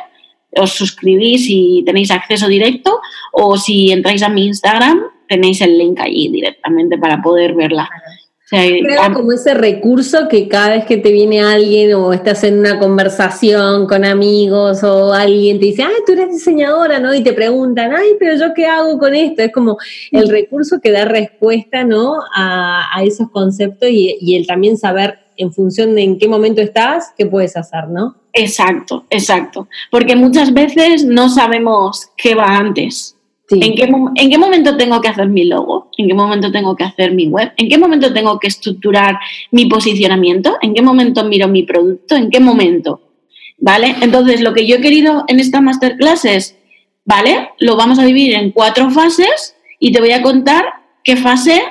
os 0.57 0.73
suscribís 0.73 1.47
y 1.49 1.83
tenéis 1.85 2.11
acceso 2.11 2.49
directo, 2.49 3.01
o 3.33 3.57
si 3.57 3.91
entráis 3.91 4.23
a 4.23 4.29
mi 4.29 4.47
Instagram, 4.47 5.03
tenéis 5.29 5.61
el 5.61 5.79
link 5.79 5.99
allí 6.01 6.29
directamente 6.29 6.99
para 6.99 7.23
poder 7.23 7.55
verla. 7.55 7.89
Creo 8.53 9.15
como 9.15 9.33
ese 9.33 9.55
recurso 9.55 10.29
que 10.29 10.47
cada 10.47 10.75
vez 10.77 10.85
que 10.85 10.99
te 10.99 11.11
viene 11.11 11.41
alguien 11.41 11.95
o 11.95 12.13
estás 12.13 12.45
en 12.45 12.59
una 12.59 12.79
conversación 12.79 13.87
con 13.87 14.05
amigos 14.05 14.85
o 14.85 15.15
alguien 15.15 15.59
te 15.59 15.67
dice, 15.67 15.85
ay, 15.85 15.95
tú 16.07 16.13
eres 16.13 16.33
diseñadora, 16.33 16.99
¿no? 16.99 17.15
Y 17.15 17.23
te 17.23 17.33
preguntan, 17.33 17.95
ay, 17.95 18.11
pero 18.21 18.37
yo 18.37 18.53
qué 18.53 18.67
hago 18.67 18.99
con 18.99 19.15
esto. 19.15 19.41
Es 19.41 19.53
como 19.53 19.79
el 20.11 20.29
recurso 20.29 20.81
que 20.83 20.91
da 20.91 21.07
respuesta, 21.07 21.85
¿no? 21.85 22.17
A, 22.37 23.03
esos 23.03 23.31
conceptos 23.31 23.89
y, 23.89 24.19
y 24.21 24.37
el 24.37 24.47
también 24.47 24.77
saber 24.77 25.22
en 25.37 25.53
función 25.53 25.95
de 25.95 26.03
en 26.03 26.19
qué 26.19 26.29
momento 26.29 26.61
estás, 26.61 27.13
qué 27.17 27.27
puedes 27.27 27.57
hacer, 27.57 27.89
¿no? 27.89 28.17
Exacto, 28.33 29.05
exacto. 29.11 29.69
Porque 29.91 30.17
muchas 30.17 30.53
veces 30.53 31.05
no 31.05 31.29
sabemos 31.29 32.09
qué 32.17 32.35
va 32.35 32.57
antes. 32.57 33.17
¿En, 33.51 33.75
qué, 34.31 34.39
momento 34.39 34.77
tengo 34.77 35.01
que 35.01 35.09
hacer 35.09 35.29
mi 35.29 35.45
logo? 35.45 35.91
¿En 35.99 36.09
qué 36.09 36.15
momento 36.15 36.51
tengo 36.51 36.75
que 36.75 36.85
hacer 36.85 37.13
mi 37.13 37.29
web? 37.29 37.53
¿En 37.57 37.69
qué 37.69 37.77
momento 37.77 38.13
tengo 38.13 38.39
que 38.39 38.47
estructurar 38.47 39.19
mi 39.51 39.67
posicionamiento? 39.67 40.57
¿En 40.63 40.73
qué 40.73 40.81
momento 40.81 41.25
miro 41.25 41.49
mi 41.49 41.65
producto? 41.65 42.17
¿En 42.17 42.31
qué 42.31 42.41
momento? 42.41 43.01
¿Vale? 43.59 43.95
Entonces, 44.01 44.41
lo 44.41 44.55
que 44.55 44.67
yo 44.67 44.77
he 44.77 44.81
querido 44.81 45.25
en 45.29 45.39
esta 45.39 45.61
masterclass 45.61 46.25
es, 46.25 46.57
¿vale? 47.05 47.51
Lo 47.59 47.77
vamos 47.77 47.99
a 47.99 48.05
dividir 48.05 48.35
en 48.35 48.53
cuatro 48.53 48.91
fases 48.91 49.55
y 49.79 49.93
te 49.93 50.01
voy 50.01 50.13
a 50.13 50.23
contar 50.23 50.65
qué 51.05 51.17
fase 51.17 51.63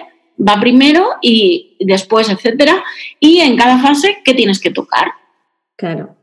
va 0.47 0.59
primero 0.59 1.05
y 1.21 1.77
después, 1.79 2.29
etcétera, 2.29 2.83
y 3.19 3.39
en 3.39 3.55
cada 3.57 3.79
fase 3.79 4.17
qué 4.23 4.33
tienes 4.33 4.59
que 4.59 4.71
tocar. 4.71 5.07
Claro. 5.75 6.15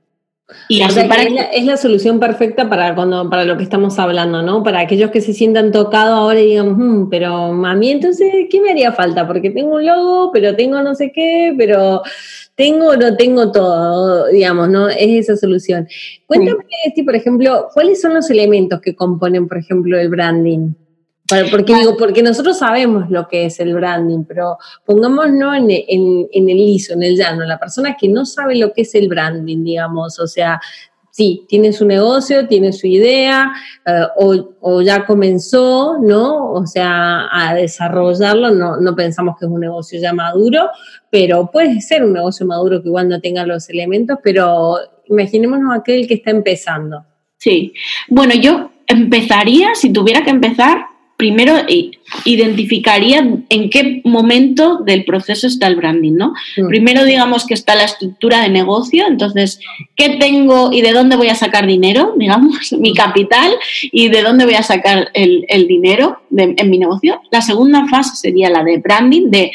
Y 0.67 0.81
es, 0.81 1.65
la, 1.65 1.77
solución 1.77 2.19
perfecta 2.19 2.71
para 2.71 2.95
cuando 2.95 3.29
para 3.29 3.45
lo 3.45 3.59
que 3.59 3.65
estamos 3.65 3.99
hablando, 3.99 4.41
¿no? 4.41 4.63
Para 4.63 4.81
aquellos 4.81 5.11
que 5.11 5.21
se 5.21 5.35
sientan 5.35 5.73
tocados 5.73 6.19
ahora 6.19 6.41
y 6.41 6.47
digan, 6.47 6.71
hmm, 6.71 7.11
pero 7.11 7.35
a 7.35 7.75
mí 7.75 7.91
entonces, 7.91 8.33
¿qué 8.51 8.61
me 8.63 8.71
haría 8.71 8.93
falta? 8.93 9.27
Porque 9.27 9.51
tengo 9.51 9.75
un 9.75 9.85
logo, 9.85 10.31
pero 10.33 10.57
tengo 10.57 10.81
no 10.81 10.95
sé 10.95 11.13
qué, 11.13 11.55
pero 11.59 12.03
tengo 12.55 12.89
o 12.89 12.97
no 12.97 13.15
tengo 13.17 13.53
todo, 13.53 14.29
digamos, 14.29 14.71
¿no? 14.71 14.89
Es 14.89 15.29
esa 15.29 15.37
solución. 15.37 15.87
Cuéntame, 16.27 16.65
por 17.05 17.15
ejemplo, 17.15 17.69
¿cuáles 17.75 18.01
son 18.01 18.15
los 18.15 18.31
elementos 18.31 18.81
que 18.81 18.97
componen, 18.97 19.49
por 19.49 19.59
ejemplo, 19.59 19.99
el 19.99 20.09
branding? 20.09 20.73
Porque 21.51 21.75
digo, 21.75 21.97
porque 21.99 22.23
nosotros 22.23 22.59
sabemos 22.59 23.11
lo 23.11 23.29
que 23.29 23.47
es 23.47 23.61
el 23.61 23.75
branding, 23.75 24.25
pero 24.25 24.57
pongámonos 24.87 25.57
en, 25.57 25.71
en, 25.71 26.29
en, 26.33 26.49
el 26.49 26.57
liso, 26.57 26.95
en 26.95 27.03
el 27.03 27.17
llano, 27.17 27.45
la 27.45 27.59
persona 27.59 27.97
que 28.01 28.09
no 28.09 28.25
sabe 28.25 28.57
lo 28.57 28.73
que 28.73 28.83
es 28.83 28.95
el 28.95 29.09
branding, 29.09 29.63
digamos, 29.63 30.19
o 30.19 30.27
sea, 30.27 30.59
sí, 31.11 31.45
tiene 31.47 31.73
su 31.73 31.85
negocio, 31.85 32.47
tiene 32.47 32.73
su 32.73 32.87
idea, 32.87 33.53
eh, 33.85 34.07
o, 34.17 34.55
o, 34.61 34.81
ya 34.81 35.05
comenzó, 35.05 35.99
¿no? 36.01 36.53
O 36.53 36.65
sea, 36.65 37.29
a 37.31 37.55
desarrollarlo, 37.55 38.51
no, 38.51 38.77
no 38.77 38.97
pensamos 38.97 39.37
que 39.39 39.45
es 39.45 39.51
un 39.51 39.61
negocio 39.61 40.01
ya 40.01 40.15
maduro, 40.15 40.71
pero 41.11 41.51
puede 41.51 41.81
ser 41.83 42.05
un 42.05 42.15
negocio 42.15 42.47
maduro 42.47 42.81
que 42.81 42.89
igual 42.89 43.09
no 43.09 43.21
tenga 43.21 43.45
los 43.45 43.69
elementos, 43.69 44.19
pero 44.23 44.77
imaginémonos 45.07 45.77
aquel 45.77 46.07
que 46.07 46.15
está 46.15 46.31
empezando. 46.31 47.05
Sí, 47.37 47.75
bueno, 48.09 48.35
yo 48.35 48.71
empezaría, 48.87 49.75
si 49.75 49.93
tuviera 49.93 50.23
que 50.23 50.31
empezar, 50.31 50.87
primero 51.19 51.55
identificaría 52.25 53.19
en 53.49 53.71
qué 53.71 54.01
momento 54.05 54.77
del 54.77 55.05
proceso 55.05 55.49
está 55.49 55.67
el 55.67 55.75
branding, 55.75 56.15
¿no? 56.15 56.33
Primero 56.69 57.05
digamos 57.05 57.45
que 57.45 57.55
está 57.55 57.75
la 57.75 57.85
estructura 57.85 58.41
de 58.41 58.51
negocio, 58.51 59.05
entonces, 59.05 59.59
¿qué 59.97 60.11
tengo 60.21 60.73
y 60.73 60.81
de 60.81 60.93
dónde 60.93 61.17
voy 61.17 61.27
a 61.27 61.35
sacar 61.35 61.67
dinero? 61.67 62.15
Digamos, 62.17 62.73
mi 62.73 62.95
capital 62.95 63.53
y 63.83 64.09
de 64.09 64.23
dónde 64.23 64.45
voy 64.45 64.55
a 64.55 64.63
sacar 64.63 65.11
el, 65.13 65.45
dinero 65.67 66.23
en 66.37 66.71
mi 66.71 66.79
negocio. 66.79 67.21
La 67.33 67.43
segunda 67.43 67.89
fase 67.89 68.15
sería 68.15 68.49
la 68.49 68.63
de 68.63 68.79
branding, 68.79 69.29
de 69.29 69.51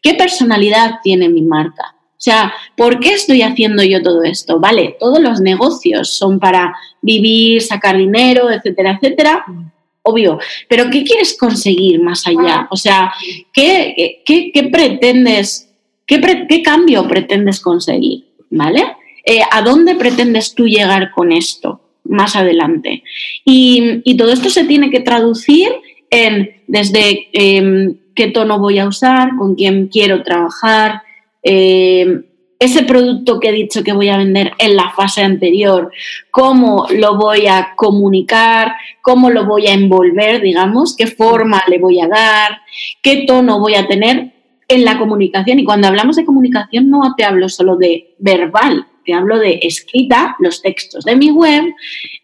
qué 0.00 0.14
personalidad 0.14 1.00
tiene 1.02 1.28
mi 1.28 1.42
marca. 1.42 1.96
O 2.16 2.22
sea, 2.24 2.54
¿por 2.78 2.98
qué 3.00 3.12
estoy 3.12 3.42
haciendo 3.42 3.82
yo 3.82 4.02
todo 4.02 4.22
esto? 4.22 4.58
Vale, 4.58 4.96
todos 4.98 5.20
los 5.20 5.42
negocios 5.42 6.16
son 6.16 6.40
para 6.40 6.74
vivir, 7.02 7.60
sacar 7.60 7.98
dinero, 7.98 8.50
etcétera, 8.50 8.98
etcétera 8.98 9.44
mm 9.46 9.73
obvio, 10.04 10.38
pero 10.68 10.90
¿qué 10.90 11.02
quieres 11.02 11.36
conseguir 11.36 12.00
más 12.00 12.26
allá? 12.26 12.68
O 12.70 12.76
sea, 12.76 13.12
¿qué, 13.52 14.22
pretendes, 14.70 15.70
qué, 16.06 16.62
cambio 16.62 17.08
pretendes 17.08 17.60
conseguir? 17.60 18.26
¿Vale? 18.50 18.84
Eh, 19.24 19.40
¿A 19.50 19.62
dónde 19.62 19.94
pretendes 19.94 20.54
tú 20.54 20.66
llegar 20.66 21.10
con 21.10 21.32
esto 21.32 21.80
más 22.04 22.36
adelante? 22.36 23.02
Y, 23.44 24.14
todo 24.16 24.30
esto 24.30 24.50
se 24.50 24.64
tiene 24.64 24.90
que 24.90 25.00
traducir 25.00 25.70
en 26.10 26.62
desde 26.66 27.28
em, 27.32 27.96
qué 28.14 28.28
tono 28.28 28.58
voy 28.58 28.78
a 28.78 28.86
usar, 28.86 29.30
con 29.38 29.54
quién 29.54 29.88
quiero 29.88 30.22
trabajar, 30.22 31.02
em, 31.42 32.24
ese 32.58 32.84
producto 32.84 33.40
que 33.40 33.48
he 33.48 33.52
dicho 33.52 33.82
que 33.82 33.92
voy 33.92 34.08
a 34.08 34.16
vender 34.16 34.52
en 34.58 34.76
la 34.76 34.90
fase 34.90 35.22
anterior, 35.22 35.90
cómo 36.30 36.86
lo 36.90 37.16
voy 37.16 37.46
a 37.46 37.74
comunicar, 37.76 38.74
cómo 39.02 39.30
lo 39.30 39.44
voy 39.44 39.66
a 39.66 39.74
envolver, 39.74 40.40
digamos, 40.40 40.96
qué 40.96 41.06
forma 41.06 41.62
le 41.68 41.78
voy 41.78 42.00
a 42.00 42.08
dar, 42.08 42.58
qué 43.02 43.24
tono 43.26 43.60
voy 43.60 43.74
a 43.74 43.86
tener 43.86 44.32
en 44.68 44.84
la 44.84 44.98
comunicación. 44.98 45.58
Y 45.58 45.64
cuando 45.64 45.88
hablamos 45.88 46.16
de 46.16 46.24
comunicación 46.24 46.88
no 46.88 47.14
te 47.16 47.24
hablo 47.24 47.48
solo 47.48 47.76
de 47.76 48.14
verbal, 48.18 48.86
te 49.04 49.12
hablo 49.12 49.38
de 49.38 49.60
escrita, 49.62 50.36
los 50.38 50.62
textos 50.62 51.04
de 51.04 51.16
mi 51.16 51.30
web, 51.30 51.64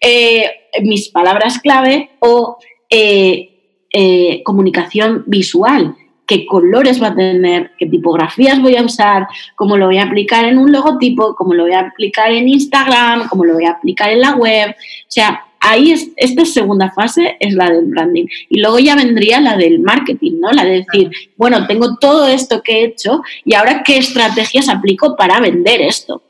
eh, 0.00 0.50
mis 0.82 1.08
palabras 1.10 1.58
clave 1.58 2.10
o 2.20 2.58
eh, 2.88 3.50
eh, 3.92 4.42
comunicación 4.44 5.24
visual 5.26 5.96
qué 6.30 6.46
colores 6.46 7.02
va 7.02 7.08
a 7.08 7.14
tener, 7.16 7.72
qué 7.76 7.86
tipografías 7.86 8.62
voy 8.62 8.76
a 8.76 8.84
usar, 8.84 9.26
cómo 9.56 9.76
lo 9.76 9.86
voy 9.86 9.98
a 9.98 10.04
aplicar 10.04 10.44
en 10.44 10.58
un 10.58 10.70
logotipo, 10.70 11.34
cómo 11.34 11.54
lo 11.54 11.64
voy 11.64 11.72
a 11.72 11.80
aplicar 11.80 12.30
en 12.30 12.48
Instagram, 12.48 13.28
cómo 13.28 13.44
lo 13.44 13.54
voy 13.54 13.64
a 13.64 13.72
aplicar 13.72 14.10
en 14.10 14.20
la 14.20 14.36
web. 14.36 14.70
O 14.70 15.10
sea, 15.10 15.44
ahí 15.58 15.90
es, 15.90 16.08
esta 16.14 16.44
segunda 16.44 16.92
fase 16.92 17.36
es 17.40 17.52
la 17.54 17.68
del 17.68 17.86
branding. 17.86 18.26
Y 18.48 18.60
luego 18.60 18.78
ya 18.78 18.94
vendría 18.94 19.40
la 19.40 19.56
del 19.56 19.80
marketing, 19.80 20.38
¿no? 20.38 20.52
La 20.52 20.64
de 20.64 20.84
decir, 20.84 21.10
bueno, 21.36 21.66
tengo 21.66 21.96
todo 21.96 22.28
esto 22.28 22.62
que 22.62 22.74
he 22.74 22.84
hecho 22.84 23.22
y 23.44 23.54
ahora 23.54 23.82
qué 23.84 23.98
estrategias 23.98 24.68
aplico 24.68 25.16
para 25.16 25.40
vender 25.40 25.80
esto. 25.80 26.22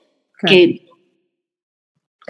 Que 0.47 0.81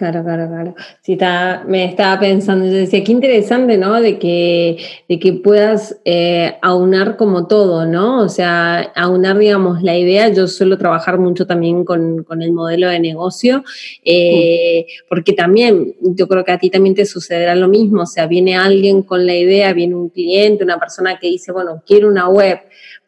Claro, 0.01 0.25
claro, 0.25 0.49
claro. 0.49 0.75
Sí, 1.03 1.19
me 1.67 1.85
estaba 1.85 2.19
pensando, 2.19 2.65
yo 2.65 2.73
decía, 2.73 3.05
qué 3.05 3.13
interesante, 3.13 3.77
¿no? 3.77 4.01
De 4.01 4.19
que, 4.19 4.79
de 5.11 5.19
que 5.19 5.35
puedas 5.35 6.01
eh, 6.07 6.57
aunar 6.63 7.19
como 7.19 7.47
todo, 7.47 7.85
¿no? 7.85 8.23
O 8.23 8.31
sea, 8.31 8.81
aunar, 8.97 9.37
digamos, 9.37 9.83
la 9.83 9.99
idea. 9.99 10.31
Yo 10.31 10.49
suelo 10.49 10.79
trabajar 10.79 11.19
mucho 11.19 11.47
también 11.47 11.85
con, 11.85 12.25
el 12.41 12.53
modelo 12.53 12.89
de 12.89 12.99
negocio, 12.99 13.63
eh, 14.03 14.87
porque 15.07 15.35
también, 15.35 15.95
yo 16.01 16.27
creo 16.27 16.47
que 16.47 16.53
a 16.53 16.59
ti 16.59 16.71
también 16.71 16.95
te 16.95 17.05
sucederá 17.05 17.55
lo 17.55 17.69
mismo. 17.69 18.01
O 18.01 18.07
sea, 18.07 18.27
viene 18.27 18.57
alguien 18.57 19.03
con 19.03 19.27
la 19.27 19.35
idea, 19.35 19.75
viene 19.75 19.97
un 19.97 20.09
cliente, 20.09 20.65
una 20.65 20.79
persona 20.79 21.19
que 21.19 21.27
dice, 21.27 21.53
bueno, 21.53 21.83
quiero 21.87 22.09
una 22.09 22.27
web 22.27 22.59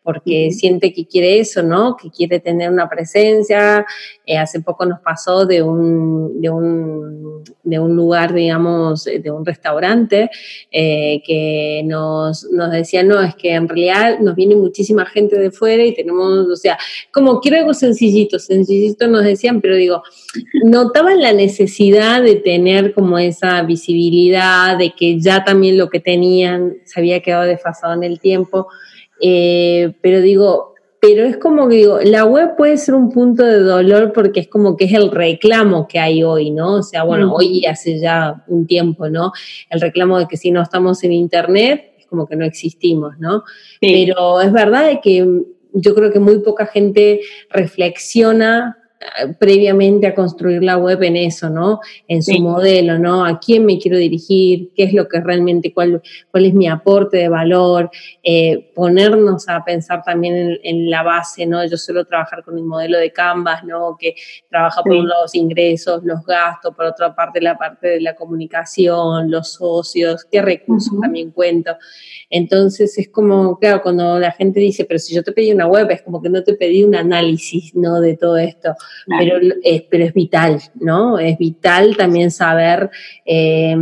porque 0.03 0.51
siente 0.51 0.93
que 0.93 1.07
quiere 1.07 1.39
eso, 1.39 1.63
¿no? 1.63 1.97
Que 1.97 2.11
quiere 2.11 2.41
tener 2.41 2.71
una 2.71 2.89
presencia. 2.89 3.87
Eh, 4.27 4.37
hace 4.37 4.61
poco 4.61 4.85
nos 4.85 5.01
pasó 5.01 5.47
de 5.47 5.63
un, 5.63 6.41
de 6.41 6.51
un, 6.51 7.45
de 7.63 7.79
un 7.79 7.95
lugar, 7.95 8.35
digamos, 8.35 9.05
de 9.05 9.31
un 9.31 9.45
restaurante, 9.45 10.31
eh, 10.71 11.23
que 11.25 11.83
nos, 11.85 12.45
nos 12.51 12.73
decía, 12.73 13.03
no, 13.03 13.21
es 13.21 13.35
que 13.37 13.55
en 13.55 13.69
realidad 13.69 14.19
nos 14.21 14.35
viene 14.35 14.57
muchísima 14.57 15.07
gente 15.07 15.39
de 15.39 15.51
fuera 15.51 15.85
y 15.85 15.95
tenemos, 15.95 16.49
o 16.49 16.57
sea, 16.57 16.79
como 17.13 17.41
quiero 17.41 17.59
algo 17.59 17.75
sencillito, 17.75 18.39
sencillito 18.39 19.07
nos 19.07 19.25
decían, 19.25 19.61
pero 19.61 19.77
digo, 19.77 20.03
notaban 20.65 21.21
la 21.21 21.33
necesidad 21.33 22.23
de 22.23 22.37
tener 22.37 22.93
como 22.93 23.19
esa 23.19 23.63
visibilidad, 23.63 24.77
de 24.79 24.93
que 24.95 25.21
ya 25.21 25.45
también 25.45 25.79
lo 25.79 25.89
que 25.89 26.01
tenían 26.01 26.77
se 26.85 27.01
había 27.01 27.21
quedado 27.21 27.45
desfasado 27.45 27.95
en 27.95 28.03
el 28.03 28.19
tiempo. 28.19 28.69
Eh, 29.25 29.95
pero 30.03 30.21
digo, 30.21 30.75
pero 31.01 31.25
es 31.25 31.37
como 31.37 31.69
que 31.69 31.77
digo, 31.77 32.01
la 32.03 32.25
web 32.25 32.57
puede 32.57 32.77
ser 32.77 32.95
un 32.95 33.11
punto 33.11 33.45
de 33.45 33.61
dolor 33.61 34.13
porque 34.13 34.41
es 34.41 34.49
como 34.49 34.77
que 34.77 34.87
es 34.87 34.93
el 34.93 35.11
reclamo 35.11 35.87
que 35.87 36.01
hay 36.01 36.25
hoy, 36.25 36.51
¿no? 36.51 36.75
O 36.75 36.83
sea, 36.83 37.05
bueno, 37.05 37.33
hoy 37.33 37.65
hace 37.67 38.01
ya 38.01 38.45
un 38.49 38.67
tiempo, 38.67 39.09
¿no? 39.09 39.33
El 39.71 39.81
reclamo 39.81 40.19
de 40.19 40.27
que 40.27 40.37
si 40.37 40.51
no 40.51 40.61
estamos 40.61 41.03
en 41.05 41.13
Internet 41.13 41.95
es 41.99 42.07
como 42.07 42.27
que 42.27 42.37
no 42.37 42.45
existimos, 42.45 43.19
¿no? 43.19 43.45
Pero 43.81 44.41
es 44.41 44.53
verdad 44.53 45.01
que 45.03 45.27
yo 45.73 45.95
creo 45.95 46.13
que 46.13 46.19
muy 46.19 46.41
poca 46.41 46.67
gente 46.67 47.21
reflexiona 47.51 48.82
previamente 49.39 50.07
a 50.07 50.15
construir 50.15 50.63
la 50.63 50.77
web 50.77 51.03
en 51.03 51.17
eso, 51.17 51.51
¿no? 51.51 51.81
En 52.09 52.23
su 52.23 52.41
modelo, 52.41 52.99
¿no? 52.99 53.25
¿A 53.25 53.39
quién 53.39 53.65
me 53.67 53.79
quiero 53.79 53.97
dirigir? 53.97 54.71
¿Qué 54.75 54.85
es 54.85 54.93
lo 54.93 55.09
que 55.09 55.21
realmente, 55.21 55.73
cuál, 55.73 56.03
cuál 56.31 56.47
es 56.47 56.55
mi 56.55 56.69
aporte 56.69 57.17
de 57.19 57.29
valor? 57.29 57.91
Eh, 58.23 58.71
ponernos 58.75 59.49
a 59.49 59.65
pensar 59.65 60.03
también 60.03 60.59
en, 60.63 60.91
la 60.91 61.03
base, 61.03 61.47
¿no? 61.47 61.65
Yo 61.65 61.77
suelo 61.77 62.05
trabajar 62.05 62.43
con 62.43 62.59
un 62.59 62.67
modelo 62.67 62.99
de 62.99 63.13
Canvas, 63.13 63.65
¿no? 63.65 63.97
Que 63.99 64.15
trabaja 64.49 64.83
por 64.83 64.95
lado 64.95 65.23
los 65.23 65.35
ingresos, 65.35 66.03
los 66.05 66.25
gastos, 66.25 66.75
por 66.75 66.87
otra 66.87 67.15
parte 67.15 67.41
la 67.41 67.57
parte 67.57 67.89
de 67.89 68.01
la 68.01 68.15
comunicación, 68.15 69.31
los 69.31 69.55
socios, 69.55 70.27
qué 70.31 70.43
recursos 70.43 70.93
también 71.01 71.31
cuento. 71.31 71.77
Entonces 72.35 72.97
es 72.97 73.11
como, 73.11 73.59
claro, 73.59 73.83
cuando 73.83 74.19
la 74.19 74.33
gente 74.33 74.59
dice, 74.59 74.87
pero 74.87 74.99
si 74.99 75.15
yo 75.15 75.23
te 75.23 75.33
pedí 75.33 75.53
una 75.53 75.67
web, 75.67 75.91
es 75.91 76.01
como 76.01 76.23
que 76.23 76.31
no 76.31 76.43
te 76.43 76.55
pedí 76.55 76.83
un 76.83 76.95
análisis, 76.95 77.75
¿no? 77.75 78.01
De 78.01 78.17
todo 78.17 78.39
esto, 78.39 78.75
pero, 79.19 79.37
es, 79.63 79.83
pero 79.83 80.05
es 80.05 80.15
vital, 80.15 80.59
¿no? 80.77 81.19
Es 81.19 81.37
vital 81.37 81.95
también 81.95 82.31
saber 82.31 82.89
eh, 83.27 83.77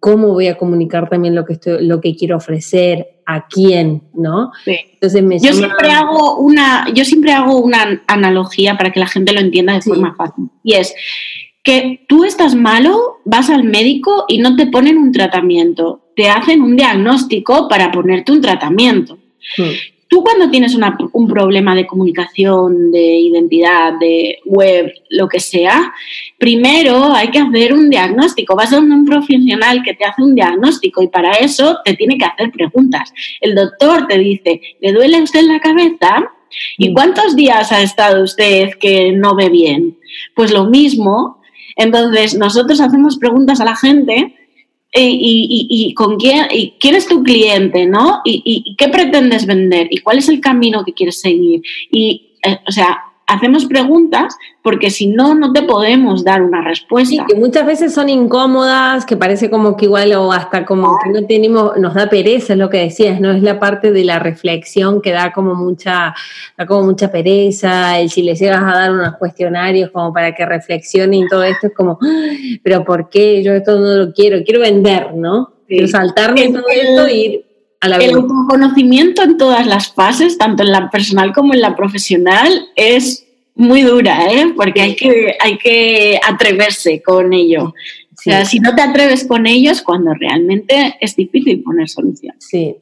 cómo 0.00 0.34
voy 0.34 0.48
a 0.48 0.58
comunicar 0.58 1.08
también 1.08 1.34
lo 1.34 1.46
que, 1.46 1.54
estoy, 1.54 1.86
lo 1.86 2.02
que 2.02 2.14
quiero 2.14 2.36
ofrecer, 2.36 3.22
a 3.24 3.46
quién, 3.46 4.02
¿no? 4.12 4.52
Entonces 4.66 5.22
me 5.22 5.38
yo, 5.38 5.54
siempre 5.54 5.90
hago 5.90 6.38
una, 6.38 6.88
yo 6.94 7.06
siempre 7.06 7.32
hago 7.32 7.58
una 7.58 8.02
analogía 8.06 8.76
para 8.76 8.90
que 8.90 9.00
la 9.00 9.06
gente 9.06 9.32
lo 9.32 9.40
entienda 9.40 9.72
de 9.72 9.82
forma 9.82 10.14
fácil. 10.14 10.44
Y 10.62 10.74
es 10.74 10.94
que 11.62 12.04
tú 12.06 12.24
estás 12.24 12.54
malo, 12.54 13.18
vas 13.24 13.48
al 13.48 13.64
médico 13.64 14.24
y 14.28 14.38
no 14.38 14.56
te 14.56 14.66
ponen 14.66 14.98
un 14.98 15.12
tratamiento 15.12 16.07
te 16.18 16.28
hacen 16.28 16.62
un 16.62 16.74
diagnóstico 16.74 17.68
para 17.68 17.92
ponerte 17.92 18.32
un 18.32 18.40
tratamiento. 18.40 19.16
Hmm. 19.56 19.70
Tú 20.08 20.24
cuando 20.24 20.50
tienes 20.50 20.76
un 21.12 21.28
problema 21.28 21.76
de 21.76 21.86
comunicación, 21.86 22.90
de 22.90 23.20
identidad, 23.20 23.92
de 24.00 24.40
web, 24.44 24.92
lo 25.10 25.28
que 25.28 25.38
sea, 25.38 25.92
primero 26.36 27.14
hay 27.14 27.30
que 27.30 27.38
hacer 27.38 27.72
un 27.72 27.88
diagnóstico. 27.88 28.56
Vas 28.56 28.72
a 28.72 28.80
un 28.80 29.04
profesional 29.04 29.80
que 29.84 29.94
te 29.94 30.04
hace 30.04 30.20
un 30.20 30.34
diagnóstico 30.34 31.04
y 31.04 31.06
para 31.06 31.34
eso 31.34 31.78
te 31.84 31.94
tiene 31.94 32.18
que 32.18 32.24
hacer 32.24 32.50
preguntas. 32.50 33.12
El 33.40 33.54
doctor 33.54 34.08
te 34.08 34.18
dice, 34.18 34.60
¿le 34.80 34.92
duele 34.92 35.18
a 35.18 35.22
usted 35.22 35.42
la 35.42 35.60
cabeza? 35.60 36.32
¿Y 36.78 36.90
hmm. 36.90 36.94
cuántos 36.94 37.36
días 37.36 37.70
ha 37.70 37.80
estado 37.80 38.24
usted 38.24 38.70
que 38.80 39.12
no 39.12 39.36
ve 39.36 39.50
bien? 39.50 39.96
Pues 40.34 40.50
lo 40.50 40.64
mismo. 40.64 41.40
Entonces, 41.76 42.36
nosotros 42.36 42.80
hacemos 42.80 43.18
preguntas 43.18 43.60
a 43.60 43.64
la 43.64 43.76
gente 43.76 44.34
y, 44.92 45.94
con 45.94 46.16
quién, 46.16 46.46
y 46.50 46.74
quién 46.78 46.94
es 46.94 47.06
tu 47.06 47.22
cliente, 47.22 47.86
¿no? 47.86 48.20
Y, 48.24 48.74
qué 48.76 48.88
pretendes 48.88 49.46
vender 49.46 49.88
y 49.90 49.98
cuál 49.98 50.18
es 50.18 50.28
el 50.28 50.40
camino 50.40 50.84
que 50.84 50.94
quieres 50.94 51.20
seguir. 51.20 51.62
Y, 51.90 52.38
eh, 52.42 52.58
o 52.66 52.72
sea, 52.72 53.07
hacemos 53.28 53.66
preguntas 53.66 54.36
porque 54.62 54.90
si 54.90 55.06
no, 55.06 55.34
no 55.34 55.52
te 55.52 55.62
podemos 55.62 56.24
dar 56.24 56.42
una 56.42 56.62
respuesta. 56.62 57.10
Sí, 57.10 57.20
que 57.28 57.38
muchas 57.38 57.66
veces 57.66 57.94
son 57.94 58.08
incómodas, 58.08 59.04
que 59.04 59.16
parece 59.16 59.50
como 59.50 59.76
que 59.76 59.84
igual 59.84 60.12
o 60.14 60.32
hasta 60.32 60.64
como 60.64 60.98
que 61.02 61.10
no 61.10 61.26
tenemos, 61.26 61.76
nos 61.76 61.94
da 61.94 62.08
pereza, 62.08 62.54
es 62.54 62.58
lo 62.58 62.70
que 62.70 62.78
decías, 62.78 63.20
¿no? 63.20 63.30
Es 63.30 63.42
la 63.42 63.60
parte 63.60 63.92
de 63.92 64.04
la 64.04 64.18
reflexión 64.18 65.00
que 65.00 65.12
da 65.12 65.32
como 65.32 65.54
mucha, 65.54 66.14
da 66.56 66.66
como 66.66 66.84
mucha 66.84 67.12
pereza, 67.12 68.00
el 68.00 68.10
si 68.10 68.22
les 68.22 68.40
llegas 68.40 68.62
a 68.62 68.78
dar 68.78 68.92
unos 68.92 69.16
cuestionarios 69.16 69.90
como 69.90 70.12
para 70.12 70.34
que 70.34 70.46
reflexionen 70.46 71.24
y 71.24 71.28
todo 71.28 71.44
esto 71.44 71.68
es 71.68 71.74
como, 71.74 71.98
pero 72.62 72.84
¿por 72.84 73.10
qué? 73.10 73.42
Yo 73.42 73.52
esto 73.52 73.78
no 73.78 74.04
lo 74.04 74.12
quiero, 74.12 74.42
quiero 74.42 74.60
vender, 74.60 75.14
¿no? 75.14 75.52
Quiero 75.68 75.86
saltarme 75.86 76.48
todo 76.48 76.64
esto 76.70 77.08
y 77.08 77.20
ir 77.20 77.47
a 77.80 77.88
la 77.88 77.96
El 77.96 78.14
autoconocimiento 78.14 79.22
en 79.22 79.36
todas 79.36 79.66
las 79.66 79.92
fases, 79.92 80.38
tanto 80.38 80.62
en 80.62 80.72
la 80.72 80.90
personal 80.90 81.32
como 81.32 81.54
en 81.54 81.60
la 81.60 81.76
profesional, 81.76 82.68
es 82.74 83.26
muy 83.54 83.82
dura, 83.82 84.32
¿eh? 84.32 84.52
porque 84.56 84.80
hay 84.80 84.96
que, 84.96 85.36
hay 85.40 85.58
que 85.58 86.20
atreverse 86.26 87.02
con 87.02 87.32
ello. 87.32 87.74
O 88.18 88.20
sea, 88.20 88.44
si 88.44 88.58
no 88.58 88.74
te 88.74 88.82
atreves 88.82 89.24
con 89.24 89.46
ellos, 89.46 89.82
cuando 89.82 90.12
realmente 90.14 90.96
es 91.00 91.14
difícil 91.14 91.62
poner 91.62 91.88
solución. 91.88 92.34
Sí. 92.38 92.76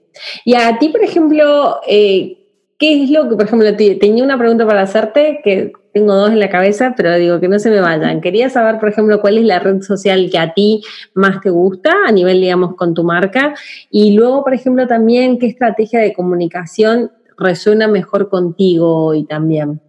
Y 0.45 0.55
a 0.55 0.79
ti, 0.79 0.89
por 0.89 1.03
ejemplo, 1.05 1.77
eh, 1.87 2.39
¿qué 2.79 3.03
es 3.03 3.11
lo 3.11 3.29
que, 3.29 3.37
por 3.37 3.45
ejemplo, 3.45 3.77
tenía 3.77 4.25
una 4.25 4.39
pregunta 4.39 4.67
para 4.67 4.83
hacerte 4.83 5.41
que 5.45 5.73
tengo 5.97 6.15
dos 6.15 6.31
en 6.31 6.41
la 6.41 6.51
cabeza, 6.51 6.93
pero 6.95 7.17
digo 7.17 7.41
que 7.41 7.49
no 7.49 7.59
se 7.59 7.71
me 7.71 7.81
vayan. 7.81 8.21
Quería 8.21 8.51
saber, 8.51 8.79
por 8.79 8.91
ejemplo, 8.91 9.19
cuál 9.19 9.39
es 9.39 9.45
la 9.47 9.61
red 9.61 9.81
social 9.81 10.29
que 10.31 10.37
a 10.37 10.53
ti 10.53 10.83
más 11.15 11.41
te 11.41 11.49
gusta 11.49 11.91
a 12.07 12.13
nivel, 12.13 12.39
digamos, 12.39 12.77
con 12.77 12.93
tu 12.93 13.03
marca. 13.03 13.55
Y 13.91 14.13
luego, 14.13 14.45
por 14.45 14.53
ejemplo, 14.53 14.87
también 14.87 15.39
qué 15.39 15.47
estrategia 15.47 16.01
de 16.01 16.13
comunicación 16.13 17.13
resuena 17.39 17.89
mejor 17.89 18.29
contigo 18.29 19.07
hoy 19.07 19.25
también. 19.25 19.81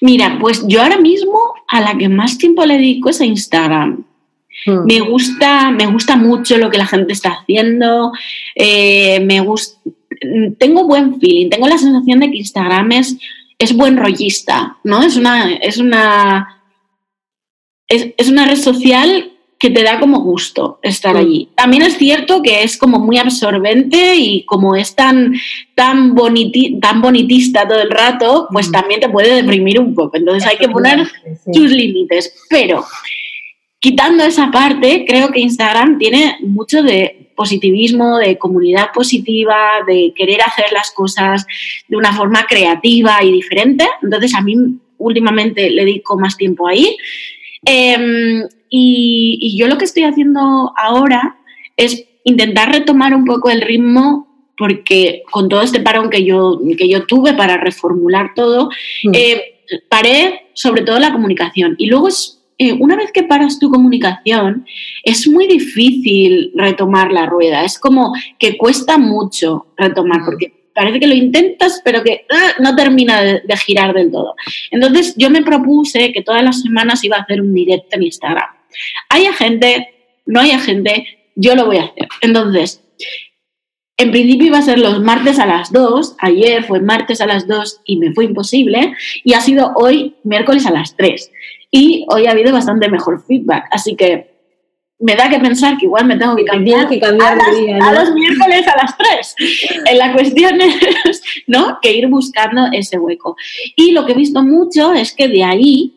Mira, 0.00 0.38
pues 0.40 0.66
yo 0.66 0.80
ahora 0.80 0.96
mismo 0.96 1.38
a 1.68 1.82
la 1.82 1.98
que 1.98 2.08
más 2.08 2.38
tiempo 2.38 2.64
le 2.64 2.78
dedico 2.78 3.10
es 3.10 3.20
a 3.20 3.26
Instagram. 3.26 4.06
Hmm. 4.64 4.86
Me 4.86 5.00
gusta, 5.00 5.70
me 5.70 5.84
gusta 5.84 6.16
mucho 6.16 6.56
lo 6.56 6.70
que 6.70 6.78
la 6.78 6.86
gente 6.86 7.12
está 7.12 7.40
haciendo. 7.42 8.12
Eh, 8.54 9.20
me 9.20 9.40
gusta, 9.40 9.78
tengo 10.56 10.86
buen 10.86 11.20
feeling. 11.20 11.50
Tengo 11.50 11.68
la 11.68 11.76
sensación 11.76 12.20
de 12.20 12.30
que 12.30 12.38
Instagram 12.38 12.92
es 12.92 13.18
es 13.60 13.76
buen 13.76 13.98
rollista, 13.98 14.78
¿no? 14.84 15.02
Es 15.02 15.16
una, 15.16 15.52
es 15.52 15.76
una, 15.76 16.62
es, 17.86 18.28
una 18.28 18.46
red 18.46 18.56
social 18.56 19.32
que 19.58 19.68
te 19.68 19.82
da 19.82 20.00
como 20.00 20.20
gusto 20.20 20.78
estar 20.82 21.14
allí. 21.14 21.50
También 21.54 21.82
es 21.82 21.98
cierto 21.98 22.40
que 22.40 22.62
es 22.62 22.78
como 22.78 22.98
muy 22.98 23.18
absorbente 23.18 24.16
y 24.16 24.46
como 24.46 24.76
es 24.76 24.94
tan, 24.94 25.34
tan, 25.74 26.16
tan 26.80 27.02
bonitista 27.02 27.68
todo 27.68 27.82
el 27.82 27.90
rato, 27.90 28.48
pues 28.50 28.72
también 28.72 29.00
te 29.00 29.10
puede 29.10 29.34
deprimir 29.34 29.78
un 29.78 29.94
poco. 29.94 30.16
Entonces 30.16 30.48
hay 30.48 30.56
que 30.56 30.70
poner 30.70 31.06
sus 31.52 31.70
límites. 31.70 32.34
Pero 32.48 32.82
quitando 33.78 34.24
esa 34.24 34.50
parte, 34.50 35.04
creo 35.06 35.28
que 35.28 35.40
Instagram 35.40 35.98
tiene 35.98 36.38
mucho 36.40 36.82
de 36.82 37.19
positivismo, 37.40 38.18
de 38.18 38.36
comunidad 38.36 38.92
positiva, 38.92 39.56
de 39.86 40.12
querer 40.14 40.42
hacer 40.42 40.66
las 40.74 40.90
cosas 40.90 41.46
de 41.88 41.96
una 41.96 42.12
forma 42.12 42.44
creativa 42.46 43.24
y 43.24 43.32
diferente. 43.32 43.88
Entonces 44.02 44.34
a 44.34 44.42
mí 44.42 44.54
últimamente 44.98 45.70
le 45.70 45.86
dedico 45.86 46.18
más 46.18 46.36
tiempo 46.36 46.68
ahí. 46.68 46.98
Em, 47.64 48.42
y, 48.68 49.56
yo 49.58 49.68
lo 49.68 49.78
que 49.78 49.86
estoy 49.86 50.02
haciendo 50.02 50.74
ahora 50.76 51.38
es 51.78 52.04
intentar 52.24 52.70
retomar 52.70 53.14
un 53.14 53.24
poco 53.24 53.48
el 53.48 53.62
ritmo 53.62 54.52
porque 54.58 55.22
con 55.30 55.48
todo 55.48 55.62
este 55.62 55.80
parón 55.80 56.10
que 56.10 56.22
yo, 56.22 56.60
que 56.76 56.90
yo 56.90 57.06
tuve 57.06 57.32
para 57.32 57.56
reformular 57.56 58.34
todo, 58.34 58.68
mm. 59.02 59.12
eh, 59.14 59.42
paré 59.88 60.50
sobre 60.52 60.82
todo 60.82 60.98
la 60.98 61.12
comunicación. 61.12 61.74
Y 61.78 61.86
luego 61.86 62.08
es 62.08 62.39
eh, 62.62 62.74
una 62.74 62.94
vez 62.94 63.10
que 63.10 63.22
paras 63.22 63.58
tu 63.58 63.70
comunicación, 63.70 64.66
es 65.02 65.26
muy 65.26 65.46
difícil 65.46 66.52
retomar 66.54 67.10
la 67.10 67.24
rueda. 67.24 67.64
Es 67.64 67.78
como 67.78 68.12
que 68.38 68.58
cuesta 68.58 68.98
mucho 68.98 69.68
retomar, 69.78 70.20
porque 70.26 70.68
parece 70.74 71.00
que 71.00 71.06
lo 71.06 71.14
intentas, 71.14 71.80
pero 71.82 72.02
que 72.02 72.26
ah, 72.30 72.52
no 72.58 72.76
termina 72.76 73.22
de, 73.22 73.56
girar 73.64 73.94
del 73.94 74.12
todo. 74.12 74.34
Entonces, 74.70 75.14
yo 75.16 75.30
me 75.30 75.40
propuse 75.40 76.12
que 76.12 76.20
todas 76.20 76.44
las 76.44 76.60
semanas 76.60 77.02
iba 77.02 77.16
a 77.16 77.22
hacer 77.22 77.40
un 77.40 77.54
directo 77.54 77.96
en 77.96 78.02
Instagram. 78.02 78.50
Hay 79.08 79.24
gente, 79.38 79.94
no 80.26 80.40
hay 80.40 80.50
gente, 80.58 81.06
yo 81.36 81.54
lo 81.54 81.64
voy 81.64 81.78
a 81.78 81.84
hacer. 81.84 82.08
Entonces, 82.20 82.84
en 83.96 84.10
principio 84.10 84.48
iba 84.48 84.58
a 84.58 84.62
ser 84.62 84.78
los 84.78 85.00
martes 85.00 85.38
a 85.38 85.46
las 85.46 85.72
2, 85.72 86.16
ayer 86.18 86.62
fue 86.64 86.80
martes 86.80 87.22
a 87.22 87.26
las 87.26 87.48
2 87.48 87.80
y 87.86 87.96
me 87.96 88.12
fue 88.12 88.26
imposible, 88.26 88.94
y 89.24 89.32
ha 89.32 89.40
sido 89.40 89.72
hoy 89.76 90.16
miércoles 90.24 90.66
a 90.66 90.72
las 90.72 90.94
3 90.94 91.30
y 91.70 92.04
hoy 92.08 92.26
ha 92.26 92.32
habido 92.32 92.52
bastante 92.52 92.88
mejor 92.90 93.22
feedback. 93.24 93.66
Así 93.70 93.94
que 93.96 94.30
me 95.00 95.16
da 95.16 95.30
que 95.30 95.38
pensar 95.38 95.78
que 95.78 95.86
igual 95.86 96.04
me 96.06 96.16
tengo 96.16 96.36
que 96.36 96.44
cambiar, 96.44 96.88
que 96.88 97.00
cambiar 97.00 97.38
a, 97.40 97.92
los 97.92 98.12
miércoles 98.12 98.66
a 98.68 98.76
las 98.76 98.98
3. 98.98 99.34
En 99.86 99.98
la 99.98 100.12
cuestión 100.12 100.60
es 100.60 101.22
¿no? 101.46 101.78
que 101.80 101.92
ir 101.92 102.06
buscando 102.08 102.66
ese 102.72 102.98
hueco. 102.98 103.36
Y 103.76 103.92
lo 103.92 104.04
que 104.04 104.12
he 104.12 104.16
visto 104.16 104.42
mucho 104.42 104.92
es 104.92 105.14
que 105.14 105.28
de 105.28 105.42
ahí, 105.42 105.94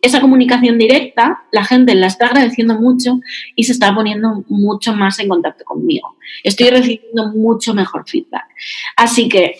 esa 0.00 0.20
comunicación 0.20 0.78
directa, 0.78 1.42
la 1.50 1.64
gente 1.64 1.94
la 1.96 2.06
está 2.06 2.26
agradeciendo 2.26 2.78
mucho 2.78 3.18
y 3.56 3.64
se 3.64 3.72
está 3.72 3.92
poniendo 3.94 4.44
mucho 4.48 4.94
más 4.94 5.18
en 5.18 5.28
contacto 5.28 5.64
conmigo. 5.64 6.16
Estoy 6.44 6.70
recibiendo 6.70 7.32
mucho 7.32 7.74
mejor 7.74 8.08
feedback. 8.08 8.46
Así 8.96 9.28
que 9.28 9.56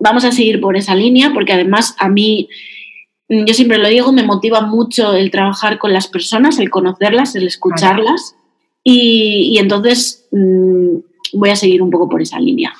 vamos 0.00 0.24
a 0.24 0.32
seguir 0.32 0.60
por 0.60 0.76
esa 0.76 0.96
línea 0.96 1.30
porque 1.32 1.52
además 1.52 1.94
a 1.98 2.08
mí 2.08 2.48
yo 3.28 3.54
siempre 3.54 3.78
lo 3.78 3.88
digo, 3.88 4.12
me 4.12 4.22
motiva 4.22 4.60
mucho 4.60 5.14
el 5.14 5.30
trabajar 5.30 5.78
con 5.78 5.92
las 5.92 6.06
personas, 6.08 6.58
el 6.58 6.70
conocerlas, 6.70 7.34
el 7.34 7.46
escucharlas. 7.46 8.36
Y, 8.84 9.58
entonces 9.58 10.28
mm, 10.30 10.96
voy 11.32 11.50
a 11.50 11.56
seguir 11.56 11.82
un 11.82 11.90
poco 11.90 12.08
por 12.08 12.22
esa 12.22 12.38
línea. 12.38 12.72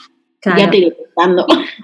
Ya 0.45 0.71
te 0.71 0.77
iré 0.77 1.06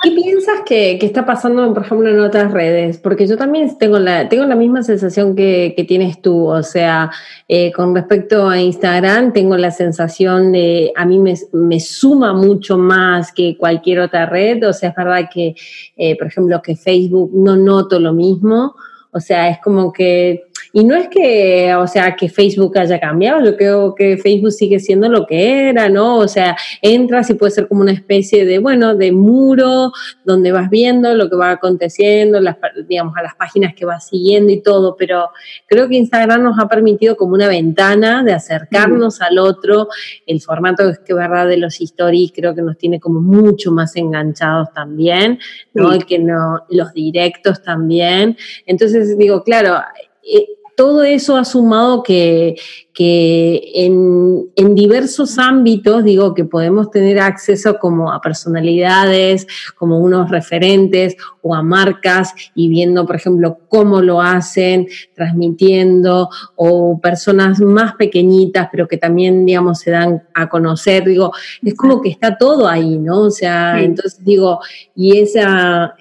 ¿Qué 0.03 0.11
piensas 0.11 0.61
que, 0.67 0.99
está 1.01 1.25
pasando, 1.25 1.73
por 1.73 1.85
ejemplo, 1.85 2.11
en 2.11 2.21
otras 2.21 2.53
redes? 2.53 2.99
Porque 2.99 3.27
yo 3.27 3.39
también 3.39 3.79
tengo 3.79 3.99
la, 3.99 4.29
tengo 4.29 4.45
la 4.45 4.57
misma 4.57 4.83
sensación 4.83 5.35
que, 5.35 5.75
tienes 5.89 6.21
tú. 6.21 6.47
O 6.49 6.63
sea, 6.63 7.11
eh, 7.49 7.73
con 7.73 7.95
respecto 7.95 8.49
a 8.49 8.61
Instagram, 8.61 9.33
tengo 9.33 9.57
la 9.57 9.71
sensación 9.71 10.53
de, 10.53 10.93
a 10.95 11.07
mí 11.07 11.19
me, 11.19 11.35
me, 11.53 11.81
suma 11.81 12.35
mucho 12.35 12.77
más 12.77 13.33
que 13.33 13.57
cualquier 13.57 14.01
otra 14.01 14.27
red. 14.27 14.69
O 14.69 14.73
sea, 14.75 14.91
es 14.91 14.97
verdad 14.97 15.31
que, 15.33 15.55
eh, 15.97 16.17
por 16.19 16.27
ejemplo, 16.27 16.61
que 16.61 16.77
Facebook 16.77 17.31
no 17.33 17.57
noto 17.57 17.99
lo 17.99 18.13
mismo 18.13 18.75
O 19.13 19.21
sea, 19.21 19.49
es 19.49 19.59
como 19.61 19.93
que 19.93 20.45
y 20.75 20.85
no 20.85 20.97
es 20.97 21.09
que, 21.09 21.75
o 21.75 21.87
sea, 21.87 22.17
que 22.17 22.31
Facebook 22.31 22.79
haya 22.79 22.99
cambiado, 22.99 23.45
yo 23.45 23.57
creo 23.57 23.95
que 23.95 24.17
Facebook 24.17 24.53
sigue 24.53 24.81
siendo 24.81 25.09
lo 25.11 25.27
que 25.27 25.69
era, 25.69 25.91
¿no? 25.91 26.17
O 26.17 26.29
sea, 26.29 26.57
entras 26.81 27.29
y 27.29 27.35
puede 27.35 27.53
ser 27.53 27.69
como 27.69 27.83
una 27.83 27.93
especie 27.93 28.47
de, 28.47 28.59
bueno, 28.59 28.95
de 28.95 29.13
muro 29.13 29.93
donde 30.25 30.51
vas 30.51 30.71
viendo 30.71 31.15
lo 31.15 31.29
que 31.29 31.37
va 31.37 31.51
aconteciendo, 31.51 32.41
las, 32.41 32.57
digamos, 32.89 33.15
a 33.19 33.23
las 33.23 33.35
páginas 33.35 33.75
que 33.75 33.85
vas 33.85 34.09
siguiendo 34.09 34.51
y 34.51 34.63
todo, 34.63 34.97
pero 34.97 35.31
creo 35.67 35.89
que 35.89 35.97
Instagram 35.97 36.43
nos 36.43 36.59
ha 36.59 36.69
permitido 36.69 37.17
como 37.17 37.35
una 37.35 37.49
ventana 37.49 38.25
de 38.25 38.33
acercarnos 38.33 39.21
al 39.21 39.39
otro, 39.39 39.89
el 40.27 40.41
formato 40.41 40.89
es 40.89 41.01
que 41.01 41.13
verdad 41.13 41.49
de 41.49 41.59
los 41.59 41.81
stories 41.83 42.33
creo 42.35 42.55
que 42.55 42.63
nos 42.63 42.79
tiene 42.79 42.99
como 42.99 43.21
mucho 43.21 43.73
más 43.73 43.95
enganchados 43.97 44.73
también, 44.73 45.39
¿no? 45.75 45.93
El 45.93 46.07
que 46.07 46.19
no, 46.19 46.65
los 46.71 46.95
directos 46.95 47.63
también. 47.63 48.39
Entonces 48.65 49.19
digo, 49.19 49.43
claro, 49.43 49.79
eh, 50.23 50.47
todo 50.77 51.03
eso 51.03 51.37
ha 51.37 51.45
sumado 51.45 52.03
que, 52.03 52.57
en, 52.99 54.75
diversos 54.75 55.39
ámbitos, 55.39 56.05
digo, 56.05 56.35
que 56.35 56.45
podemos 56.45 56.91
tener 56.91 57.19
acceso 57.19 57.79
como 57.79 58.13
a 58.13 58.21
personalidades, 58.21 59.47
como 59.77 59.99
unos 59.99 60.31
referentes 60.31 61.17
o 61.41 61.55
a 61.55 61.63
marcas 61.63 62.35
y 62.55 62.69
viendo, 62.69 63.07
por 63.07 63.17
ejemplo, 63.17 63.59
cómo 63.69 64.01
lo 64.01 64.21
hacen, 64.21 64.87
transmitiendo, 65.15 66.29
o 66.57 67.01
personas 67.01 67.61
más 67.61 67.95
pequeñitas, 67.95 68.69
pero 68.71 68.87
que 68.87 68.99
también, 68.99 69.47
digamos, 69.47 69.81
se 69.81 69.91
dan 69.91 70.23
a 70.35 70.49
conocer, 70.49 71.05
digo, 71.05 71.33
es 71.63 71.75
como 71.75 72.01
que 72.01 72.11
está 72.11 72.37
todo 72.37 72.69
ahí, 72.69 72.99
¿no? 72.99 73.23
O 73.23 73.31
sea, 73.31 73.81
entonces 73.81 74.25
digo, 74.25 74.61
y 74.95 75.19
esa 75.19 75.95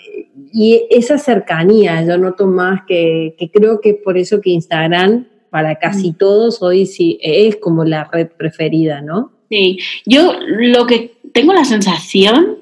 y 0.53 0.87
esa 0.89 1.17
cercanía, 1.17 2.03
yo 2.03 2.17
noto 2.17 2.45
más 2.45 2.81
que, 2.85 3.35
creo 3.53 3.79
que 3.79 3.91
es 3.91 3.95
por 4.03 4.17
eso 4.17 4.41
que 4.41 4.49
Instagram 4.49 5.27
para 5.51 5.75
casi 5.75 6.13
todos 6.13 6.63
hoy 6.63 6.85
sí 6.85 7.19
es 7.21 7.57
como 7.57 7.83
la 7.83 8.05
red 8.05 8.29
preferida, 8.29 9.01
¿no? 9.01 9.33
Sí, 9.49 9.77
yo 10.05 10.33
lo 10.47 10.87
que 10.87 11.11
tengo 11.33 11.53
la 11.53 11.65
sensación 11.65 12.59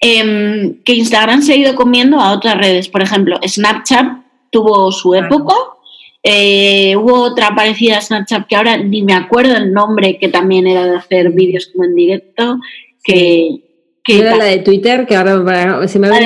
em, 0.00 0.82
que 0.84 0.92
Instagram 0.92 1.40
se 1.40 1.54
ha 1.54 1.56
ido 1.56 1.74
comiendo 1.74 2.20
a 2.20 2.32
otras 2.32 2.58
redes. 2.58 2.88
Por 2.88 3.02
ejemplo, 3.02 3.38
Snapchat 3.42 4.06
tuvo 4.50 4.92
su 4.92 5.14
época. 5.14 5.54
Eh, 6.22 6.94
hubo 6.96 7.22
otra 7.22 7.54
parecida 7.54 7.96
a 7.96 8.02
Snapchat 8.02 8.46
que 8.46 8.54
ahora 8.54 8.76
ni 8.76 9.02
me 9.02 9.14
acuerdo 9.14 9.56
el 9.56 9.72
nombre, 9.72 10.18
que 10.18 10.28
también 10.28 10.66
era 10.66 10.84
de 10.84 10.96
hacer 10.96 11.30
vídeos 11.30 11.70
como 11.72 11.84
en 11.84 11.94
directo. 11.94 12.58
Que, 13.02 13.64
era 14.06 14.36
la 14.36 14.44
de 14.44 14.58
Twitter, 14.58 15.06
que 15.06 15.16
ahora 15.16 15.88
se 15.88 15.98
me 15.98 16.08
ha 16.08 16.20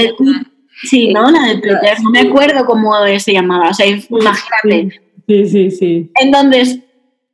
Sí, 0.82 1.12
¿no? 1.12 1.30
La 1.30 1.46
de 1.46 1.60
Twitter. 1.60 1.96
No 2.02 2.10
me 2.10 2.20
acuerdo 2.20 2.66
cómo 2.66 2.92
se 3.18 3.32
llamaba. 3.32 3.68
O 3.68 3.74
sea, 3.74 3.86
imagínate. 3.86 5.03
Sí, 5.26 5.46
sí, 5.46 5.70
sí. 5.70 6.10
Entonces, 6.20 6.80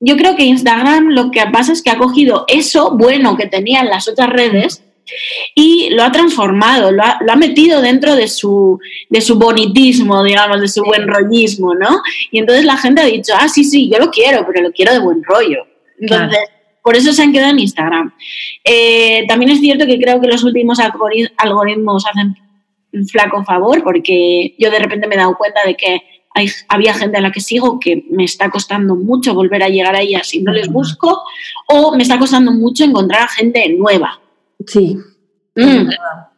yo 0.01 0.17
creo 0.17 0.37
que 0.37 0.45
Instagram 0.45 1.11
lo 1.11 1.31
que 1.31 1.43
pasa 1.53 1.73
es 1.73 1.83
que 1.83 1.91
ha 1.91 1.99
cogido 1.99 2.45
eso 2.49 2.97
bueno 2.97 3.37
que 3.37 3.47
tenían 3.47 3.89
las 3.89 4.09
otras 4.09 4.31
redes 4.31 4.83
y 5.55 5.91
lo 5.91 6.05
ha 6.05 6.13
transformado, 6.13 6.93
lo 6.93 7.03
ha, 7.03 7.19
lo 7.21 7.33
ha, 7.33 7.37
metido 7.37 7.83
dentro 7.83 8.15
de 8.15 8.29
su, 8.29 8.79
de 9.09 9.21
su 9.21 9.39
bonitismo, 9.39 10.23
digamos, 10.23 10.61
de 10.61 10.69
su 10.69 10.83
buen 10.83 11.07
rollismo, 11.07 11.75
¿no? 11.75 12.01
Y 12.31 12.39
entonces 12.39 12.65
la 12.65 12.77
gente 12.77 13.03
ha 13.03 13.07
dicho, 13.07 13.33
ah, 13.37 13.49
sí, 13.49 13.65
sí, 13.65 13.91
yo 13.91 13.99
lo 13.99 14.11
quiero, 14.11 14.47
pero 14.47 14.63
lo 14.63 14.73
quiero 14.73 14.93
de 14.93 15.01
buen 15.01 15.23
rollo. 15.25 15.67
Entonces, 15.99 16.39
por 16.83 16.97
eso 16.97 17.13
se 17.13 17.23
han 17.23 17.33
quedado 17.33 17.51
en 17.51 17.59
Instagram. 17.59 18.15
Eh, 18.65 19.25
también 19.29 19.51
es 19.51 19.61
cierto 19.61 19.87
que 19.87 20.01
creo 20.01 20.21
que 20.21 20.29
los 20.29 20.45
últimos 20.45 20.79
algoritmos 21.37 22.07
hacen 22.07 22.37
un 22.93 23.07
flaco 23.07 23.45
favor 23.45 23.83
porque 23.85 24.55
yo 24.59 24.71
de 24.71 24.79
repente 24.79 25.07
me 25.07 25.15
he 25.15 25.19
dado 25.19 25.37
cuenta 25.37 25.61
de 25.65 25.77
que 25.77 26.03
hay, 26.35 26.49
había 26.69 26.95
gente 26.95 27.19
a 27.19 27.21
la 27.21 27.33
que 27.33 27.41
sigo 27.41 27.81
que 27.81 28.05
me 28.11 28.25
está 28.25 28.51
costando 28.51 28.95
mucho 28.95 29.35
volver 29.35 29.63
a 29.63 29.69
llegar 29.69 29.95
a 29.97 30.01
ellas 30.01 30.29
si 30.29 30.41
no 30.43 30.53
les 30.53 30.69
busco 30.69 31.23
o 31.69 31.97
me 31.97 32.03
está 32.03 32.19
costando 32.19 32.53
mucho 32.53 32.85
encontrar 32.85 33.23
a 33.23 33.29
gente 33.29 33.75
nueva. 33.77 34.21
Sí. 34.67 34.97
Mm. 35.57 35.91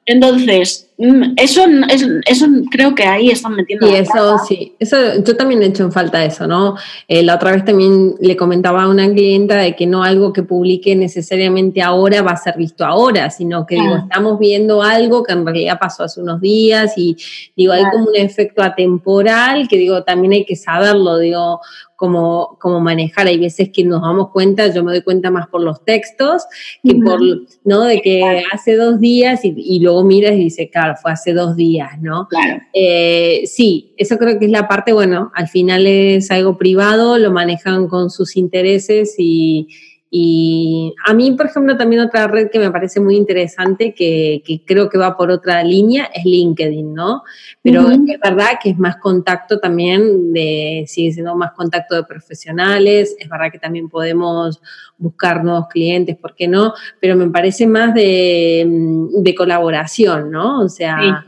Entonces, 0.07 0.91
mm, 0.99 1.35
eso, 1.37 1.65
es, 1.89 2.07
eso 2.27 2.47
creo 2.71 2.95
que 2.95 3.05
ahí 3.05 3.31
están 3.31 3.55
metiendo. 3.55 3.89
Y 3.89 3.95
eso 3.95 4.39
sí, 4.47 4.75
eso, 4.79 4.97
yo 5.25 5.37
también 5.37 5.63
he 5.63 5.67
hecho 5.67 5.85
en 5.85 5.93
falta 5.93 6.25
eso, 6.25 6.47
¿no? 6.47 6.77
Eh, 7.09 7.23
la 7.23 7.37
otra 7.37 7.53
vez 7.53 7.65
también 7.65 8.15
le 8.21 8.37
comentaba 8.37 8.85
a 8.85 8.89
una 8.89 9.11
clienta 9.11 9.57
de 9.57 9.75
que 9.77 9.87
no 9.87 10.03
algo 10.03 10.33
que 10.33 10.43
publique 10.43 10.95
necesariamente 10.97 11.83
ahora 11.83 12.23
va 12.23 12.33
a 12.33 12.37
ser 12.37 12.57
visto 12.57 12.85
ahora, 12.85 13.31
sino 13.31 13.67
que 13.67 13.77
digo, 13.77 13.97
estamos 13.97 14.39
viendo 14.39 14.83
algo 14.83 15.23
que 15.23 15.33
en 15.33 15.45
realidad 15.45 15.79
pasó 15.81 16.05
hace 16.05 16.21
unos 16.21 16.41
días 16.41 16.93
y 16.97 17.17
digo, 17.57 17.73
hay 17.73 17.85
como 17.91 18.07
un 18.07 18.17
efecto 18.17 18.63
atemporal 18.63 19.69
que 19.69 19.77
digo, 19.77 20.05
también 20.05 20.33
hay 20.33 20.45
que 20.45 20.57
saberlo, 20.57 21.19
digo, 21.19 21.61
cómo, 22.03 22.59
cómo 22.61 22.81
manejar. 22.81 23.29
Hay 23.29 23.39
veces 23.39 23.71
que 23.73 23.85
nos 23.85 24.03
damos 24.03 24.31
cuenta, 24.31 24.67
yo 24.67 24.83
me 24.83 24.91
doy 24.91 25.03
cuenta 25.03 25.31
más 25.31 25.47
por 25.47 25.61
los 25.61 25.85
textos 25.85 26.43
que 26.83 26.97
por, 26.97 27.21
¿no? 27.63 27.85
De 27.85 28.03
que 28.03 28.43
hace 28.53 28.75
dos 28.75 28.99
días 28.99 29.45
y, 29.45 29.55
y, 29.57 29.79
luego 29.79 30.03
miras 30.03 30.33
y 30.33 30.39
dices, 30.39 30.69
claro, 30.73 30.92
fue 30.97 31.13
hace 31.13 31.33
dos 31.33 31.57
días, 31.57 32.01
¿no? 32.01 32.27
Claro. 32.29 32.61
Eh, 32.73 33.43
sí, 33.47 33.95
eso 33.97 34.19
creo 34.19 34.39
que 34.39 34.47
es 34.47 34.51
la 34.51 34.69
parte, 34.69 34.93
bueno, 34.93 35.31
al 35.35 35.49
final 35.49 35.87
es 35.87 36.31
algo 36.31 36.57
privado, 36.57 37.19
lo 37.19 37.31
manejan 37.31 37.89
con 37.89 38.11
sus 38.11 38.37
intereses 38.37 39.15
y 39.19 39.69
y 40.15 40.95
a 41.07 41.15
mí, 41.15 41.33
por 41.33 41.47
ejemplo, 41.47 41.75
también 41.75 42.03
otra 42.03 42.27
red 42.27 42.51
que 42.51 42.59
me 42.59 42.71
parece 42.71 43.01
muy 43.01 43.17
interesante, 43.17 43.95
que, 43.95 44.43
creo 44.67 44.91
que 44.91 44.99
va 44.99 45.17
por 45.17 45.31
otra 45.31 45.65
línea, 45.65 46.11
es 46.13 46.27
LinkedIn, 46.27 46.93
¿no? 46.93 47.23
Pero 47.63 47.89
es 47.91 48.21
verdad 48.23 48.59
que 48.63 48.69
es 48.69 48.79
más 48.79 48.99
contacto 48.99 49.59
también, 49.59 50.35
de, 50.35 50.85
sigue 50.87 51.13
siendo 51.13 51.35
más 51.35 51.53
contacto 51.53 51.95
de 51.95 52.05
profesionales, 52.05 53.17
es 53.19 53.27
verdad 53.27 53.51
que 53.51 53.59
también 53.59 53.89
podemos 53.89 54.61
buscar 54.99 55.43
nuevos 55.43 55.69
clientes, 55.69 56.15
¿por 56.19 56.35
qué 56.35 56.47
no? 56.47 56.75
Pero 57.01 57.17
me 57.17 57.31
parece 57.31 57.67
más 57.67 57.95
de, 57.95 58.67
de 58.69 59.35
colaboración, 59.35 60.31
¿no? 60.31 60.61
O 60.61 60.69
sea... 60.69 61.25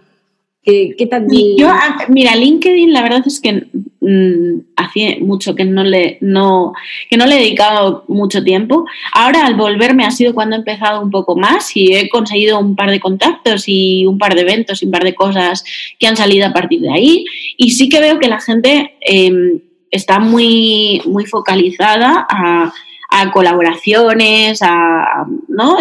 ¿Qué, 0.65 1.07
tal? 1.11 1.27
Yo, 1.59 1.69
ah, 1.69 2.07
mira, 2.09 2.35
LinkedIn 2.35 2.91
la 2.91 3.03
verdad 3.03 3.23
es 3.27 3.39
que 3.39 3.67
mm, 4.01 4.61
hacía 4.77 5.17
mucho 5.21 5.55
que 5.55 5.67
no, 5.67 5.85
le, 5.85 6.17
no, 6.23 6.73
que 7.11 7.19
no 7.19 7.27
le 7.27 7.35
he 7.35 7.39
dedicado 7.41 8.05
mucho 8.09 8.43
tiempo. 8.43 8.87
Ahora 9.13 9.45
al 9.45 9.57
volverme 9.57 10.07
ha 10.07 10.11
sido 10.11 10.33
cuando 10.33 10.57
he 10.57 10.61
empezado 10.61 11.03
un 11.03 11.11
poco 11.11 11.37
más 11.37 11.77
y 11.77 11.95
he 11.95 12.09
conseguido 12.09 12.59
un 12.59 12.77
par 12.77 12.91
de 12.91 12.99
contactos 12.99 13.65
y 13.67 14.07
un 14.07 14.17
par 14.17 14.35
de 14.35 14.41
eventos 14.41 14.83
y 14.83 14.87
un 14.87 14.93
par 14.93 15.05
de 15.05 15.15
cosas 15.15 15.65
que 15.99 16.07
han 16.07 16.17
salido 16.17 16.47
a 16.47 16.53
partir 16.55 16.81
de 16.81 16.91
ahí. 16.91 17.27
Y 17.59 17.73
sí 17.73 17.91
que 17.91 18.01
veo 18.01 18.19
que 18.19 18.29
la 18.29 18.41
gente 18.41 18.95
em, 19.03 19.61
está 19.91 20.19
muy, 20.19 21.03
muy 21.05 21.27
focalizada 21.27 22.27
a 22.27 22.73
a 23.15 23.31
colaboraciones, 23.31 24.61
a, 24.61 25.25
¿no? 25.47 25.79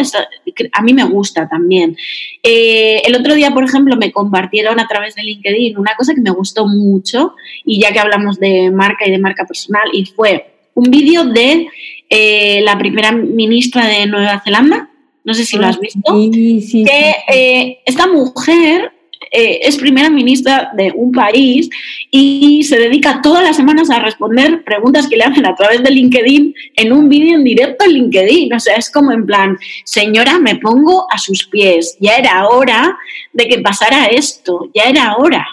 A 0.71 0.81
mí 0.81 0.93
me 0.93 1.03
gusta 1.03 1.47
también. 1.47 1.95
Eh, 2.41 3.01
el 3.05 3.15
otro 3.15 3.35
día, 3.35 3.51
por 3.51 3.63
ejemplo, 3.63 3.95
me 3.95 4.11
compartieron 4.11 4.79
a 4.79 4.87
través 4.87 5.15
de 5.15 5.23
LinkedIn 5.23 5.77
una 5.77 5.95
cosa 5.97 6.13
que 6.13 6.21
me 6.21 6.31
gustó 6.31 6.67
mucho, 6.67 7.33
y 7.65 7.81
ya 7.81 7.91
que 7.91 7.99
hablamos 7.99 8.39
de 8.39 8.71
marca 8.71 9.07
y 9.07 9.11
de 9.11 9.19
marca 9.19 9.45
personal, 9.45 9.89
y 9.91 10.05
fue 10.05 10.53
un 10.73 10.89
vídeo 10.89 11.25
de 11.25 11.67
eh, 12.09 12.61
la 12.63 12.77
primera 12.77 13.11
ministra 13.11 13.87
de 13.87 14.05
Nueva 14.07 14.41
Zelanda, 14.43 14.89
no 15.23 15.33
sé 15.33 15.45
si 15.45 15.57
lo 15.57 15.67
has 15.67 15.79
visto, 15.79 16.13
que 16.13 17.15
eh, 17.29 17.79
esta 17.85 18.07
mujer 18.07 18.91
eh, 19.35 19.59
es 19.63 19.77
primera 19.77 20.11
ministra 20.11 20.71
de 20.77 20.93
un 20.95 21.11
país 21.11 21.67
y 22.11 22.61
se 22.63 22.77
dedica 22.77 23.19
todas 23.23 23.43
las 23.43 23.55
semanas 23.55 23.89
a 23.89 23.97
responder 23.97 24.63
preguntas 24.63 25.07
que 25.07 25.17
le 25.17 25.23
hacen 25.23 25.47
a 25.47 25.55
través 25.55 25.81
de 25.81 25.89
LinkedIn 25.89 26.53
en 26.75 26.93
un 26.93 27.09
vídeo 27.09 27.35
en 27.35 27.43
directo 27.43 27.83
en 27.83 27.93
LinkedIn. 27.93 28.53
O 28.53 28.59
sea, 28.59 28.75
es 28.75 28.91
como 28.91 29.11
en 29.11 29.25
plan, 29.25 29.57
señora, 29.85 30.37
me 30.37 30.57
pongo 30.57 31.07
a 31.11 31.17
sus 31.17 31.47
pies, 31.47 31.97
ya 31.99 32.17
era 32.17 32.47
hora 32.47 32.95
de 33.33 33.47
que 33.47 33.57
pasara 33.59 34.05
esto, 34.05 34.69
ya 34.75 34.83
era 34.83 35.15
hora. 35.17 35.47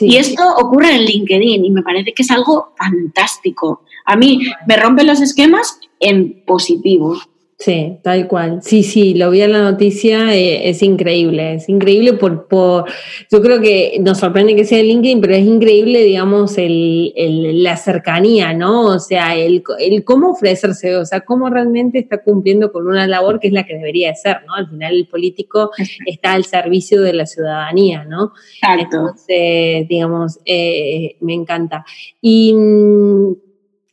Y 0.00 0.16
esto 0.16 0.42
ocurre 0.56 0.96
en 0.96 1.04
LinkedIn 1.04 1.64
y 1.64 1.70
me 1.70 1.82
parece 1.82 2.12
que 2.12 2.22
es 2.22 2.30
algo 2.32 2.74
fantástico. 2.76 3.82
A 4.06 4.16
mí 4.16 4.40
me 4.66 4.76
rompen 4.76 5.06
los 5.06 5.20
esquemas 5.20 5.78
en 6.00 6.42
positivo. 6.44 7.16
Sí, 7.60 7.98
tal 8.02 8.26
cual. 8.26 8.62
Sí, 8.62 8.82
sí, 8.82 9.12
lo 9.12 9.30
vi 9.30 9.42
en 9.42 9.52
la 9.52 9.60
noticia, 9.60 10.34
eh, 10.34 10.70
es 10.70 10.82
increíble, 10.82 11.56
es 11.56 11.68
increíble 11.68 12.14
por, 12.14 12.48
por, 12.48 12.86
yo 13.30 13.42
creo 13.42 13.60
que 13.60 13.98
nos 14.00 14.16
sorprende 14.16 14.56
que 14.56 14.64
sea 14.64 14.78
en 14.78 14.86
LinkedIn, 14.86 15.20
pero 15.20 15.34
es 15.34 15.44
increíble, 15.44 16.02
digamos, 16.02 16.56
el, 16.56 17.12
el, 17.16 17.62
la 17.62 17.76
cercanía, 17.76 18.54
¿no? 18.54 18.86
O 18.86 18.98
sea, 18.98 19.36
el, 19.36 19.62
el 19.78 20.04
cómo 20.04 20.30
ofrecerse, 20.30 20.96
o 20.96 21.04
sea, 21.04 21.20
cómo 21.20 21.50
realmente 21.50 21.98
está 21.98 22.22
cumpliendo 22.22 22.72
con 22.72 22.86
una 22.86 23.06
labor 23.06 23.38
que 23.38 23.48
es 23.48 23.52
la 23.52 23.64
que 23.64 23.74
debería 23.74 24.08
de 24.08 24.14
ser, 24.14 24.38
¿no? 24.46 24.54
Al 24.54 24.70
final 24.70 24.94
el 24.94 25.06
político 25.06 25.70
está 26.06 26.32
al 26.32 26.44
servicio 26.44 27.02
de 27.02 27.12
la 27.12 27.26
ciudadanía, 27.26 28.04
¿no? 28.04 28.32
Exacto. 28.54 28.96
Entonces, 28.96 29.86
digamos, 29.86 30.38
eh, 30.46 31.16
me 31.20 31.34
encanta. 31.34 31.84
Y 32.22 32.54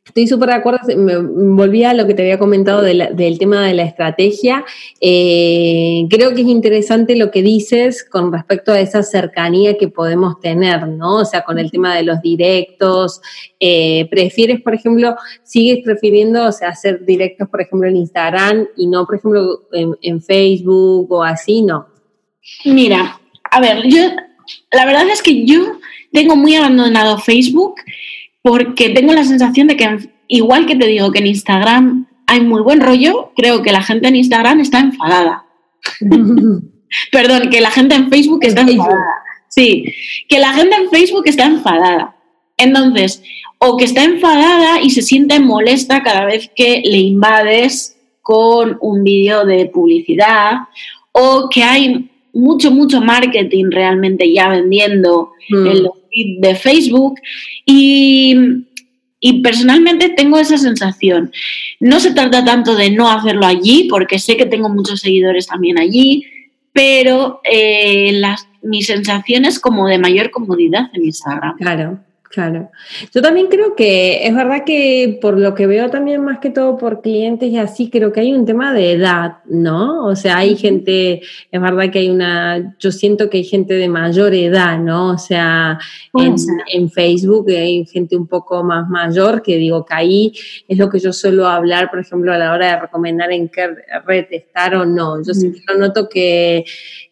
Estoy 0.08 0.26
súper 0.26 0.50
de 0.50 0.56
acuerdo, 0.56 0.80
me 0.96 1.18
volví 1.18 1.84
a 1.84 1.94
lo 1.94 2.08
que 2.08 2.14
te 2.14 2.22
había 2.22 2.40
comentado 2.40 2.82
del 2.82 3.38
tema 3.38 3.68
de 3.68 3.74
la 3.74 3.84
estrategia. 3.84 4.64
Eh, 5.02 6.06
creo 6.10 6.34
que 6.34 6.42
es 6.42 6.48
interesante 6.48 7.18
lo 7.18 7.30
que 7.30 7.42
dices 7.42 8.06
con 8.06 8.32
respecto 8.32 8.72
a 8.72 8.80
esa 8.80 9.04
cercanía 9.04 9.78
que 9.78 9.90
podemos 9.90 10.40
tener, 10.40 10.88
¿no? 10.88 11.18
O 11.18 11.26
sea, 11.26 11.44
con 11.44 11.60
el 11.60 11.70
tema 11.70 11.96
de 11.96 12.04
los 12.04 12.22
directos. 12.22 13.22
Eh, 13.60 14.08
¿Prefieres, 14.10 14.62
por 14.62 14.74
ejemplo, 14.74 15.18
sigues 15.44 15.84
prefiriendo, 15.84 16.48
o 16.48 16.52
sea, 16.54 16.70
hacer 16.70 17.04
directos, 17.06 17.50
por 17.50 17.62
ejemplo, 17.62 17.90
en 17.90 17.98
Instagram 17.98 18.68
y 18.78 18.88
no, 18.88 19.06
por 19.06 19.16
ejemplo, 19.16 19.68
en, 19.74 20.22
Facebook 20.22 21.12
o 21.12 21.24
así, 21.24 21.62
no? 21.62 21.88
Mira, 22.66 23.20
a 23.52 23.60
ver, 23.60 23.84
yo, 23.88 24.02
la 24.72 24.86
verdad 24.86 25.08
es 25.10 25.22
que 25.22 25.46
yo 25.46 25.80
tengo 26.12 26.36
muy 26.36 26.56
abandonado 26.56 27.20
Facebook 27.20 27.76
porque 28.48 28.90
tengo 28.92 29.12
la 29.12 29.26
sensación 29.26 29.68
de 29.68 29.76
que, 29.76 30.10
igual 30.30 30.66
que 30.66 30.78
te 30.78 30.88
digo 30.88 31.12
que 31.12 31.20
en 31.20 31.28
Instagram 31.28 32.08
hay 32.28 32.40
muy 32.40 32.62
buen 32.62 32.80
rollo, 32.80 33.34
creo 33.36 33.62
que 33.62 33.74
la 33.74 33.84
gente 33.84 34.08
en 34.08 34.16
Instagram 34.16 34.62
está 34.62 34.80
enfadada. 34.80 35.44
Perdón, 37.12 37.50
que 37.50 37.60
la 37.60 37.72
gente 37.72 37.96
en 37.96 38.10
Facebook 38.10 38.40
está 38.44 38.62
enfadada. 38.62 39.04
Sí, 39.50 39.94
que 40.30 40.40
la 40.40 40.54
gente 40.54 40.78
en 40.78 40.90
Facebook 40.90 41.24
está 41.26 41.46
enfadada. 41.46 42.16
Entonces, 42.56 43.22
o 43.60 43.76
que 43.76 43.84
está 43.84 44.06
enfadada 44.06 44.82
y 44.82 44.92
se 44.92 45.02
siente 45.02 45.42
molesta 45.42 46.02
cada 46.02 46.24
vez 46.24 46.50
que 46.56 46.82
le 46.86 47.00
invades 47.00 47.98
con 48.22 48.78
un 48.80 49.04
vídeo 49.04 49.46
de 49.46 49.66
publicidad, 49.66 50.54
o 51.12 51.50
que 51.50 51.64
hay 51.64 52.10
mucho, 52.32 52.72
mucho 52.72 53.02
marketing 53.02 53.72
realmente 53.72 54.32
ya 54.32 54.48
vendiendo 54.48 55.32
mm. 55.50 55.68
en 55.68 55.84
los 55.84 55.97
de 56.40 56.56
Facebook 56.56 57.20
y, 57.66 58.36
personalmente 59.44 60.10
tengo 60.10 60.40
esa 60.40 60.58
sensación. 60.58 61.32
No 61.80 62.00
se 62.00 62.14
trata 62.14 62.46
tanto 62.46 62.76
de 62.76 62.92
no 62.92 63.10
hacerlo 63.10 63.46
allí, 63.46 63.88
porque 63.90 64.20
sé 64.20 64.38
que 64.38 64.46
tengo 64.46 64.70
muchos 64.70 65.02
seguidores 65.02 65.48
también 65.48 65.80
allí, 65.80 66.26
pero 66.72 67.42
eh, 67.44 68.12
las, 68.14 68.48
mi 68.62 68.82
sensación 68.84 69.46
es 69.46 69.60
como 69.60 69.88
de 69.88 69.98
mayor 69.98 70.32
comodidad 70.32 70.90
en 70.94 71.06
Instagram. 71.06 71.58
Claro. 71.58 72.00
Claro. 72.30 72.70
Yo 73.14 73.22
también 73.22 73.48
creo 73.48 73.74
que 73.76 74.28
es 74.28 74.36
verdad 74.36 74.64
que 74.66 75.18
por 75.22 75.40
lo 75.40 75.56
que 75.56 75.66
veo 75.66 75.90
también 75.90 76.24
más 76.24 76.40
que 76.40 76.50
todo 76.50 76.78
por 76.78 77.02
clientes 77.02 77.50
y 77.50 77.58
así, 77.58 77.90
creo 77.90 78.12
que 78.12 78.20
hay 78.20 78.34
un 78.34 78.46
tema 78.46 78.74
de 78.74 78.92
edad, 78.92 79.38
¿no? 79.46 80.06
O 80.06 80.16
sea, 80.16 80.38
hay 80.38 80.58
gente, 80.58 81.22
es 81.52 81.62
verdad 81.62 81.90
que 81.90 82.00
hay 82.00 82.10
una, 82.10 82.76
yo 82.80 82.92
siento 82.92 83.30
que 83.30 83.38
hay 83.38 83.44
gente 83.46 83.76
de 83.76 83.88
mayor 83.88 84.34
edad, 84.34 84.78
¿no? 84.78 85.12
O 85.12 85.18
sea, 85.18 85.80
en, 86.14 86.90
Facebook 86.90 87.50
hay 87.50 87.86
gente 87.86 88.18
un 88.18 88.28
poco 88.28 88.64
más 88.64 88.90
mayor 88.90 89.42
que 89.42 89.58
digo 89.58 89.86
que 89.86 89.94
ahí 89.94 90.34
es 90.68 90.78
lo 90.78 90.90
que 90.90 91.00
yo 91.00 91.14
suelo 91.14 91.48
hablar, 91.48 91.90
por 91.90 92.00
ejemplo, 92.00 92.34
a 92.34 92.38
la 92.38 92.52
hora 92.54 92.72
de 92.72 92.82
recomendar 92.82 93.32
en 93.32 93.50
qué 93.50 93.70
red 94.06 94.26
estar 94.32 94.76
o 94.76 94.86
no. 94.86 95.24
Yo 95.24 95.34
siempre 95.34 95.62
noto 95.78 96.10
que 96.10 96.66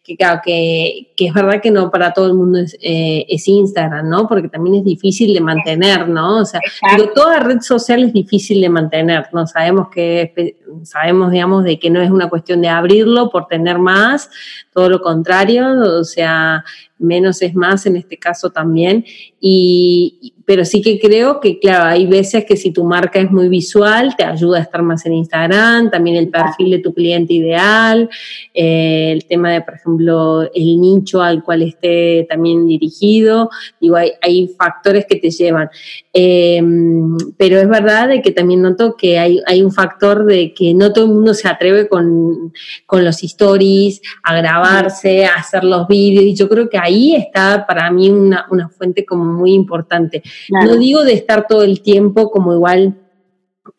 que 0.06 0.16
claro, 0.16 0.40
que, 0.44 1.12
es 1.16 1.34
verdad 1.34 1.60
que 1.60 1.70
no 1.70 1.90
para 1.90 2.12
todo 2.12 2.28
el 2.28 2.34
mundo 2.34 2.60
eh, 2.80 3.26
es, 3.28 3.48
Instagram, 3.48 4.08
¿no? 4.08 4.28
Porque 4.28 4.48
también 4.48 4.76
es 4.76 4.84
difícil 4.84 5.34
de 5.34 5.40
mantener, 5.40 6.08
¿no? 6.08 6.38
O 6.38 6.44
sea, 6.44 6.60
pero 6.80 7.10
toda 7.12 7.40
red 7.40 7.60
social 7.60 8.04
es 8.04 8.12
difícil 8.12 8.60
de 8.60 8.68
mantener, 8.68 9.28
¿no? 9.32 9.46
Sabemos 9.46 9.88
que, 9.88 10.56
sabemos, 10.84 11.32
digamos, 11.32 11.64
de 11.64 11.78
que 11.78 11.90
no 11.90 12.00
es 12.00 12.10
una 12.10 12.28
cuestión 12.28 12.60
de 12.60 12.68
abrirlo 12.68 13.30
por 13.30 13.48
tener 13.48 13.78
más, 13.78 14.30
todo 14.72 14.88
lo 14.88 15.00
contrario, 15.00 15.66
o 15.98 16.04
sea, 16.04 16.64
menos 16.98 17.42
es 17.42 17.54
más 17.54 17.86
en 17.86 17.96
este 17.96 18.16
caso 18.16 18.50
también. 18.50 19.04
Y, 19.40 20.34
pero 20.46 20.64
sí 20.64 20.80
que 20.80 21.00
creo 21.00 21.40
que, 21.40 21.58
claro, 21.58 21.86
hay 21.86 22.06
veces 22.06 22.44
que 22.44 22.56
si 22.56 22.70
tu 22.70 22.84
marca 22.84 23.18
es 23.18 23.32
muy 23.32 23.48
visual, 23.48 24.14
te 24.16 24.24
ayuda 24.24 24.58
a 24.58 24.62
estar 24.62 24.80
más 24.80 25.04
en 25.04 25.14
Instagram, 25.14 25.90
también 25.90 26.16
el 26.16 26.28
perfil 26.28 26.70
de 26.70 26.78
tu 26.78 26.94
cliente 26.94 27.34
ideal, 27.34 28.08
eh, 28.54 29.10
el 29.12 29.26
tema 29.26 29.50
de, 29.50 29.62
por 29.62 29.74
ejemplo, 29.74 30.42
el 30.54 30.80
nicho 30.80 31.20
al 31.20 31.42
cual 31.42 31.62
esté 31.62 32.26
también 32.28 32.64
dirigido. 32.64 33.50
Digo, 33.80 33.96
hay, 33.96 34.12
hay 34.22 34.48
factores 34.56 35.04
que 35.06 35.16
te 35.16 35.30
llevan. 35.30 35.68
Em, 36.12 37.16
pero 37.36 37.58
es 37.58 37.68
verdad 37.68 38.08
de 38.08 38.22
que 38.22 38.30
también 38.30 38.62
noto 38.62 38.96
que 38.96 39.18
hay, 39.18 39.40
hay, 39.46 39.62
un 39.62 39.72
factor 39.72 40.24
de 40.24 40.54
que 40.54 40.72
no 40.72 40.92
todo 40.92 41.04
el 41.06 41.10
mundo 41.10 41.34
se 41.34 41.48
atreve 41.48 41.88
con, 41.88 42.54
con 42.86 43.04
los 43.04 43.22
stories, 43.22 44.00
a 44.22 44.34
grabarse, 44.36 45.26
a 45.26 45.34
hacer 45.34 45.64
los 45.64 45.88
vídeos, 45.88 46.24
y 46.24 46.34
yo 46.34 46.48
creo 46.48 46.70
que 46.70 46.78
ahí 46.78 47.14
está 47.16 47.66
para 47.66 47.90
mí 47.90 48.08
una, 48.08 48.46
una 48.50 48.68
fuente 48.68 49.04
como 49.04 49.24
muy 49.24 49.52
importante. 49.52 50.22
No 50.50 50.76
digo 50.76 51.04
de 51.04 51.14
estar 51.14 51.46
todo 51.46 51.62
el 51.62 51.82
tiempo 51.82 52.30
como 52.30 52.52
igual 52.52 52.94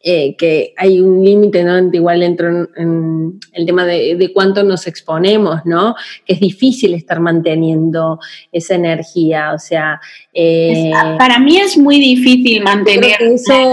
eh, 0.04 0.36
que 0.38 0.74
hay 0.78 1.00
un 1.00 1.24
límite, 1.24 1.64
¿no? 1.64 1.78
Igual 1.92 2.20
dentro 2.20 2.70
en, 2.76 3.40
el 3.54 3.66
tema 3.66 3.86
de, 3.86 4.32
cuánto 4.34 4.64
nos 4.64 4.86
exponemos, 4.86 5.62
¿no? 5.66 5.96
Que 6.26 6.34
es 6.34 6.40
difícil 6.40 6.94
estar 6.94 7.20
manteniendo 7.20 8.20
esa 8.52 8.76
energía, 8.76 9.54
o 9.54 9.60
sea... 9.60 10.00
Eh, 10.34 10.92
para 11.18 11.40
mí 11.40 11.58
es 11.58 11.78
muy 11.78 12.00
difícil 12.00 12.64
mantener... 12.64 13.22
Eso, 13.22 13.72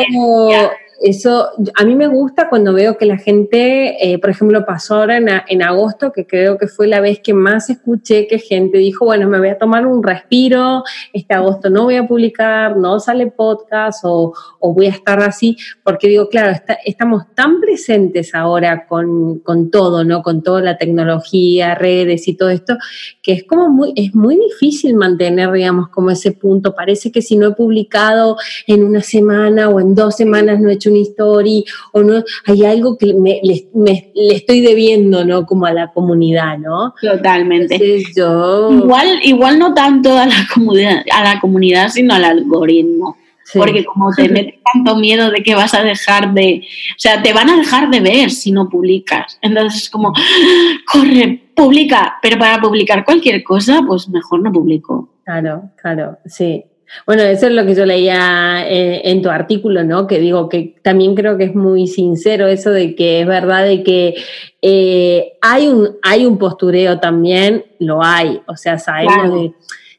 eso, 1.01 1.49
a 1.75 1.85
mí 1.85 1.95
me 1.95 2.07
gusta 2.07 2.49
cuando 2.49 2.73
veo 2.73 2.97
que 2.97 3.07
la 3.07 3.19
gente, 3.19 4.13
eh, 4.13 4.19
por 4.19 4.31
ejemplo, 4.31 4.65
pasó 4.65 4.97
ahora 4.97 5.17
en, 5.17 5.63
agosto, 5.63 6.13
que 6.13 6.27
creo 6.27 6.59
que 6.59 6.67
fue 6.67 6.87
la 6.87 7.01
vez 7.01 7.21
que 7.21 7.35
más 7.35 7.71
escuché 7.71 8.27
que 8.27 8.39
gente 8.39 8.79
dijo, 8.79 9.05
bueno, 9.05 9.29
me 9.29 9.39
voy 9.39 9.49
a 9.49 9.59
tomar 9.59 9.87
un 9.87 10.03
respiro, 10.03 10.85
este 11.13 11.35
agosto 11.35 11.71
no 11.71 11.85
voy 11.85 11.97
a 11.97 12.07
publicar, 12.07 12.77
no 12.77 13.01
sale 13.01 13.27
podcast 13.29 14.01
o, 14.05 14.33
voy 14.61 14.87
a 14.87 14.91
estar 14.91 15.21
así, 15.21 15.57
porque 15.83 16.09
digo, 16.09 16.29
claro, 16.29 16.57
estamos 16.85 17.25
tan 17.35 17.61
presentes 17.61 18.35
ahora 18.35 18.87
con, 18.87 19.39
con, 19.41 19.71
todo, 19.71 20.05
¿no? 20.05 20.23
Con 20.23 20.43
toda 20.43 20.61
la 20.61 20.79
tecnología, 20.79 21.75
redes 21.75 22.27
y 22.29 22.35
todo 22.35 22.51
esto, 22.51 22.77
que 23.23 23.33
es 23.33 23.45
como 23.45 23.69
muy, 23.69 23.93
es 23.97 24.15
muy 24.15 24.37
difícil 24.37 24.95
mantener, 24.95 25.51
digamos, 25.53 25.89
como 25.89 26.11
ese 26.11 26.33
punto. 26.33 26.75
Parece 26.75 27.13
que 27.13 27.23
si 27.23 27.37
no 27.37 27.49
he 27.49 27.53
publicado 27.53 28.37
en 28.67 28.85
una 28.85 29.01
semana 29.01 29.69
o 29.69 29.81
en 29.81 29.95
dos 29.95 30.17
semanas 30.17 30.61
no 30.61 30.71
he 30.71 30.75
hecho 30.75 30.84
story 30.93 31.65
o 31.93 32.03
no, 32.03 32.23
hay 32.47 32.65
algo 32.65 32.97
que 32.97 33.15
me, 33.15 33.41
le, 33.43 34.35
estoy 34.35 34.61
debiendo, 34.61 35.25
¿no? 35.25 35.47
Como 35.47 35.67
a 35.67 35.73
la 35.73 35.93
comunidad, 35.93 36.59
¿no? 36.59 36.95
Totalmente. 37.01 37.77
igual, 37.77 39.21
igual 39.23 39.59
no 39.59 39.75
tanto 39.75 40.17
a 40.17 40.27
la 40.27 40.49
comunidad, 40.53 41.03
a 41.13 41.25
la 41.25 41.41
comunidad, 41.41 41.89
sino 41.89 42.15
al 42.15 42.25
algoritmo. 42.25 43.17
Porque 43.53 43.85
como 43.85 44.11
te 44.15 44.29
metes 44.31 44.55
tanto 44.73 44.97
miedo 44.97 45.31
de 45.31 45.43
que 45.43 45.55
vas 45.55 45.75
a 45.75 45.83
dejar 45.83 46.33
de, 46.33 46.63
o 46.63 46.99
sea, 46.99 47.23
te 47.23 47.33
van 47.33 47.51
a 47.51 47.57
dejar 47.57 47.91
de 47.91 48.01
ver 48.01 48.31
si 48.31 48.53
no 48.53 48.69
publicas. 48.69 49.39
Entonces 49.43 49.83
es 49.83 49.91
como, 49.91 50.13
corre, 50.93 51.43
publica, 51.55 52.19
pero 52.23 52.39
para 52.39 52.61
publicar 52.61 53.05
cualquier 53.05 53.43
cosa, 53.43 53.83
pues 53.87 54.09
mejor 54.09 54.43
no 54.43 54.53
publico. 54.53 55.11
Claro, 55.25 55.71
claro, 55.81 56.19
sí. 56.27 56.65
Bueno, 57.07 57.23
eso 57.23 57.47
es 57.47 57.53
lo 57.53 57.67
que 57.67 57.75
yo 57.75 57.85
leía 57.85 58.65
eh, 58.69 59.03
en, 59.05 59.23
tu 59.23 59.31
artículo, 59.31 59.85
¿no? 59.85 60.07
Que 60.07 60.19
digo 60.19 60.49
que 60.49 60.77
también 60.83 61.15
creo 61.15 61.37
que 61.37 61.45
es 61.45 61.55
muy 61.55 61.87
sincero 61.87 62.47
eso 62.47 62.71
de 62.71 62.95
que 62.95 63.21
es 63.21 63.27
verdad 63.27 63.65
de 63.65 63.83
que 63.83 64.15
eh, 64.63 65.33
hay, 65.41 65.69
un, 65.69 65.97
hay 66.03 66.25
un 66.27 66.39
postureo 66.39 67.01
también, 67.01 67.65
lo 67.79 68.03
hay, 68.03 68.41
o 68.47 68.57
sea, 68.57 68.79
sabemos 68.79 69.53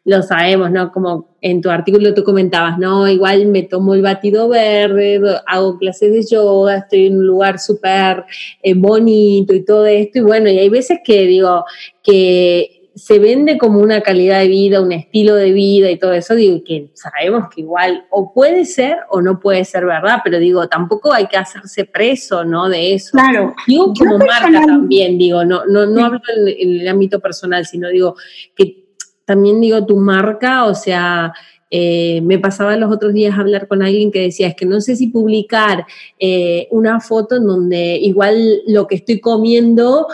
lo 0.05 0.21
sabemos, 0.21 0.71
¿no? 0.71 0.91
Como 0.91 1.29
en 1.41 1.61
tu 1.61 1.71
artículo 1.71 2.13
tú 2.13 2.23
comentabas, 2.23 2.77
¿no? 2.77 3.07
Igual 3.07 3.47
me 3.47 3.63
tomo 3.63 3.95
el 3.95 4.03
batido 4.03 4.47
verde, 4.47 5.19
hago 5.47 5.79
clases 5.79 6.13
de 6.13 6.35
yoga, 6.35 6.77
estoy 6.77 7.07
en 7.07 7.17
un 7.17 7.25
lugar 7.25 7.59
súper 7.59 8.23
eh, 8.61 8.75
bonito 8.75 9.53
y 9.53 9.65
todo 9.65 9.87
esto, 9.87 10.19
y 10.19 10.21
bueno, 10.21 10.47
y 10.47 10.59
hay 10.59 10.69
veces 10.69 10.99
que 11.03 11.25
digo 11.25 11.65
que 12.03 12.74
se 12.95 13.19
vende 13.19 13.57
como 13.57 13.79
una 13.79 13.99
calidad 13.99 14.39
de 14.39 14.47
vida, 14.47 14.79
un 14.79 14.93
estilo 14.93 15.35
de 15.35 15.51
vida 15.51 15.91
y 15.91 15.99
todo 15.99 16.13
eso, 16.13 16.33
digo 16.33 16.63
que 16.63 16.91
sabemos 16.93 17.49
que 17.53 17.61
igual 17.61 18.05
o 18.09 18.33
puede 18.33 18.63
ser 18.63 18.99
o 19.09 19.21
no 19.21 19.39
puede 19.41 19.65
ser 19.65 19.85
verdad, 19.85 20.21
pero 20.23 20.39
digo, 20.39 20.67
tampoco 20.69 21.13
hay 21.13 21.27
que 21.27 21.35
hacerse 21.35 21.83
preso, 21.83 22.45
¿no? 22.45 22.69
De 22.69 22.93
eso. 22.93 23.11
Claro. 23.11 23.53
Digo 23.67 23.93
como 23.99 24.17
marca 24.17 24.65
también, 24.65 25.17
digo, 25.17 25.43
no, 25.43 25.65
no, 25.65 25.85
no 25.85 26.05
hablo 26.05 26.21
en, 26.33 26.79
el 26.79 26.87
ámbito 26.87 27.19
personal, 27.19 27.65
sino 27.65 27.89
digo 27.89 28.15
que 28.55 28.85
también 29.25 29.59
digo 29.59 29.85
tu 29.85 29.97
marca, 29.97 30.63
o 30.63 30.73
sea, 30.73 31.33
eh, 31.69 32.21
me 32.21 32.39
pasaba 32.39 32.77
los 32.77 32.93
otros 32.93 33.13
días 33.13 33.37
hablar 33.37 33.67
con 33.67 33.83
alguien 33.83 34.09
que 34.09 34.21
decía, 34.21 34.47
es 34.47 34.55
que 34.55 34.65
no 34.65 34.79
sé 34.79 34.95
si 34.95 35.07
publicar 35.07 35.85
eh, 36.17 36.69
una 36.71 37.01
foto 37.01 37.35
en 37.35 37.45
donde 37.45 37.97
igual 37.97 38.61
lo 38.67 38.87
que 38.87 38.95
estoy 38.95 39.19
comiendo 39.19 40.07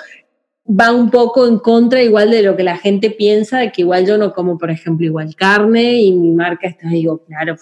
va 0.67 0.91
un 0.91 1.09
poco 1.09 1.47
en 1.47 1.59
contra 1.59 2.03
igual 2.03 2.31
de 2.31 2.43
lo 2.43 2.55
que 2.55 2.63
la 2.63 2.77
gente 2.77 3.09
piensa, 3.09 3.59
de 3.59 3.71
que 3.71 3.81
igual 3.81 4.05
yo 4.05 4.17
no 4.17 4.33
como, 4.33 4.57
por 4.57 4.71
ejemplo, 4.71 5.05
igual 5.05 5.35
carne 5.35 6.01
y 6.01 6.11
mi 6.13 6.31
marca 6.31 6.67
está, 6.67 6.87
digo, 6.89 7.23
claro, 7.25 7.57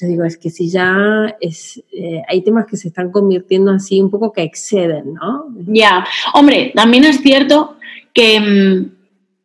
yo 0.00 0.06
digo, 0.08 0.24
es 0.24 0.36
que 0.36 0.50
si 0.50 0.68
ya 0.68 1.36
es, 1.40 1.82
eh, 1.92 2.22
hay 2.28 2.42
temas 2.42 2.66
que 2.66 2.76
se 2.76 2.88
están 2.88 3.12
convirtiendo 3.12 3.70
así 3.70 4.00
un 4.00 4.10
poco 4.10 4.32
que 4.32 4.42
exceden, 4.42 5.14
¿no? 5.14 5.46
Ya, 5.66 6.04
hombre, 6.34 6.72
también 6.74 7.04
es 7.04 7.20
cierto 7.20 7.76
que 8.12 8.40
mm, 8.40 8.92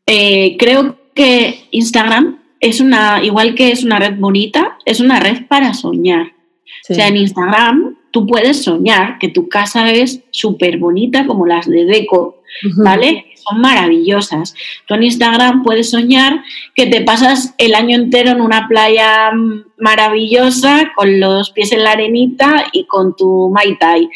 eh, 0.08 0.58
creo 0.58 0.98
que 1.14 1.68
Instagram 1.72 2.40
es 2.60 2.82
una, 2.82 3.24
igual 3.24 3.56
que 3.56 3.72
es 3.72 3.84
una 3.84 4.00
red 4.00 4.18
bonita, 4.18 4.78
es 4.86 5.00
una 5.00 5.20
red 5.20 5.46
para 5.48 5.74
soñar. 5.74 6.34
O 6.90 6.94
sea, 6.94 7.08
en 7.08 7.18
Instagram 7.18 7.98
tú 8.12 8.26
puedes 8.26 8.64
soñar 8.64 9.20
que 9.20 9.30
tu 9.30 9.48
casa 9.48 9.92
es 9.92 10.22
súper 10.32 10.78
bonita 10.78 11.28
como 11.28 11.46
las 11.46 11.70
de 11.70 11.86
Deco, 11.86 12.42
¿vale? 12.78 13.26
Son 13.36 13.62
maravillosas. 13.62 14.54
Tú 14.86 14.96
en 14.96 15.04
Instagram 15.04 15.64
puedes 15.64 15.90
soñar 15.90 16.44
que 16.76 16.88
te 16.88 17.02
pasas 17.02 17.54
el 17.58 17.76
año 17.76 17.96
entero 17.96 18.32
en 18.32 18.42
una 18.42 18.68
playa 18.68 19.32
maravillosa 19.78 20.92
con 20.96 21.20
los 21.20 21.52
pies 21.52 21.72
en 21.72 21.84
la 21.84 21.92
arenita 21.92 22.66
y 22.72 22.86
con 22.86 23.16
tu 23.16 23.50
Mai 23.50 23.78
Tai. 23.78 24.10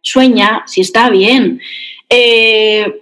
Sueña, 0.00 0.62
si 0.66 0.80
está 0.80 1.10
bien. 1.10 1.60
Eh, 2.08 3.00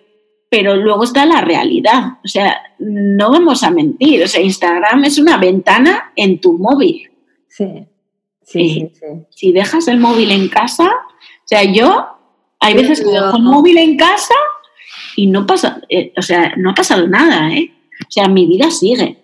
pero 0.51 0.77
luego 0.77 1.05
está 1.05 1.25
la 1.25 1.41
realidad. 1.41 2.19
O 2.25 2.29
sea, 2.29 2.61
no 2.79 3.31
vamos 3.31 3.63
a 3.63 3.71
mentir. 3.71 4.23
O 4.25 4.29
sea, 4.29 4.41
Instagram 4.41 5.05
es 5.05 5.19
una 5.19 5.39
ventana 5.39 6.13
en 6.17 6.41
tu 6.41 6.59
móvil. 6.59 7.09
Sí. 7.49 7.87
Sí, 8.43 8.91
sí, 8.95 9.07
Si 9.31 9.53
dejas 9.53 9.87
el 9.87 9.99
móvil 9.99 10.33
en 10.33 10.49
casa, 10.49 10.87
o 10.87 11.47
sea, 11.47 11.63
yo 11.63 12.09
hay 12.59 12.75
veces 12.75 13.01
que 13.01 13.11
dejo 13.11 13.37
el 13.37 13.45
móvil 13.45 13.79
en 13.79 13.97
casa 13.97 14.35
y 15.21 15.27
no 15.27 15.47
pasa, 15.47 15.83
eh, 15.91 16.15
o 16.17 16.23
sea, 16.23 16.55
no 16.57 16.71
ha 16.71 16.75
pasado 16.75 17.07
nada, 17.07 17.53
¿eh? 17.53 17.71
O 18.01 18.11
sea, 18.11 18.27
mi 18.27 18.47
vida 18.47 18.71
sigue. 18.71 19.19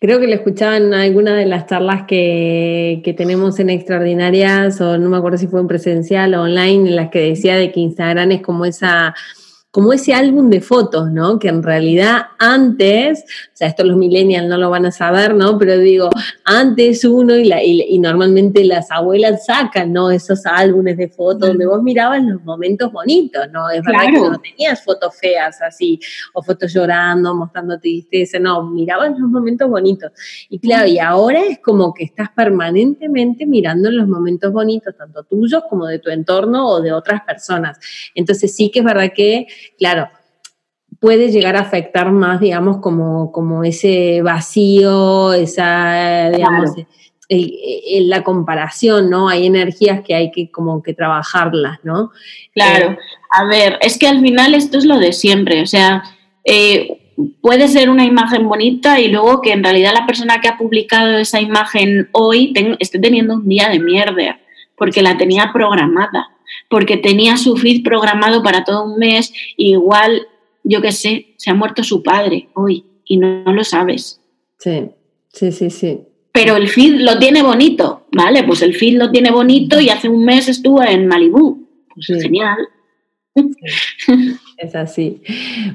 Creo 0.00 0.20
que 0.20 0.28
le 0.28 0.36
escuchaba 0.36 0.76
en 0.76 0.94
alguna 0.94 1.34
de 1.34 1.44
las 1.44 1.66
charlas 1.66 2.04
que, 2.06 3.00
que, 3.02 3.14
tenemos 3.14 3.58
en 3.58 3.70
Extraordinarias, 3.70 4.80
o 4.80 4.96
no 4.96 5.10
me 5.10 5.16
acuerdo 5.16 5.36
si 5.36 5.48
fue 5.48 5.58
en 5.58 5.66
presencial 5.66 6.34
o 6.34 6.42
online, 6.42 6.90
en 6.90 6.94
las 6.94 7.10
que 7.10 7.18
decía 7.18 7.56
de 7.56 7.72
que 7.72 7.80
Instagram 7.80 8.30
es 8.30 8.42
como 8.42 8.64
esa 8.64 9.12
como 9.78 9.92
ese 9.92 10.12
álbum 10.12 10.50
de 10.50 10.60
fotos, 10.60 11.08
¿no? 11.12 11.38
Que 11.38 11.46
en 11.46 11.62
realidad 11.62 12.22
antes, 12.40 13.20
o 13.20 13.50
sea, 13.52 13.68
esto 13.68 13.84
los 13.84 13.96
millennials 13.96 14.48
no 14.48 14.58
lo 14.58 14.70
van 14.70 14.86
a 14.86 14.90
saber, 14.90 15.36
¿no? 15.36 15.56
Pero 15.56 15.78
digo, 15.78 16.10
antes 16.42 17.04
uno 17.04 17.36
y, 17.36 17.44
la, 17.44 17.62
y, 17.62 17.96
normalmente 18.00 18.64
las 18.64 18.90
abuelas 18.90 19.46
sacan, 19.46 19.92
¿no? 19.92 20.10
Esos 20.10 20.46
álbumes 20.46 20.96
de 20.96 21.06
fotos 21.06 21.50
donde 21.50 21.64
vos 21.64 21.80
mirabas 21.80 22.24
los 22.24 22.42
momentos 22.42 22.90
bonitos, 22.90 23.48
¿no? 23.52 23.70
Es 23.70 23.80
verdad 23.84 24.06
que 24.06 24.18
no 24.18 24.40
tenías 24.40 24.82
fotos 24.82 25.16
feas 25.16 25.62
así, 25.62 26.00
o 26.32 26.42
fotos 26.42 26.74
llorando, 26.74 27.32
mostrándote 27.36 27.82
tristeza, 27.82 28.40
no, 28.40 28.68
mirabas 28.68 29.16
los 29.16 29.30
momentos 29.30 29.70
bonitos. 29.70 30.10
Y 30.48 30.58
claro, 30.58 30.88
y 30.88 30.98
ahora 30.98 31.40
es 31.44 31.60
como 31.60 31.94
que 31.94 32.02
estás 32.02 32.30
permanentemente 32.30 33.46
mirando 33.46 33.92
los 33.92 34.08
momentos 34.08 34.52
bonitos, 34.52 34.96
tanto 34.96 35.22
tuyos 35.22 35.62
como 35.70 35.86
de 35.86 36.00
tu 36.00 36.10
entorno 36.10 36.66
o 36.66 36.82
de 36.82 36.92
otras 36.92 37.22
personas. 37.22 37.78
Entonces 38.16 38.52
sí 38.56 38.72
que 38.72 38.80
es 38.80 38.84
verdad 38.84 39.12
que 39.14 39.46
claro, 39.76 40.08
puede 41.00 41.30
llegar 41.30 41.56
a 41.56 41.60
afectar 41.60 42.10
más, 42.10 42.40
digamos, 42.40 42.78
como, 42.78 43.30
como 43.32 43.64
ese 43.64 44.22
vacío, 44.22 45.32
esa, 45.32 46.30
digamos, 46.30 46.70
la 47.28 48.24
comparación, 48.24 49.10
¿no? 49.10 49.28
Hay 49.28 49.46
energías 49.46 50.00
que 50.02 50.14
hay 50.14 50.30
que 50.30 50.50
como 50.50 50.82
que 50.82 50.94
trabajarlas, 50.94 51.78
¿no? 51.82 52.10
Claro. 52.54 52.92
Eh, 52.92 52.98
a 53.30 53.44
ver, 53.44 53.78
es 53.80 53.98
que 53.98 54.08
al 54.08 54.20
final 54.20 54.54
esto 54.54 54.78
es 54.78 54.84
lo 54.84 54.98
de 54.98 55.12
siempre, 55.12 55.62
o 55.62 55.66
sea, 55.66 56.02
eh, 56.44 56.98
puede 57.40 57.68
ser 57.68 57.90
una 57.90 58.04
imagen 58.04 58.48
bonita 58.48 58.98
y 59.00 59.08
luego 59.08 59.40
que 59.42 59.52
en 59.52 59.62
realidad 59.62 59.92
la 59.92 60.06
persona 60.06 60.40
que 60.40 60.48
ha 60.48 60.56
publicado 60.56 61.18
esa 61.18 61.40
imagen 61.40 62.08
hoy 62.12 62.52
esté 62.78 62.98
teniendo 62.98 63.34
un 63.34 63.48
día 63.48 63.68
de 63.68 63.80
mierda, 63.80 64.40
porque 64.76 65.02
la 65.02 65.16
tenía 65.16 65.50
programada 65.52 66.28
porque 66.68 66.96
tenía 66.96 67.36
su 67.36 67.56
feed 67.56 67.82
programado 67.82 68.42
para 68.42 68.64
todo 68.64 68.84
un 68.84 68.98
mes, 68.98 69.32
igual, 69.56 70.26
yo 70.64 70.80
qué 70.80 70.92
sé, 70.92 71.34
se 71.36 71.50
ha 71.50 71.54
muerto 71.54 71.82
su 71.82 72.02
padre 72.02 72.48
hoy 72.54 72.84
y 73.04 73.16
no, 73.16 73.42
lo 73.52 73.64
sabes. 73.64 74.20
Sí, 74.58 74.90
sí, 75.32 75.52
sí, 75.52 75.70
sí. 75.70 76.00
Pero 76.32 76.56
el 76.56 76.68
feed 76.68 77.00
lo 77.00 77.18
tiene 77.18 77.42
bonito, 77.42 78.06
¿vale? 78.12 78.44
Pues 78.44 78.62
el 78.62 78.74
feed 78.74 78.98
lo 78.98 79.10
tiene 79.10 79.30
bonito 79.30 79.80
y 79.80 79.88
hace 79.88 80.08
un 80.08 80.24
mes 80.24 80.48
estuvo 80.48 80.82
en 80.82 81.06
Malibú. 81.06 81.66
Pues 81.94 82.22
genial. 82.22 82.58
Es 84.58 84.74
así. 84.74 85.22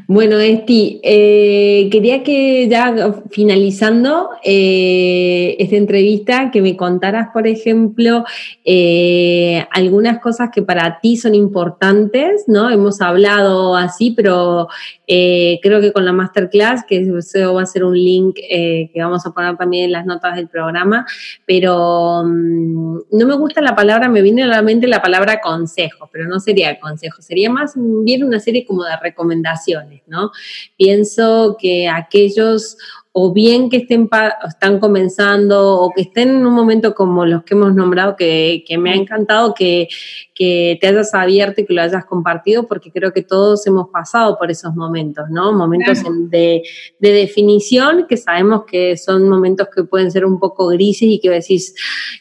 Bueno, 0.08 0.38
Esti, 0.40 1.00
eh, 1.04 1.88
quería 1.90 2.22
que 2.22 2.68
ya 2.68 3.16
finalizando 3.32 4.32
eh, 4.44 5.56
esta 5.58 5.78
entrevista, 5.78 6.52
que 6.52 6.62
me 6.62 6.76
contaras, 6.76 7.30
por 7.32 7.48
ejemplo, 7.48 8.26
eh, 8.66 9.66
algunas 9.72 10.20
cosas 10.20 10.50
que 10.54 10.64
para 10.64 11.00
ti 11.00 11.16
son 11.16 11.34
importantes, 11.34 12.44
¿no? 12.48 12.70
Hemos 12.70 13.00
hablado 13.00 13.78
así, 13.78 14.12
pero 14.12 14.68
creo 15.08 15.80
que 15.80 15.94
con 15.94 16.04
la 16.04 16.12
masterclass, 16.12 16.84
que 16.86 16.98
eso 16.98 17.54
va 17.54 17.62
a 17.62 17.66
ser 17.66 17.86
un 17.86 17.94
link 17.94 18.36
que 18.36 18.92
vamos 18.96 19.26
a 19.26 19.32
poner 19.32 19.56
también 19.56 19.86
en 19.86 19.92
las 19.92 20.06
notas 20.06 20.36
del 20.36 20.48
programa, 20.48 21.06
pero 21.46 22.24
mm, 22.26 22.98
no 23.12 23.28
me 23.28 23.36
gusta 23.36 23.62
la 23.62 23.76
palabra, 23.76 24.10
me 24.10 24.24
viene 24.24 24.44
a 24.44 24.48
la 24.48 24.62
mente 24.62 24.88
la 24.88 25.02
palabra 25.02 25.40
consejo, 25.40 26.10
pero 26.12 26.28
no 26.28 26.40
sería 26.40 26.80
consejo, 26.80 27.22
sería 27.22 27.50
más 27.50 27.76
bien 27.78 28.24
una 28.24 28.40
serie 28.40 28.66
de 28.82 28.98
recomendaciones, 28.98 30.02
¿no? 30.08 30.32
Pienso 30.76 31.58
que 31.60 31.88
aquellos 31.88 32.78
o 33.16 33.32
bien 33.32 33.70
que 33.70 33.78
estén 33.78 34.10
están 34.48 34.80
comenzando 34.80 35.80
o 35.80 35.92
que 35.92 36.02
estén 36.02 36.30
en 36.30 36.48
un 36.48 36.54
momento 36.54 36.96
como 36.96 37.28
los 37.28 37.44
que 37.44 37.54
hemos 37.54 37.76
nombrado, 37.76 38.16
que, 38.16 38.66
me 38.80 38.92
ha 38.92 38.96
encantado 38.96 39.54
que, 39.54 39.88
que, 40.34 40.78
te 40.80 40.88
hayas 40.88 41.14
abierto 41.14 41.62
y 41.62 41.66
que 41.66 41.74
lo 41.74 41.82
hayas 41.82 42.06
compartido, 42.06 42.68
porque 42.68 42.92
creo 42.92 43.14
que 43.14 43.22
todos 43.22 43.66
hemos 43.68 43.90
pasado 43.90 44.38
por 44.38 44.52
esos 44.52 44.76
momentos, 44.76 45.30
¿no? 45.30 45.54
Momentos 45.54 46.04
de, 46.30 46.64
de, 47.00 47.12
definición 47.12 48.06
que 48.08 48.18
sabemos 48.18 48.64
que 48.66 48.98
son 48.98 49.30
momentos 49.30 49.68
que 49.74 49.84
pueden 49.84 50.12
ser 50.12 50.26
un 50.26 50.40
poco 50.40 50.68
grises 50.68 51.10
y 51.10 51.20
que 51.20 51.30
decís 51.30 51.76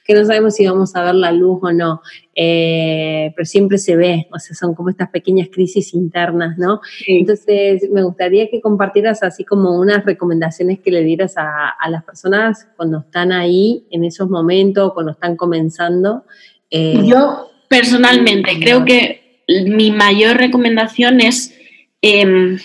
que 0.05 0.15
no 0.15 0.25
sabemos 0.25 0.55
si 0.55 0.67
vamos 0.67 0.95
a 0.95 1.05
ver 1.05 1.15
la 1.15 1.33
luz 1.33 1.59
o 1.63 1.73
no. 1.73 2.03
Eh, 2.35 3.31
pero 3.37 3.45
siempre 3.45 3.77
se 3.77 3.95
ve, 3.95 4.27
o 4.33 4.39
sea, 4.39 4.57
son 4.57 4.75
como 4.75 4.89
estas 4.89 5.11
pequeñas 5.11 5.49
crisis 5.53 5.93
internas, 5.93 6.57
¿no? 6.57 6.81
Entonces, 7.07 7.91
me 7.91 8.03
gustaría 8.03 8.49
que 8.49 8.61
compartieras 8.61 9.23
así 9.23 9.45
como 9.45 9.79
unas 9.79 10.05
recomendaciones 10.05 10.81
que 10.81 10.91
le 10.91 11.03
dieras 11.03 11.35
a, 11.37 11.75
las 11.91 12.05
personas 12.05 12.69
cuando 12.77 13.01
están 13.01 13.33
ahí 13.33 13.87
en 13.91 14.05
esos 14.05 14.31
momentos, 14.31 14.95
cuando 14.95 15.13
están 15.13 15.37
comenzando. 15.37 16.25
Eh, 16.71 17.03
Yo 17.05 17.52
personalmente 17.73 18.61
creo 18.61 18.85
que 18.85 19.45
mi 19.67 19.91
mayor 19.91 20.37
recomendación 20.37 21.23
es 21.23 21.59
eh, 22.03 22.59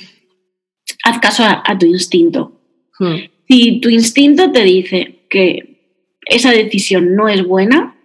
haz 1.03 1.20
caso 1.20 1.43
a, 1.45 1.78
tu 1.80 1.86
instinto. 1.86 2.60
Hmm. 2.99 3.16
Si 3.47 3.80
tu 3.80 3.89
instinto 3.89 4.51
te 4.51 4.64
dice 4.64 5.26
que 5.30 6.01
esa 6.26 6.51
decisión 6.51 7.16
no 7.16 7.30
es 7.30 7.45
buena, 7.45 7.95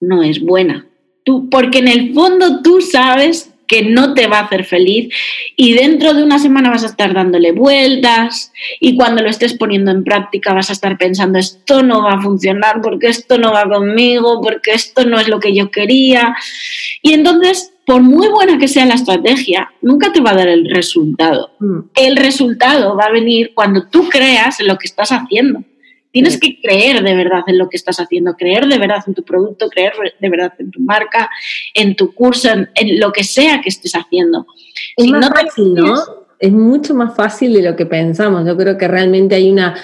no 0.00 0.22
es 0.22 0.40
buena. 0.40 0.86
Tú, 1.24 1.50
porque 1.50 1.78
en 1.78 1.88
el 1.88 2.14
fondo 2.14 2.62
tú 2.62 2.80
sabes 2.80 3.47
que 3.68 3.82
no 3.82 4.14
te 4.14 4.26
va 4.26 4.38
a 4.38 4.44
hacer 4.44 4.64
feliz 4.64 5.14
y 5.54 5.74
dentro 5.74 6.14
de 6.14 6.24
una 6.24 6.38
semana 6.38 6.70
vas 6.70 6.82
a 6.82 6.86
estar 6.88 7.14
dándole 7.14 7.52
vueltas 7.52 8.52
y 8.80 8.96
cuando 8.96 9.22
lo 9.22 9.28
estés 9.28 9.54
poniendo 9.54 9.90
en 9.90 10.02
práctica 10.02 10.54
vas 10.54 10.70
a 10.70 10.72
estar 10.72 10.98
pensando 10.98 11.38
esto 11.38 11.82
no 11.82 12.02
va 12.02 12.14
a 12.14 12.22
funcionar 12.22 12.80
porque 12.82 13.08
esto 13.08 13.38
no 13.38 13.52
va 13.52 13.68
conmigo, 13.68 14.40
porque 14.40 14.72
esto 14.72 15.04
no 15.04 15.18
es 15.20 15.28
lo 15.28 15.38
que 15.38 15.54
yo 15.54 15.70
quería. 15.70 16.34
Y 17.02 17.12
entonces, 17.12 17.72
por 17.86 18.02
muy 18.02 18.28
buena 18.28 18.58
que 18.58 18.68
sea 18.68 18.86
la 18.86 18.94
estrategia, 18.94 19.70
nunca 19.82 20.12
te 20.12 20.20
va 20.20 20.30
a 20.30 20.36
dar 20.36 20.48
el 20.48 20.68
resultado. 20.70 21.52
Mm. 21.60 21.78
El 21.94 22.16
resultado 22.16 22.96
va 22.96 23.04
a 23.04 23.12
venir 23.12 23.52
cuando 23.54 23.86
tú 23.88 24.08
creas 24.08 24.60
en 24.60 24.68
lo 24.68 24.78
que 24.78 24.86
estás 24.86 25.12
haciendo. 25.12 25.62
Tienes 26.10 26.40
que 26.40 26.60
creer 26.60 27.02
de 27.02 27.14
verdad 27.14 27.42
en 27.46 27.58
lo 27.58 27.68
que 27.68 27.76
estás 27.76 27.98
haciendo, 27.98 28.34
creer 28.34 28.66
de 28.66 28.78
verdad 28.78 29.04
en 29.06 29.14
tu 29.14 29.22
producto, 29.24 29.68
creer 29.68 29.92
de 30.18 30.28
verdad 30.28 30.52
en 30.58 30.70
tu 30.70 30.80
marca, 30.80 31.30
en 31.74 31.96
tu 31.96 32.14
curso, 32.14 32.48
en, 32.50 33.00
lo 33.00 33.12
que 33.12 33.24
sea 33.24 33.60
que 33.60 33.68
estés 33.68 33.92
haciendo. 33.92 34.46
Es 34.96 35.06
más 35.06 35.28
fácil, 35.28 35.74
¿no? 35.74 36.27
Es 36.38 36.52
mucho 36.52 36.94
más 36.94 37.16
fácil 37.16 37.52
de 37.52 37.62
lo 37.62 37.76
que 37.76 37.86
pensamos. 37.86 38.46
Yo 38.46 38.56
creo 38.56 38.78
que 38.78 38.86
realmente 38.88 39.34
hay 39.34 39.50
una 39.50 39.74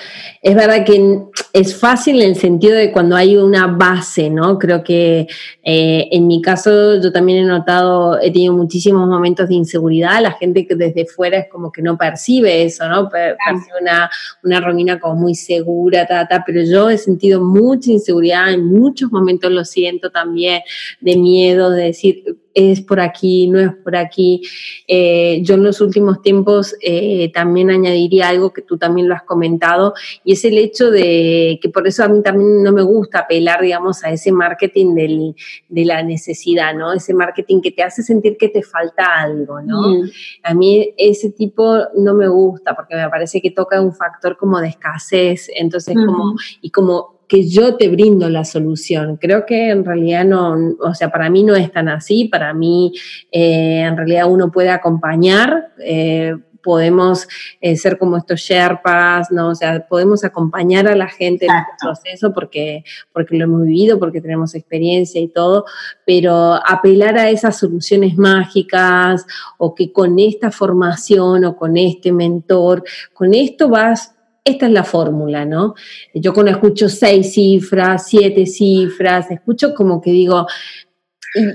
es 0.44 0.54
verdad 0.54 0.84
que 0.84 1.22
es 1.54 1.74
fácil 1.74 2.20
en 2.20 2.28
el 2.28 2.36
sentido 2.36 2.76
de 2.76 2.92
cuando 2.92 3.16
hay 3.16 3.34
una 3.34 3.66
base, 3.66 4.28
¿no? 4.28 4.58
Creo 4.58 4.84
que 4.84 5.26
eh, 5.62 6.08
en 6.10 6.26
mi 6.26 6.42
caso 6.42 7.00
yo 7.00 7.10
también 7.10 7.38
he 7.38 7.46
notado, 7.46 8.20
he 8.20 8.30
tenido 8.30 8.52
muchísimos 8.52 9.08
momentos 9.08 9.48
de 9.48 9.54
inseguridad, 9.54 10.20
la 10.20 10.32
gente 10.32 10.66
que 10.66 10.74
desde 10.74 11.06
fuera 11.06 11.38
es 11.38 11.46
como 11.50 11.72
que 11.72 11.80
no 11.80 11.96
percibe 11.96 12.62
eso, 12.62 12.86
¿no? 12.90 13.08
Percibe 13.08 13.80
una, 13.80 14.10
una 14.42 14.60
Romina 14.60 15.00
como 15.00 15.14
muy 15.14 15.34
segura, 15.34 16.06
ta, 16.06 16.28
ta, 16.28 16.44
pero 16.46 16.62
yo 16.62 16.90
he 16.90 16.98
sentido 16.98 17.40
mucha 17.40 17.90
inseguridad, 17.90 18.52
en 18.52 18.66
muchos 18.66 19.10
momentos 19.10 19.50
lo 19.50 19.64
siento 19.64 20.10
también, 20.10 20.60
de 21.00 21.16
miedo, 21.16 21.70
de 21.70 21.84
decir, 21.84 22.36
es 22.54 22.80
por 22.80 23.00
aquí, 23.00 23.48
no 23.48 23.58
es 23.58 23.72
por 23.82 23.96
aquí. 23.96 24.42
Eh, 24.86 25.40
yo 25.42 25.56
en 25.56 25.64
los 25.64 25.80
últimos 25.80 26.22
tiempos 26.22 26.74
eh, 26.80 27.30
también 27.34 27.70
añadiría 27.70 28.28
algo 28.28 28.52
que 28.52 28.62
tú 28.62 28.78
también 28.78 29.08
lo 29.08 29.14
has 29.14 29.24
comentado, 29.24 29.94
y 30.24 30.32
es 30.32 30.44
el 30.44 30.56
hecho 30.56 30.90
de 30.90 31.58
que 31.60 31.68
por 31.68 31.86
eso 31.86 32.04
a 32.04 32.08
mí 32.08 32.22
también 32.22 32.62
no 32.62 32.72
me 32.72 32.82
gusta 32.82 33.20
apelar, 33.20 33.60
digamos, 33.60 34.04
a 34.04 34.10
ese 34.10 34.30
marketing 34.30 34.94
del, 34.94 35.34
de 35.68 35.84
la 35.84 36.02
necesidad, 36.02 36.74
¿no? 36.74 36.92
Ese 36.92 37.12
marketing 37.12 37.60
que 37.60 37.72
te 37.72 37.82
hace 37.82 38.02
sentir 38.02 38.36
que 38.38 38.48
te 38.48 38.62
falta 38.62 39.20
algo, 39.20 39.60
¿no? 39.60 39.88
Mm. 39.88 40.10
A 40.44 40.54
mí 40.54 40.94
ese 40.96 41.30
tipo 41.30 41.78
no 41.96 42.14
me 42.14 42.28
gusta 42.28 42.74
porque 42.74 42.94
me 42.94 43.08
parece 43.08 43.40
que 43.40 43.50
toca 43.50 43.80
un 43.80 43.94
factor 43.94 44.36
como 44.36 44.60
de 44.60 44.68
escasez, 44.68 45.50
entonces 45.54 45.94
como, 45.94 46.36
y 46.60 46.70
como 46.70 47.23
que 47.28 47.48
yo 47.48 47.76
te 47.76 47.88
brindo 47.88 48.28
la 48.28 48.44
solución. 48.44 49.16
Creo 49.16 49.46
que 49.46 49.70
en 49.70 49.84
realidad 49.84 50.24
no, 50.24 50.76
o 50.80 50.94
sea, 50.94 51.10
para 51.10 51.30
mí 51.30 51.42
no 51.42 51.54
es 51.54 51.72
tan 51.72 51.88
así, 51.88 52.26
para 52.26 52.52
mí 52.54 52.92
eh, 53.32 53.80
en 53.80 53.96
realidad 53.96 54.30
uno 54.30 54.50
puede 54.50 54.70
acompañar. 54.70 55.72
Eh, 55.78 56.34
podemos 56.64 57.28
eh, 57.60 57.76
ser 57.76 57.98
como 57.98 58.16
estos 58.16 58.40
Sherpas, 58.40 59.30
¿no? 59.30 59.50
O 59.50 59.54
sea, 59.54 59.86
podemos 59.86 60.24
acompañar 60.24 60.88
a 60.88 60.96
la 60.96 61.08
gente 61.08 61.44
en 61.44 61.52
el 61.52 61.58
este 61.58 61.72
proceso 61.78 62.32
porque, 62.32 62.82
porque 63.12 63.36
lo 63.36 63.44
hemos 63.44 63.62
vivido, 63.62 63.98
porque 63.98 64.20
tenemos 64.20 64.54
experiencia 64.54 65.20
y 65.20 65.28
todo, 65.28 65.66
pero 66.06 66.54
apelar 66.54 67.18
a 67.18 67.28
esas 67.28 67.58
soluciones 67.58 68.16
mágicas 68.16 69.26
o 69.58 69.74
que 69.74 69.92
con 69.92 70.18
esta 70.18 70.50
formación 70.50 71.44
o 71.44 71.54
con 71.54 71.76
este 71.76 72.10
mentor, 72.10 72.82
con 73.12 73.34
esto 73.34 73.68
vas 73.68 74.13
esta 74.44 74.66
es 74.66 74.72
la 74.72 74.84
fórmula, 74.84 75.46
¿no? 75.46 75.74
Yo 76.12 76.34
cuando 76.34 76.52
escucho 76.52 76.88
seis 76.90 77.32
cifras, 77.32 78.06
siete 78.08 78.44
cifras, 78.44 79.30
escucho 79.30 79.74
como 79.74 80.02
que 80.02 80.10
digo, 80.10 80.46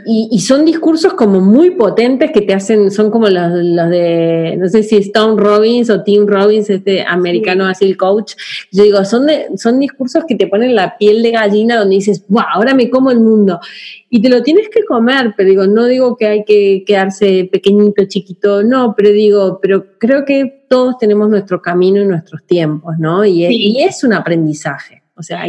y, 0.05 0.39
son 0.39 0.65
discursos 0.65 1.13
como 1.13 1.39
muy 1.39 1.71
potentes 1.71 2.31
que 2.31 2.41
te 2.41 2.53
hacen, 2.53 2.91
son 2.91 3.09
como 3.09 3.29
los, 3.29 3.89
de, 3.89 4.57
no 4.59 4.67
sé 4.67 4.83
si 4.83 4.97
Stone 4.97 5.41
Robbins 5.41 5.89
o 5.89 6.03
Tim 6.03 6.27
Robbins, 6.27 6.69
este 6.69 7.05
americano 7.07 7.65
así 7.65 7.85
el 7.85 7.95
coach. 7.95 8.33
Yo 8.73 8.83
digo, 8.83 9.05
son, 9.05 9.27
de, 9.27 9.47
son 9.55 9.79
discursos 9.79 10.25
que 10.27 10.35
te 10.35 10.47
ponen 10.47 10.75
la 10.75 10.97
piel 10.97 11.23
de 11.23 11.31
gallina 11.31 11.77
donde 11.77 11.95
dices, 11.95 12.25
wow, 12.27 12.43
ahora 12.53 12.73
me 12.73 12.89
como 12.89 13.09
el 13.09 13.21
mundo. 13.21 13.61
Y 14.09 14.21
te 14.21 14.27
lo 14.27 14.43
tienes 14.43 14.67
que 14.69 14.83
comer, 14.83 15.33
pero 15.37 15.49
digo, 15.49 15.65
no 15.65 15.85
digo 15.85 16.17
que 16.17 16.27
hay 16.27 16.43
que 16.43 16.83
quedarse 16.85 17.47
pequeñito, 17.49 18.03
chiquito, 18.05 18.63
no, 18.63 18.93
pero 18.97 19.11
digo, 19.11 19.59
pero 19.61 19.97
creo 19.97 20.25
que 20.25 20.65
todos 20.67 20.97
tenemos 20.97 21.29
nuestro 21.29 21.61
camino 21.61 22.01
y 22.01 22.05
nuestros 22.05 22.43
tiempos, 22.45 22.95
¿no? 22.99 23.23
Y, 23.23 23.45
y 23.45 23.81
es 23.81 24.03
un 24.03 24.13
aprendizaje. 24.13 25.03
O 25.19 25.23
sea, 25.23 25.45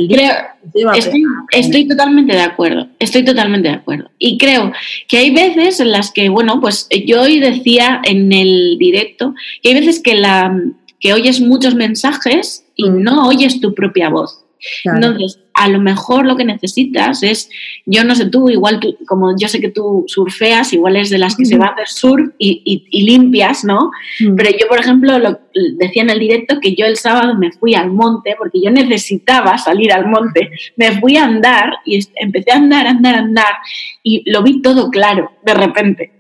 estoy, 1.53 1.87
totalmente 1.87 2.35
de 2.35 2.41
acuerdo, 2.41 2.89
estoy 2.99 3.25
totalmente 3.25 3.69
de 3.69 3.77
acuerdo. 3.77 4.11
Y 4.19 4.37
creo 4.37 4.73
que 5.07 5.19
hay 5.19 5.31
veces 5.31 5.79
en 5.79 5.93
las 5.93 6.11
que, 6.11 6.29
bueno, 6.29 6.61
pues 6.61 6.89
yo 7.07 7.23
hoy 7.23 7.39
decía 7.39 8.01
en 8.03 8.33
el 8.33 8.79
directo 8.81 9.33
que 9.63 9.69
hay 9.69 9.75
veces 9.77 10.03
que, 10.03 10.15
la, 10.15 10.61
que 10.99 11.13
oyes 11.13 11.41
muchos 11.41 11.77
mensajes 11.77 12.65
y 12.75 12.91
mm. 12.91 13.01
no 13.01 13.29
oyes 13.29 13.61
tu 13.61 13.73
propia 13.73 14.09
voz. 14.09 14.45
Entonces, 14.85 15.39
a 15.61 15.69
lo 15.69 15.79
mejor 15.79 16.25
lo 16.25 16.39
que 16.39 16.45
necesitas 16.47 17.23
es, 17.23 17.51
yo 17.85 18.03
no 18.03 18.15
sé 18.15 18.31
tú, 18.31 18.49
igual 18.49 18.81
tú, 18.81 18.97
como 19.07 19.37
yo 19.39 19.47
sé 19.47 19.61
que 19.61 19.69
tú 19.69 20.05
surfeas, 20.07 20.73
igual 20.73 20.97
es 20.97 21.11
de 21.11 21.19
las 21.19 21.37
que 21.37 21.45
se 21.45 21.59
va 21.59 21.67
a 21.67 21.73
hacer 21.73 21.87
surf 21.87 22.31
y, 22.39 23.05
limpias, 23.05 23.63
¿no? 23.63 23.91
Mm. 24.21 24.37
Pero 24.37 24.51
yo, 24.53 24.67
por 24.69 24.81
ejemplo, 24.81 25.19
lo, 25.19 25.39
decía 25.77 26.03
en 26.03 26.09
el 26.09 26.19
directo 26.19 26.61
que 26.63 26.75
yo 26.75 26.87
el 26.87 26.97
sábado 26.97 27.37
me 27.37 27.53
fui 27.53 27.75
al 27.75 27.91
monte 27.91 28.37
porque 28.39 28.63
yo 28.63 28.71
necesitaba 28.71 29.59
salir 29.59 29.93
al 29.93 30.07
monte, 30.07 30.51
me 30.77 30.99
fui 30.99 31.19
a 31.19 31.25
andar 31.25 31.75
y 31.85 32.01
empecé 32.15 32.53
a 32.53 32.57
andar, 32.57 32.87
andar, 32.87 33.17
andar 33.17 33.55
y 34.03 34.23
lo 34.31 34.43
vi 34.43 34.63
todo 34.63 34.89
claro 34.89 35.31
de 35.45 35.53
repente. 35.53 36.13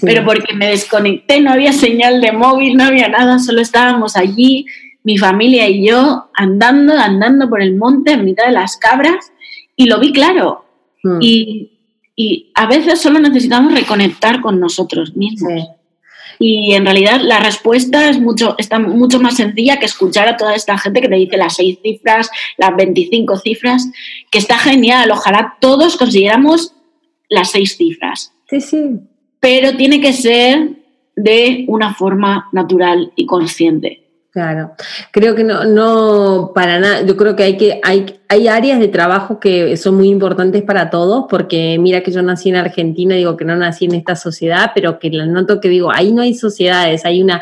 Pero 0.00 0.24
porque 0.24 0.54
me 0.54 0.68
desconecté, 0.68 1.40
no 1.42 1.52
había 1.52 1.72
señal 1.72 2.22
de 2.22 2.32
móvil, 2.32 2.76
no 2.76 2.84
había 2.84 3.08
nada, 3.08 3.38
solo 3.38 3.60
estábamos 3.60 4.16
allí 4.16 4.64
mi 5.04 5.18
familia 5.18 5.68
y 5.68 5.86
yo 5.86 6.30
andando, 6.34 6.94
andando 6.94 7.48
por 7.48 7.62
el 7.62 7.76
monte 7.76 8.12
en 8.12 8.24
mitad 8.24 8.46
de 8.46 8.52
las 8.52 8.76
cabras 8.78 9.32
y 9.76 9.86
lo 9.86 10.00
vi 10.00 10.12
claro. 10.12 10.64
Hmm. 11.02 11.18
Y, 11.20 11.70
a 12.54 12.66
veces 12.66 13.00
solo 13.00 13.18
necesitamos 13.18 13.74
reconectar 13.74 14.40
con 14.40 14.60
nosotros 14.60 15.16
mismos. 15.16 15.64
Y 16.38 16.72
en 16.74 16.84
realidad 16.84 17.20
la 17.20 17.40
respuesta 17.40 18.08
es 18.08 18.20
mucho, 18.20 18.54
está 18.56 18.78
mucho 18.78 19.18
más 19.18 19.34
sencilla 19.34 19.80
que 19.80 19.86
escuchar 19.86 20.28
a 20.28 20.36
toda 20.36 20.54
esta 20.54 20.78
gente 20.78 21.00
que 21.00 21.08
te 21.08 21.16
dice 21.16 21.36
las 21.36 21.56
seis 21.56 21.80
cifras, 21.82 22.30
las 22.56 22.76
25 22.76 23.36
cifras, 23.38 23.90
que 24.30 24.38
está 24.38 24.58
genial. 24.58 25.10
Ojalá 25.10 25.56
todos 25.60 25.96
consiguiéramos 25.96 26.72
las 27.28 27.50
seis 27.50 27.76
cifras. 27.76 28.32
Sí, 28.48 28.60
sí. 28.60 29.00
Pero 29.40 29.76
tiene 29.76 30.00
que 30.00 30.12
ser 30.12 30.70
de 31.16 31.64
una 31.66 31.94
forma 31.94 32.48
natural 32.52 33.12
y 33.16 33.26
consciente. 33.26 34.03
Claro, 34.34 34.72
creo 35.12 35.36
que 35.36 35.44
no, 35.44 35.62
no 35.64 36.50
para 36.52 36.80
nada, 36.80 37.06
yo 37.06 37.16
creo 37.16 37.36
que 37.36 37.44
hay 37.44 37.56
que, 37.56 37.78
hay, 37.84 38.18
hay 38.28 38.48
áreas 38.48 38.80
de 38.80 38.88
trabajo 38.88 39.38
que 39.38 39.76
son 39.76 39.94
muy 39.94 40.08
importantes 40.08 40.64
para 40.64 40.90
todos, 40.90 41.26
porque 41.30 41.78
mira 41.78 42.00
que 42.00 42.10
yo 42.10 42.20
nací 42.20 42.48
en 42.48 42.56
Argentina, 42.56 43.14
digo 43.14 43.36
que 43.36 43.44
no 43.44 43.54
nací 43.54 43.84
en 43.84 43.94
esta 43.94 44.16
sociedad, 44.16 44.72
pero 44.74 44.98
que 44.98 45.08
noto 45.08 45.60
que 45.60 45.68
digo, 45.68 45.92
ahí 45.92 46.10
no 46.10 46.22
hay 46.22 46.34
sociedades, 46.34 47.04
hay 47.04 47.22
una, 47.22 47.40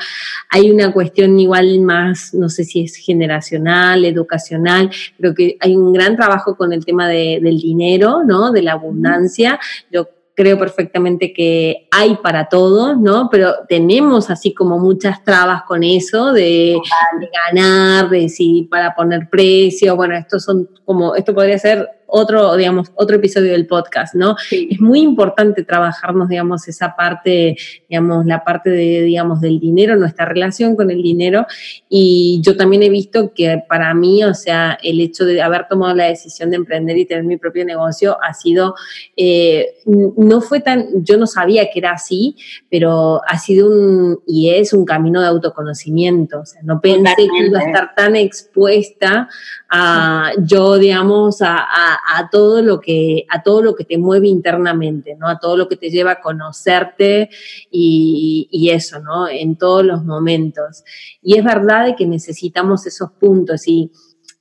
hay 0.51 0.71
una 0.71 0.93
cuestión 0.93 1.41
igual 1.41 1.81
más, 1.81 2.35
no 2.35 2.51
sé 2.51 2.65
si 2.65 2.83
es 2.83 2.97
generacional, 2.97 4.05
educacional, 4.05 4.91
creo 5.17 5.35
que 5.35 5.57
hay 5.61 5.75
un 5.75 5.95
gran 5.95 6.15
trabajo 6.15 6.59
con 6.59 6.75
el 6.75 6.85
tema 6.85 7.09
de, 7.09 7.41
del 7.43 7.59
dinero, 7.59 8.23
¿no? 8.23 8.53
De 8.53 8.61
la 8.61 8.73
abundancia. 8.73 9.59
Yo 9.91 10.11
creo 10.43 10.59
perfectamente 10.59 11.33
que 11.33 11.87
hay 11.93 12.17
para 12.17 12.49
todos, 12.49 12.99
¿no? 12.99 13.29
Pero 13.31 13.55
tenemos 13.69 14.29
así 14.29 14.53
como 14.53 14.77
muchas 14.77 15.23
trabas 15.23 15.63
con 15.63 15.85
eso 15.85 16.33
de, 16.33 16.77
de 17.21 17.31
ganar, 17.33 18.11
de 18.11 18.29
si 18.29 18.65
para 18.69 18.93
poner 18.93 19.29
precio, 19.31 19.95
bueno, 19.95 20.17
estos 20.17 20.43
son 20.43 20.69
como, 20.85 21.15
esto 21.15 21.33
podría 21.33 21.59
ser 21.59 21.89
otro, 22.15 22.57
digamos, 22.57 22.93
otro 22.95 23.17
episodio 23.17 23.53
del 23.53 23.67
podcast, 23.67 24.15
¿no? 24.15 24.37
Es 24.51 24.81
muy 24.81 25.01
importante 25.01 25.65
trabajarnos, 25.65 26.29
digamos, 26.29 26.69
esa 26.69 26.95
parte, 26.95 27.57
digamos, 27.89 28.27
la 28.27 28.45
parte 28.45 28.69
de, 28.69 29.01
digamos, 29.01 29.41
del 29.41 29.59
dinero, 29.59 29.97
nuestra 29.97 30.27
relación 30.27 30.77
con 30.77 30.91
el 30.91 31.03
dinero. 31.03 31.47
Y 31.89 32.41
yo 32.45 32.55
también 32.55 32.83
he 32.83 32.91
visto 32.91 33.33
que 33.35 33.63
para 33.67 33.95
mí, 33.95 34.23
o 34.25 34.35
sea, 34.35 34.79
el 34.83 35.01
hecho 35.01 35.25
de 35.25 35.41
haber 35.41 35.67
tomado 35.69 35.95
la 35.95 36.05
decisión 36.05 36.51
de 36.51 36.57
emprender 36.57 36.99
y 36.99 37.07
tener 37.07 37.25
mi 37.25 37.39
propio 37.39 37.65
negocio 37.65 38.19
ha 38.23 38.35
sido, 38.35 38.75
eh, 39.17 39.77
no 39.87 40.43
fue 40.43 40.61
tan, 40.61 41.03
yo 41.03 41.17
no 41.17 41.27
sabía 41.27 41.71
que 41.71 41.79
era 41.79 41.93
así, 41.93 42.37
pero 42.71 43.23
ha 43.27 43.39
sido 43.39 43.69
un, 43.69 44.21
y 44.27 44.51
es 44.51 44.75
un 44.75 44.85
camino 44.85 45.23
de 45.23 45.29
autoconocimiento. 45.29 46.41
O 46.41 46.47
sea, 46.47 46.61
no 46.63 46.79
pensé 46.79 47.15
que 47.17 47.47
iba 47.47 47.59
a 47.59 47.65
estar 47.65 47.95
tan 47.95 48.17
expuesta 48.17 49.31
a 49.75 50.33
yo, 50.37 50.77
digamos, 50.77 51.41
a, 51.41 51.65
a, 51.65 52.29
todo 52.31 52.61
lo 52.61 52.79
que, 52.79 53.25
a 53.31 53.43
todo 53.43 53.63
lo 53.63 53.75
que 53.75 53.87
te 53.87 53.97
mueve 53.97 54.29
internamente, 54.29 55.17
¿no? 55.17 55.27
A 55.27 55.39
todo 55.39 55.57
lo 55.57 55.67
que 55.67 55.79
te 55.79 55.89
lleva 55.89 56.13
a 56.13 56.21
conocerte 56.21 57.31
y, 57.71 58.49
y 58.51 58.69
eso, 58.69 59.01
¿no? 59.01 59.27
En 59.27 59.57
todos 59.57 59.83
los 59.83 60.05
momentos. 60.05 60.85
Y 61.23 61.39
es 61.39 61.45
verdad 61.45 61.95
que 61.97 62.07
necesitamos 62.07 62.87
esos 62.87 63.13
puntos 63.13 63.67
y, 63.67 63.91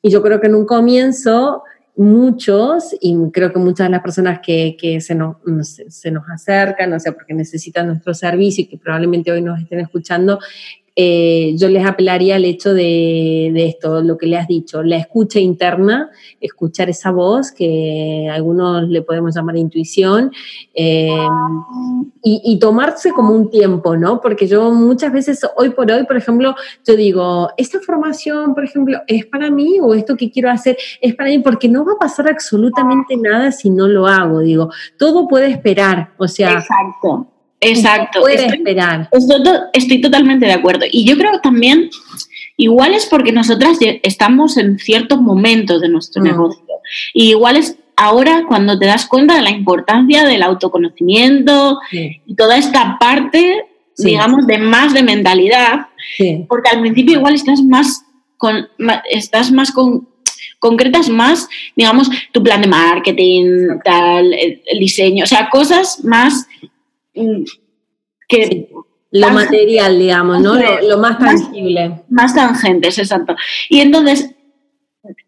y 0.01 0.09
yo 0.09 0.21
creo 0.21 0.41
que 0.41 0.47
en 0.47 0.55
un 0.55 0.65
comienzo 0.65 1.63
muchos, 1.95 2.95
y 2.99 3.15
creo 3.31 3.53
que 3.53 3.59
muchas 3.59 3.87
de 3.87 3.91
las 3.91 4.01
personas 4.01 4.39
que, 4.43 4.75
que 4.79 5.01
se, 5.01 5.13
nos, 5.13 5.37
se, 5.65 6.11
nos 6.11 6.23
acercan, 6.29 6.91
o 6.93 6.99
sea, 6.99 7.11
porque 7.13 7.33
necesitan 7.33 7.87
nuestro 7.87 8.13
servicio 8.13 8.63
y 8.63 8.67
que 8.67 8.77
probablemente 8.77 9.31
hoy 9.31 9.41
nos 9.41 9.61
estén 9.61 9.79
escuchando, 9.79 10.39
eh, 10.95 11.53
yo 11.57 11.69
les 11.69 11.85
apelaría 11.85 12.35
al 12.35 12.43
hecho 12.43 12.73
de, 12.73 13.51
esto, 13.55 14.01
lo 14.01 14.17
que 14.17 14.27
le 14.27 14.37
has 14.37 14.47
dicho, 14.47 14.83
la 14.83 14.97
escucha 14.97 15.39
interna, 15.39 16.09
escuchar 16.41 16.89
esa 16.89 17.11
voz 17.11 17.51
que 17.51 18.29
algunos 18.31 18.89
le 18.89 19.01
podemos 19.01 19.33
llamar 19.33 19.55
intuición, 19.55 20.31
eh, 20.73 21.27
y, 22.23 22.59
tomarse 22.59 23.11
como 23.11 23.33
un 23.33 23.49
tiempo, 23.49 23.95
¿no? 23.95 24.21
Porque 24.21 24.45
yo 24.47 24.71
muchas 24.71 25.11
veces, 25.11 25.41
hoy 25.55 25.71
por 25.71 25.89
hoy, 25.91 26.05
por 26.05 26.17
ejemplo, 26.17 26.55
yo 26.85 26.95
digo, 26.95 27.49
esta 27.57 27.79
formación, 27.79 28.53
por 28.53 28.63
ejemplo, 28.63 28.99
¿es 29.07 29.25
para 29.25 29.49
mí 29.49 29.79
o 29.81 29.93
esto 29.93 30.15
que 30.15 30.29
quiero 30.29 30.51
hacer 30.51 30.77
es 31.01 31.15
para 31.15 31.29
mí? 31.29 31.39
Porque 31.39 31.67
no 31.67 31.85
va 31.85 31.93
a 31.93 31.99
pasar 31.99 32.29
absolutamente 32.29 33.17
nada 33.17 33.51
si 33.51 33.69
no 33.69 33.87
lo 33.87 34.07
hago, 34.07 34.39
digo, 34.39 34.69
todo 34.97 35.27
puede 35.27 35.47
esperar, 35.47 36.11
o 36.17 36.27
sea... 36.27 36.53
Exacto 36.53 37.30
Exacto. 37.61 38.21
Puede 38.21 38.45
esperar. 38.45 39.09
Estoy, 39.73 40.01
totalmente 40.01 40.47
de 40.47 40.53
acuerdo. 40.53 40.85
Y 40.91 41.05
yo 41.05 41.15
creo 41.17 41.39
también, 41.41 41.89
igual 42.57 42.93
es 42.93 43.05
porque 43.05 43.31
nosotras 43.31 43.77
estamos 44.03 44.57
en 44.57 44.79
ciertos 44.79 45.21
momentos 45.21 45.79
de 45.79 45.89
nuestro 45.89 46.21
mm. 46.21 46.25
negocio. 46.25 46.63
Y 47.13 47.29
igual 47.29 47.57
es 47.57 47.77
ahora 47.95 48.45
cuando 48.47 48.79
te 48.79 48.87
das 48.87 49.05
cuenta 49.05 49.35
de 49.35 49.43
la 49.43 49.51
importancia 49.51 50.25
del 50.25 50.41
autoconocimiento 50.41 51.79
y 51.91 52.35
toda 52.35 52.57
esta 52.57 52.97
parte, 52.99 53.65
digamos, 53.97 54.47
de 54.47 54.57
más 54.57 54.93
de 54.93 55.03
mentalidad. 55.03 55.87
Porque 56.49 56.69
al 56.69 56.81
principio 56.81 57.19
igual 57.19 57.35
estás 57.35 57.61
más 57.61 58.03
con, 58.37 58.67
estás 59.11 59.51
más 59.51 59.71
con, 59.71 60.07
concretas 60.61 61.09
más, 61.09 61.49
digamos, 61.75 62.07
tu 62.31 62.43
plan 62.43 62.61
de 62.61 62.67
marketing, 62.67 63.79
tal, 63.83 64.31
el, 64.31 64.79
diseño, 64.79 65.23
o 65.23 65.27
sea, 65.27 65.49
cosas 65.49 66.03
más 66.03 66.47
que... 68.27 68.69
Lo 69.13 69.29
material, 69.31 69.99
digamos, 69.99 70.39
¿no? 70.39 70.55
Lo, 70.55 70.97
más 70.97 71.19
tangible. 71.19 72.01
Más, 72.07 72.33
tangentes, 72.33 72.97
exacto. 72.97 73.35
Y 73.67 73.81
entonces, 73.81 74.33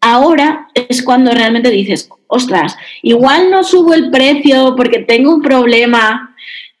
ahora 0.00 0.68
es 0.74 1.02
cuando 1.02 1.32
realmente 1.32 1.68
dices, 1.68 2.08
ostras, 2.26 2.78
igual 3.02 3.50
no 3.50 3.62
subo 3.62 3.92
el 3.92 4.10
precio 4.10 4.74
porque 4.74 5.00
tengo 5.00 5.34
un 5.34 5.42
problema 5.42 6.34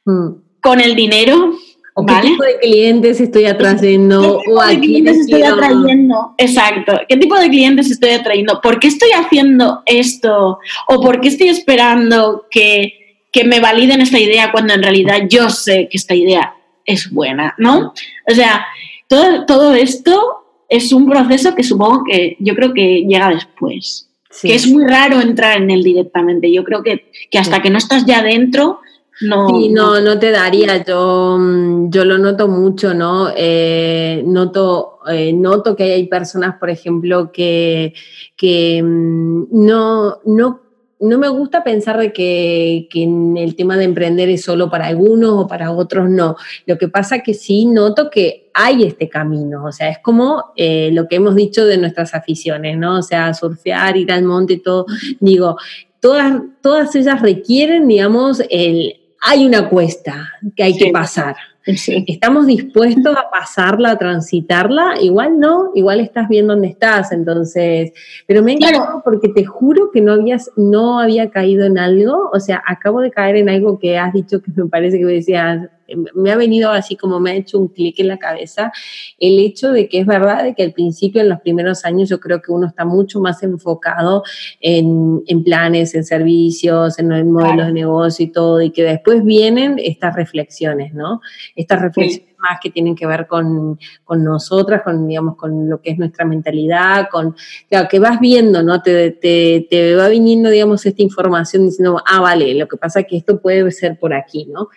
mm. 0.06 0.28
con 0.62 0.80
el 0.80 0.96
dinero, 0.96 1.52
¿O 1.96 2.04
qué 2.04 2.14
tipo 2.22 2.42
de 2.42 2.58
clientes 2.58 3.20
estoy 3.20 3.44
atrayendo? 3.44 4.20
¿Qué 4.20 4.44
tipo 4.44 4.66
de 4.66 4.80
clientes 4.80 5.18
estoy 5.18 5.42
atrayendo? 5.42 6.34
Exacto. 6.38 7.00
¿Qué 7.08 7.16
tipo 7.16 7.36
de 7.36 7.48
clientes 7.48 7.88
estoy 7.88 8.10
atrayendo? 8.10 8.60
¿Por 8.60 8.80
qué 8.80 8.88
estoy 8.88 9.10
haciendo 9.12 9.80
esto? 9.86 10.58
¿O 10.88 11.00
por 11.00 11.20
qué 11.20 11.28
estoy 11.28 11.50
esperando 11.50 12.46
que, 12.50 13.03
que 13.34 13.42
me 13.42 13.58
validen 13.58 14.00
esta 14.00 14.20
idea 14.20 14.52
cuando 14.52 14.74
en 14.74 14.82
realidad 14.82 15.22
yo 15.28 15.50
sé 15.50 15.88
que 15.90 15.96
esta 15.96 16.14
idea 16.14 16.54
es 16.86 17.10
buena? 17.10 17.52
¿No? 17.58 17.92
O 18.30 18.32
sea, 18.32 18.64
todo, 19.08 19.44
todo 19.44 19.74
esto 19.74 20.44
es 20.68 20.92
un 20.92 21.10
proceso 21.10 21.52
que 21.56 21.64
supongo 21.64 22.04
que 22.04 22.36
yo 22.38 22.54
creo 22.54 22.72
que 22.72 23.04
llega 23.04 23.30
después. 23.30 24.08
Que 24.40 24.54
es 24.54 24.68
muy 24.68 24.84
raro 24.86 25.20
entrar 25.20 25.60
en 25.60 25.70
él 25.70 25.82
directamente. 25.82 26.52
Yo 26.52 26.62
creo 26.62 26.82
que, 26.82 27.10
que 27.28 27.38
hasta 27.38 27.60
que 27.60 27.70
no 27.70 27.78
estás 27.78 28.04
ya 28.04 28.22
dentro, 28.22 28.80
no, 29.20 29.48
sí, 29.48 29.68
no, 29.68 30.00
no 30.00 30.18
te 30.18 30.30
daría. 30.30 30.84
Yo, 30.84 31.36
mm, 31.38 31.90
yo 31.90 32.04
lo 32.04 32.18
noto 32.18 32.46
mucho, 32.46 32.94
¿no? 32.94 33.30
Eh, 33.36 34.22
noto, 34.26 35.00
eh, 35.08 35.32
noto 35.32 35.74
que 35.74 35.92
hay 35.92 36.06
personas, 36.06 36.56
por 36.58 36.70
ejemplo, 36.70 37.32
que, 37.32 37.94
que 38.36 38.80
mm, 38.82 39.46
no, 39.50 40.18
no, 40.24 40.60
no 41.00 41.18
me 41.18 41.28
gusta 41.28 41.64
pensar 41.64 41.98
de 41.98 42.12
que, 42.12 42.88
que, 42.90 43.02
en 43.02 43.36
el 43.36 43.56
tema 43.56 43.76
de 43.76 43.84
emprender 43.84 44.28
es 44.28 44.42
solo 44.42 44.70
para 44.70 44.86
algunos 44.86 45.44
o 45.44 45.46
para 45.46 45.72
otros 45.72 46.08
no. 46.08 46.36
Lo 46.66 46.78
que 46.78 46.88
pasa 46.88 47.20
que 47.20 47.34
sí 47.34 47.66
noto 47.66 48.10
que 48.10 48.50
hay 48.54 48.84
este 48.84 49.08
camino, 49.08 49.64
o 49.64 49.72
sea, 49.72 49.88
es 49.90 49.98
como 49.98 50.52
eh, 50.56 50.90
lo 50.92 51.08
que 51.08 51.16
hemos 51.16 51.34
dicho 51.34 51.64
de 51.66 51.78
nuestras 51.78 52.14
aficiones, 52.14 52.78
¿no? 52.78 52.98
O 52.98 53.02
sea, 53.02 53.34
surfear, 53.34 53.96
ir 53.96 54.12
al 54.12 54.24
monte, 54.24 54.58
todo. 54.58 54.86
Digo, 55.20 55.56
todas, 56.00 56.40
todas 56.62 56.94
ellas 56.94 57.20
requieren, 57.20 57.88
digamos, 57.88 58.42
el 58.50 58.96
hay 59.26 59.46
una 59.46 59.68
cuesta 59.70 60.34
que 60.54 60.62
hay 60.62 60.76
que 60.76 60.90
pasar. 60.90 61.34
¿Estamos 61.66 62.46
dispuestos 62.46 63.16
a 63.16 63.30
pasarla, 63.30 63.92
a 63.92 63.98
transitarla? 63.98 65.00
Igual 65.00 65.40
no, 65.40 65.70
igual 65.74 66.00
estás 66.00 66.28
bien 66.28 66.46
donde 66.46 66.68
estás, 66.68 67.10
entonces, 67.10 67.92
pero 68.26 68.42
me 68.42 68.52
encantado 68.52 69.00
porque 69.02 69.30
te 69.30 69.46
juro 69.46 69.90
que 69.90 70.02
no 70.02 70.12
habías, 70.12 70.50
no 70.56 71.00
había 71.00 71.30
caído 71.30 71.64
en 71.64 71.78
algo, 71.78 72.28
o 72.32 72.38
sea, 72.38 72.62
acabo 72.66 73.00
de 73.00 73.10
caer 73.10 73.36
en 73.36 73.48
algo 73.48 73.78
que 73.78 73.96
has 73.96 74.12
dicho 74.12 74.42
que 74.42 74.50
me 74.54 74.66
parece 74.66 74.98
que 74.98 75.06
decías, 75.06 75.70
me 76.14 76.32
ha 76.32 76.36
venido 76.36 76.70
así 76.70 76.96
como 76.96 77.20
me 77.20 77.32
ha 77.32 77.34
hecho 77.34 77.58
un 77.58 77.68
clic 77.68 77.98
en 78.00 78.08
la 78.08 78.18
cabeza 78.18 78.72
el 79.18 79.38
hecho 79.38 79.72
de 79.72 79.88
que 79.88 80.00
es 80.00 80.06
verdad 80.06 80.44
de 80.44 80.54
que 80.54 80.62
al 80.62 80.72
principio, 80.72 81.20
en 81.20 81.28
los 81.28 81.40
primeros 81.40 81.84
años, 81.84 82.08
yo 82.08 82.20
creo 82.20 82.40
que 82.42 82.52
uno 82.52 82.66
está 82.66 82.84
mucho 82.84 83.20
más 83.20 83.42
enfocado 83.42 84.22
en, 84.60 85.22
planes, 85.44 85.94
en 85.94 86.04
servicios, 86.04 86.98
en 86.98 87.12
el 87.12 87.24
modelo 87.24 87.66
de 87.66 87.72
negocio 87.72 88.24
y 88.24 88.32
todo, 88.32 88.62
y 88.62 88.70
que 88.70 88.82
después 88.82 89.24
vienen 89.24 89.76
estas 89.78 90.14
reflexiones, 90.14 90.94
¿no? 90.94 91.20
Estas 91.54 91.82
reflexiones 91.82 92.33
más 92.44 92.60
que 92.62 92.70
tienen 92.70 92.94
que 92.94 93.06
ver 93.06 93.26
con, 93.26 93.78
nosotras, 94.16 94.82
con, 94.82 95.08
digamos, 95.08 95.36
con 95.36 95.68
lo 95.68 95.80
que 95.80 95.90
es 95.90 95.98
nuestra 95.98 96.24
mentalidad, 96.24 97.08
con, 97.10 97.34
claro, 97.68 97.88
que 97.88 97.98
vas 97.98 98.20
viendo, 98.20 98.62
¿no? 98.62 98.82
Te, 98.82 99.10
te, 99.10 99.94
va 99.96 100.08
viniendo, 100.08 100.50
digamos, 100.50 100.84
esta 100.84 101.02
información 101.02 101.66
diciendo, 101.66 102.02
ah, 102.06 102.20
vale, 102.20 102.54
lo 102.54 102.68
que 102.68 102.76
pasa 102.76 103.00
es 103.00 103.06
que 103.08 103.16
esto 103.16 103.40
puede 103.40 103.70
ser 103.70 103.98
por 103.98 104.12
aquí, 104.14 104.46
¿no? 104.46 104.68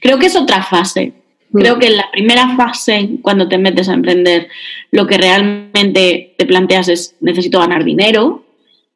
Creo 0.00 0.18
que 0.18 0.26
es 0.26 0.36
otra 0.36 0.62
fase. 0.62 1.14
Creo 1.52 1.76
mm. 1.76 1.78
que 1.78 1.86
en 1.86 1.96
la 1.96 2.10
primera 2.12 2.56
fase, 2.56 3.18
cuando 3.22 3.48
te 3.48 3.58
metes 3.58 3.88
a 3.88 3.94
emprender, 3.94 4.48
lo 4.90 5.06
que 5.06 5.18
realmente 5.18 6.34
te 6.36 6.46
planteas 6.46 6.88
es, 6.88 7.16
necesito 7.20 7.58
ganar 7.60 7.84
dinero, 7.84 8.44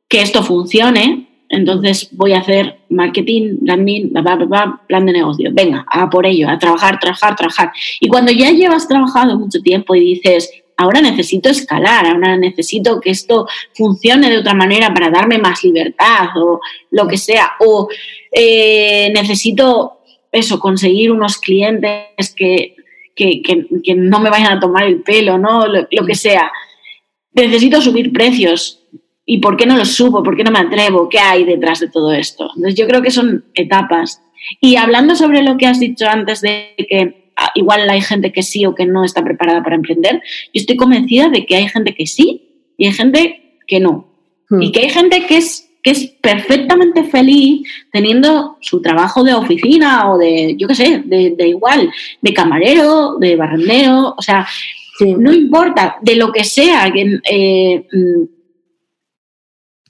que 0.08 0.22
esto 0.22 0.42
funcione, 0.42 1.33
entonces 1.48 2.08
voy 2.12 2.32
a 2.32 2.38
hacer 2.38 2.80
marketing, 2.88 3.58
branding, 3.60 4.12
plan 4.86 5.06
de 5.06 5.12
negocio. 5.12 5.50
Venga, 5.52 5.84
a 5.88 6.08
por 6.08 6.26
ello, 6.26 6.48
a 6.48 6.58
trabajar, 6.58 6.98
trabajar, 6.98 7.36
trabajar. 7.36 7.72
Y 8.00 8.08
cuando 8.08 8.32
ya 8.32 8.50
llevas 8.50 8.88
trabajado 8.88 9.38
mucho 9.38 9.60
tiempo 9.60 9.94
y 9.94 10.00
dices, 10.00 10.50
ahora 10.76 11.00
necesito 11.00 11.48
escalar, 11.50 12.06
ahora 12.06 12.36
necesito 12.36 13.00
que 13.00 13.10
esto 13.10 13.46
funcione 13.74 14.30
de 14.30 14.38
otra 14.38 14.54
manera 14.54 14.92
para 14.92 15.10
darme 15.10 15.38
más 15.38 15.62
libertad 15.62 16.28
o 16.36 16.60
lo 16.90 17.06
que 17.06 17.18
sea, 17.18 17.52
o 17.60 17.88
eh, 18.32 19.12
necesito 19.14 20.00
eso, 20.32 20.58
conseguir 20.58 21.12
unos 21.12 21.38
clientes 21.38 22.34
que, 22.34 22.74
no 23.96 24.18
me 24.18 24.30
vayan 24.30 24.54
a 24.54 24.60
tomar 24.60 24.84
el 24.84 25.02
pelo, 25.02 25.38
¿no? 25.38 25.66
lo 25.66 26.06
que 26.06 26.14
sea. 26.16 26.50
Necesito 27.32 27.80
subir 27.80 28.12
precios 28.12 28.83
¿Y 29.26 29.38
por 29.38 29.56
qué 29.56 29.66
no 29.66 29.76
lo 29.76 29.84
supo? 29.84 30.22
¿Por 30.22 30.36
qué 30.36 30.44
no 30.44 30.50
me 30.50 30.58
atrevo? 30.58 31.08
¿Qué 31.08 31.18
hay 31.18 31.44
detrás 31.44 31.80
de 31.80 31.88
todo 31.88 32.12
esto? 32.12 32.50
Entonces 32.56 32.78
yo 32.78 32.86
creo 32.86 33.02
que 33.02 33.10
son 33.10 33.44
etapas. 33.54 34.20
Y 34.60 34.76
hablando 34.76 35.16
sobre 35.16 35.42
lo 35.42 35.56
que 35.56 35.66
has 35.66 35.80
dicho 35.80 36.06
antes 36.06 36.42
de 36.42 36.74
que 36.76 37.30
ah, 37.36 37.50
igual 37.54 37.88
hay 37.88 38.02
gente 38.02 38.32
que 38.32 38.42
sí 38.42 38.66
o 38.66 38.74
que 38.74 38.84
no 38.84 39.04
está 39.04 39.24
preparada 39.24 39.62
para 39.62 39.76
emprender, 39.76 40.22
yo 40.52 40.60
estoy 40.60 40.76
convencida 40.76 41.30
de 41.30 41.46
que 41.46 41.56
hay 41.56 41.68
gente 41.68 41.94
que 41.94 42.06
sí 42.06 42.42
y 42.76 42.86
hay 42.86 42.92
gente 42.92 43.58
que 43.66 43.80
no. 43.80 44.06
Hmm. 44.50 44.60
Y 44.60 44.72
que 44.72 44.80
hay 44.80 44.90
gente 44.90 45.24
que 45.26 45.38
es, 45.38 45.70
que 45.82 45.92
es 45.92 46.06
perfectamente 46.20 47.04
feliz 47.04 47.66
teniendo 47.92 48.58
su 48.60 48.82
trabajo 48.82 49.24
de 49.24 49.32
oficina 49.32 50.10
o 50.12 50.18
de, 50.18 50.54
yo 50.58 50.68
qué 50.68 50.74
sé, 50.74 51.02
de, 51.06 51.48
igual, 51.48 51.90
de 52.20 52.34
camarero, 52.34 53.16
de 53.18 53.36
barrendero, 53.36 54.14
o 54.18 54.22
sea, 54.22 54.46
no 55.00 55.32
importa, 55.32 55.96
de 56.02 56.16
lo 56.16 56.30
que 56.30 56.44
sea, 56.44 56.92
eh, 56.94 57.84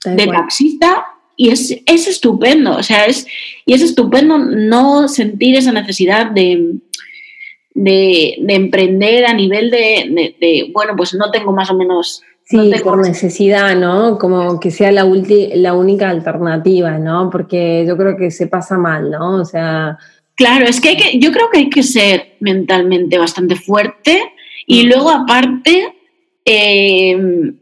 de 0.03 0.27
taxista 0.27 1.05
y 1.37 1.49
es, 1.49 1.71
es, 1.85 2.07
estupendo, 2.07 2.77
o 2.77 2.83
sea, 2.83 3.05
es, 3.05 3.27
y 3.65 3.73
es 3.73 3.81
estupendo 3.81 4.37
no 4.37 5.07
sentir 5.07 5.55
esa 5.55 5.71
necesidad 5.71 6.31
de, 6.31 6.75
de, 7.73 8.35
emprender 8.47 9.25
a 9.25 9.33
nivel 9.33 9.69
de, 9.69 10.69
bueno, 10.73 10.93
pues 10.95 11.13
no 11.13 11.31
tengo 11.31 11.51
más 11.51 11.69
o 11.69 11.75
menos... 11.75 12.21
Sí, 12.47 12.71
por 12.83 13.01
necesidad, 13.01 13.75
¿no? 13.75 14.19
Como 14.19 14.59
que 14.59 14.69
sea 14.69 14.91
la, 14.91 15.03
la 15.55 15.73
única 15.73 16.09
alternativa, 16.11 16.99
¿no? 16.99 17.31
Porque 17.31 17.83
yo 17.87 17.97
creo 17.97 18.15
que 18.17 18.29
se 18.29 18.45
pasa 18.45 18.77
mal, 18.77 19.09
¿no? 19.09 19.41
O 19.41 19.45
sea... 19.45 19.97
Claro, 20.35 20.65
es 20.65 20.79
que, 20.79 20.89
hay 20.89 20.97
que 20.97 21.17
yo 21.17 21.31
creo 21.31 21.49
que 21.49 21.59
hay 21.59 21.69
que 21.69 21.81
ser 21.81 22.35
mentalmente 22.41 23.17
bastante 23.17 23.55
fuerte 23.55 24.21
y 24.67 24.85
mm. 24.85 24.89
luego 24.89 25.09
aparte... 25.09 25.95
Eh, 26.45 27.55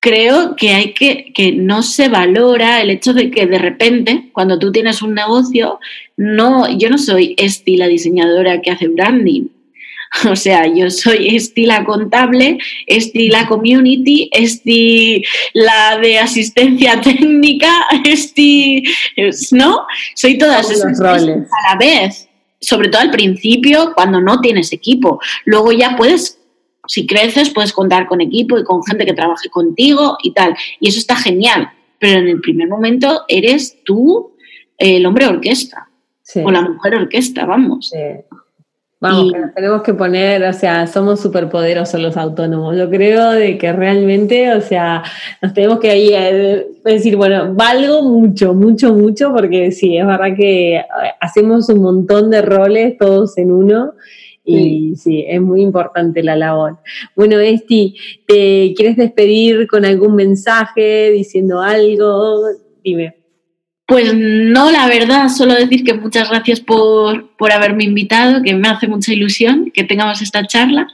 creo 0.00 0.56
que 0.56 0.70
hay 0.70 0.94
que, 0.94 1.32
que 1.34 1.52
no 1.52 1.82
se 1.82 2.08
valora 2.08 2.80
el 2.80 2.90
hecho 2.90 3.12
de 3.12 3.30
que 3.30 3.46
de 3.46 3.58
repente, 3.58 4.30
cuando 4.32 4.58
tú 4.58 4.72
tienes 4.72 5.02
un 5.02 5.14
negocio, 5.14 5.78
no, 6.16 6.68
yo 6.76 6.88
no 6.88 6.98
soy 6.98 7.34
Esti 7.36 7.76
la 7.76 7.86
diseñadora 7.86 8.60
que 8.60 8.70
hace 8.70 8.88
branding. 8.88 9.48
O 10.28 10.34
sea, 10.34 10.66
yo 10.66 10.90
soy 10.90 11.36
Esti 11.36 11.66
la 11.66 11.84
contable, 11.84 12.58
Esti 12.88 13.28
la 13.28 13.46
community, 13.46 14.28
Esti 14.32 15.22
la 15.52 15.98
de 15.98 16.18
asistencia 16.18 17.00
técnica, 17.04 17.70
Esti, 18.04 18.82
¿no? 19.52 19.86
Soy 20.16 20.36
todas 20.36 20.68
esas 20.68 20.98
roles 20.98 21.46
a 21.48 21.72
la 21.72 21.78
vez. 21.78 22.26
Sobre 22.60 22.88
todo 22.88 23.02
al 23.02 23.12
principio, 23.12 23.92
cuando 23.94 24.20
no 24.20 24.40
tienes 24.40 24.72
equipo. 24.72 25.20
Luego 25.44 25.70
ya 25.70 25.96
puedes 25.96 26.39
si 26.90 27.06
creces 27.06 27.50
puedes 27.50 27.72
contar 27.72 28.08
con 28.08 28.20
equipo 28.20 28.58
y 28.58 28.64
con 28.64 28.82
gente 28.82 29.06
que 29.06 29.12
trabaje 29.12 29.48
contigo 29.48 30.18
y 30.24 30.32
tal. 30.32 30.56
Y 30.80 30.88
eso 30.88 30.98
está 30.98 31.14
genial. 31.14 31.70
Pero 32.00 32.18
en 32.18 32.26
el 32.26 32.40
primer 32.40 32.66
momento 32.66 33.22
eres 33.28 33.78
tú 33.84 34.32
el 34.76 35.06
hombre 35.06 35.28
orquesta. 35.28 35.88
O 36.42 36.50
la 36.50 36.62
mujer 36.62 36.96
orquesta, 36.96 37.46
vamos. 37.46 37.92
Vamos, 38.98 39.32
tenemos 39.54 39.82
que 39.82 39.94
poner, 39.94 40.42
o 40.42 40.52
sea, 40.52 40.88
somos 40.88 41.20
superpoderosos 41.20 42.00
los 42.00 42.16
autónomos. 42.16 42.76
Yo 42.76 42.90
creo 42.90 43.30
de 43.30 43.56
que 43.56 43.72
realmente, 43.72 44.52
o 44.52 44.60
sea, 44.60 45.04
nos 45.40 45.54
tenemos 45.54 45.78
que 45.78 45.90
ahí 45.90 46.10
eh, 46.12 46.66
decir, 46.84 47.14
bueno, 47.14 47.54
valgo 47.54 48.02
mucho, 48.02 48.52
mucho, 48.52 48.92
mucho, 48.94 49.32
porque 49.32 49.70
sí, 49.70 49.96
es 49.96 50.04
verdad 50.04 50.36
que 50.36 50.74
eh, 50.78 50.84
hacemos 51.20 51.68
un 51.68 51.82
montón 51.82 52.30
de 52.30 52.42
roles 52.42 52.98
todos 52.98 53.38
en 53.38 53.52
uno 53.52 53.92
y 54.50 54.96
sí. 54.96 55.24
es 55.26 55.40
muy 55.40 55.62
importante 55.62 56.22
la 56.22 56.36
labor. 56.36 56.78
Bueno, 57.16 57.38
Esti, 57.38 57.94
¿te 58.26 58.72
quieres 58.76 58.96
despedir 58.96 59.66
con 59.66 59.84
algún 59.84 60.14
mensaje, 60.14 61.10
diciendo 61.10 61.60
algo? 61.60 62.42
Dime. 62.82 63.16
Pues 63.90 64.14
no, 64.14 64.70
la 64.70 64.86
verdad, 64.86 65.28
solo 65.30 65.52
decir 65.52 65.82
que 65.82 65.94
muchas 65.94 66.30
gracias 66.30 66.60
por, 66.60 67.36
por, 67.36 67.50
haberme 67.50 67.82
invitado, 67.82 68.40
que 68.40 68.54
me 68.54 68.68
hace 68.68 68.86
mucha 68.86 69.12
ilusión 69.12 69.72
que 69.74 69.82
tengamos 69.82 70.22
esta 70.22 70.46
charla. 70.46 70.86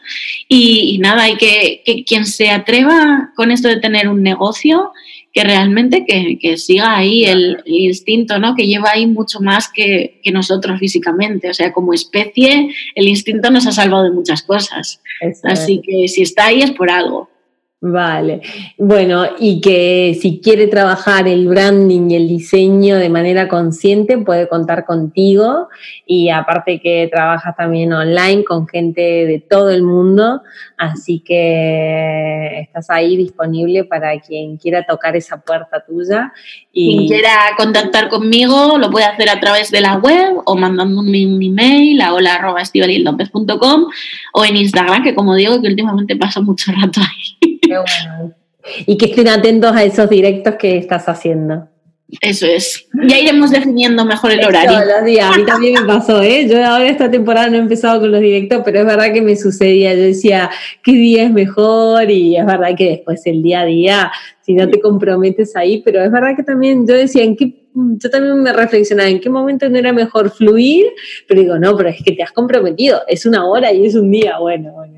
Y, 0.49 0.97
nada, 1.03 1.25
hay 1.25 1.37
que, 1.37 1.83
que, 1.85 2.05
quien 2.05 2.25
se 2.25 2.49
atreva 2.49 3.33
con 3.37 3.51
esto 3.51 3.69
de 3.69 3.81
tener 3.81 4.09
un 4.09 4.23
negocio, 4.23 4.93
que 5.37 5.45
realmente 5.45 6.07
que, 6.07 6.57
siga 6.57 6.97
ahí 6.97 7.27
el, 7.27 7.59
instinto, 7.67 8.39
¿no? 8.39 8.55
Que 8.55 8.67
lleva 8.67 8.93
ahí 8.93 9.07
mucho 9.07 9.39
más 9.41 9.69
que, 9.69 10.19
nosotros 10.33 10.81
físicamente. 10.81 11.51
O 11.51 11.53
sea, 11.53 11.75
como 11.75 11.93
especie, 11.93 12.71
el 12.95 13.07
instinto 13.07 13.51
nos 13.51 13.67
ha 13.67 13.73
salvado 13.73 14.05
de 14.05 14.13
muchas 14.13 14.43
cosas. 14.43 15.03
Así 15.43 15.83
que 15.85 16.09
si 16.09 16.23
está 16.23 16.47
ahí 16.47 16.63
es 16.63 16.71
por 16.71 16.91
algo. 16.91 17.29
Vale, 17.89 18.41
bueno, 18.79 19.27
y 19.39 19.61
que 19.61 20.19
si 20.21 20.41
quiere 20.41 20.67
trabajar 20.67 21.29
el 21.29 21.47
branding 21.47 22.11
y 22.11 22.17
el 22.17 22.27
diseño 22.27 22.97
de 22.97 23.09
manera 23.09 23.47
consciente, 23.47 24.19
puede 24.19 24.49
contar 24.49 24.85
contigo 24.85 25.69
y 26.05 26.31
aparte 26.31 26.81
que 26.81 27.09
trabajas 27.13 27.55
también 27.57 27.93
online 27.93 28.43
con 28.43 28.67
gente 28.67 29.01
de 29.01 29.39
todo 29.39 29.71
el 29.71 29.85
mundo, 29.85 30.43
así 30.77 31.21
que 31.21 32.63
estás 32.63 32.91
ahí 32.91 33.17
disponible 33.17 33.85
para 33.85 34.19
quien 34.19 34.57
quiera 34.57 34.85
tocar 34.85 35.15
esa 35.15 35.41
puerta 35.41 35.85
tuya. 35.87 36.33
Y... 36.73 36.97
Quien 36.97 37.09
quiera 37.09 37.39
contactar 37.57 38.09
conmigo 38.09 38.79
lo 38.79 38.91
puede 38.91 39.07
hacer 39.07 39.31
a 39.31 39.39
través 39.39 39.71
de 39.71 39.81
la 39.81 39.95
web 39.99 40.43
o 40.45 40.57
mandándome 40.57 41.25
un 41.25 41.41
email 41.41 42.01
a 42.01 42.13
hola.estivalilopez.com 42.15 43.87
o 44.33 44.45
en 44.45 44.57
Instagram, 44.57 45.05
que 45.05 45.15
como 45.15 45.37
digo, 45.37 45.63
que 45.63 45.69
últimamente 45.69 46.17
paso 46.17 46.43
mucho 46.43 46.73
rato 46.73 47.01
ahí. 47.01 47.46
Y 48.85 48.99
que 48.99 49.07
estén 49.07 49.29
atentos 49.29 49.71
a 49.77 49.85
esos 49.85 50.11
directos 50.11 50.57
que 50.57 50.77
estás 50.77 51.09
haciendo. 51.09 51.69
Eso 52.21 52.47
es. 52.47 52.87
Ya 53.09 53.19
iremos 53.19 53.51
definiendo 53.51 54.05
mejor 54.05 54.33
el 54.33 54.45
horario. 54.45 54.73
Todos 54.73 54.87
los 54.87 55.05
días. 55.05 55.33
A 55.33 55.39
mí 55.39 55.45
también 55.45 55.75
me 55.75 55.87
pasó, 55.87 56.23
¿eh? 56.23 56.49
Yo 56.49 56.65
ahora 56.65 56.89
esta 56.89 57.11
temporada 57.11 57.49
no 57.49 57.57
he 57.57 57.61
empezado 57.61 58.01
con 58.01 58.13
los 58.13 58.21
directos, 58.21 58.63
pero 58.65 58.81
es 58.81 58.87
verdad 58.87 59.13
que 59.13 59.23
me 59.23 59.37
sucedía. 59.37 59.95
Yo 59.95 60.03
decía, 60.03 60.51
¿qué 60.83 60.93
día 60.93 61.25
es 61.25 61.33
mejor? 61.33 62.11
Y 62.11 62.37
es 62.37 62.47
verdad 62.47 62.77
que 62.77 62.91
después 62.91 63.27
el 63.27 63.43
día 63.43 63.61
a 63.61 63.67
día, 63.67 64.13
si 64.43 64.55
no 64.55 64.69
te 64.69 64.81
comprometes 64.81 65.57
ahí, 65.57 65.83
pero 65.85 66.03
es 66.03 66.11
verdad 66.11 66.37
que 66.37 66.45
también 66.45 66.87
yo 66.87 66.95
decía, 66.95 67.25
¿en 67.25 67.37
qué 67.37 67.67
yo 67.77 68.11
también 68.11 68.43
me 68.43 68.53
reflexionaba 68.53 69.09
en 69.09 69.21
qué 69.21 69.29
momento 69.29 69.69
no 69.69 69.79
era 69.79 69.93
mejor 69.93 70.31
fluir, 70.31 70.87
pero 71.29 71.43
digo, 71.43 71.59
no, 71.59 71.77
pero 71.77 71.91
es 71.91 72.03
que 72.03 72.13
te 72.13 72.23
has 72.23 72.33
comprometido, 72.33 73.03
es 73.07 73.27
una 73.27 73.47
hora 73.47 73.71
y 73.71 73.85
es 73.85 73.95
un 73.95 74.11
día, 74.11 74.39
bueno, 74.39 74.73
bueno. 74.73 74.96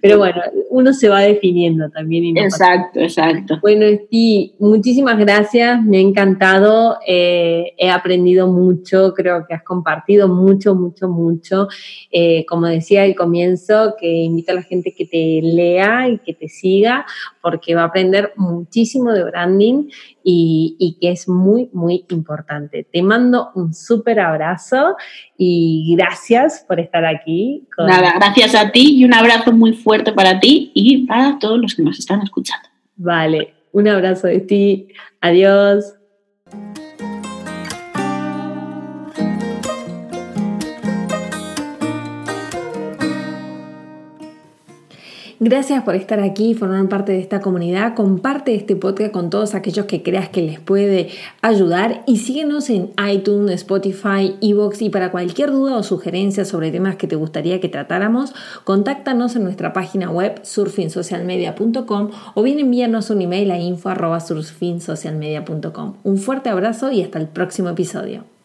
Pero 0.00 0.18
bueno, 0.18 0.40
uno 0.70 0.92
se 0.92 1.08
va 1.08 1.20
definiendo 1.20 1.90
también. 1.90 2.36
exacto, 2.36 3.00
exacto. 3.00 3.58
Bueno, 3.60 3.84
Esti, 3.84 4.54
muchísimas 4.58 5.18
gracias, 5.18 5.82
me 5.82 5.98
ha 5.98 6.00
encantado, 6.00 6.98
eh, 7.06 7.74
he 7.76 7.90
aprendido 7.90 8.46
mucho, 8.46 9.12
creo 9.14 9.46
que 9.46 9.54
has 9.54 9.62
compartido 9.62 10.28
mucho, 10.28 10.74
mucho, 10.74 11.08
mucho. 11.08 11.68
Eh, 12.10 12.44
como 12.46 12.66
decía 12.66 13.02
al 13.02 13.14
comienzo, 13.14 13.94
que 13.98 14.06
invito 14.06 14.52
a 14.52 14.56
la 14.56 14.62
gente 14.62 14.94
que 14.96 15.06
te 15.06 15.40
lea 15.42 16.08
y 16.08 16.18
que 16.18 16.34
te 16.34 16.48
siga, 16.48 17.06
porque 17.48 17.74
va 17.74 17.80
a 17.80 17.86
aprender 17.86 18.34
muchísimo 18.36 19.10
de 19.10 19.24
branding 19.24 19.88
y, 20.22 20.98
que 21.00 21.12
es 21.12 21.26
muy, 21.26 21.70
muy 21.72 22.04
importante. 22.10 22.86
Te 22.92 23.02
mando 23.02 23.48
un 23.54 23.72
súper 23.72 24.20
abrazo 24.20 24.96
y 25.38 25.96
gracias 25.96 26.62
por 26.68 26.78
estar 26.78 27.06
aquí. 27.06 27.66
Nada, 27.78 28.12
gracias 28.16 28.54
a 28.54 28.70
ti 28.70 28.98
y 28.98 29.04
un 29.06 29.14
abrazo 29.14 29.50
muy 29.50 29.72
fuerte 29.72 30.12
para 30.12 30.38
ti 30.38 30.72
y 30.74 31.06
para 31.06 31.38
todos 31.38 31.58
los 31.58 31.74
que 31.74 31.82
nos 31.82 31.98
están 31.98 32.20
escuchando. 32.20 32.68
Vale, 32.96 33.54
un 33.72 33.88
abrazo 33.88 34.26
de 34.26 34.40
ti. 34.40 34.88
Adiós. 35.22 35.94
Gracias 45.40 45.84
por 45.84 45.94
estar 45.94 46.18
aquí 46.18 46.50
y 46.50 46.54
formar 46.54 46.88
parte 46.88 47.12
de 47.12 47.20
esta 47.20 47.40
comunidad. 47.40 47.94
Comparte 47.94 48.56
este 48.56 48.74
podcast 48.74 49.12
con 49.12 49.30
todos 49.30 49.54
aquellos 49.54 49.86
que 49.86 50.02
creas 50.02 50.30
que 50.30 50.42
les 50.42 50.58
puede 50.58 51.10
ayudar 51.42 52.02
y 52.06 52.16
síguenos 52.16 52.68
en 52.70 52.90
iTunes, 53.08 53.54
Spotify, 53.54 54.34
Evox 54.40 54.82
y 54.82 54.90
para 54.90 55.12
cualquier 55.12 55.52
duda 55.52 55.76
o 55.76 55.84
sugerencia 55.84 56.44
sobre 56.44 56.72
temas 56.72 56.96
que 56.96 57.06
te 57.06 57.14
gustaría 57.14 57.60
que 57.60 57.68
tratáramos, 57.68 58.34
contáctanos 58.64 59.36
en 59.36 59.44
nuestra 59.44 59.72
página 59.72 60.10
web 60.10 60.40
surfinsocialmedia.com 60.42 62.10
o 62.34 62.42
bien 62.42 62.58
envíanos 62.58 63.10
un 63.10 63.22
email 63.22 63.52
a 63.52 63.60
info.surfinsocialmedia.com. 63.60 65.94
Un 66.02 66.18
fuerte 66.18 66.50
abrazo 66.50 66.90
y 66.90 67.02
hasta 67.02 67.20
el 67.20 67.28
próximo 67.28 67.68
episodio. 67.68 68.37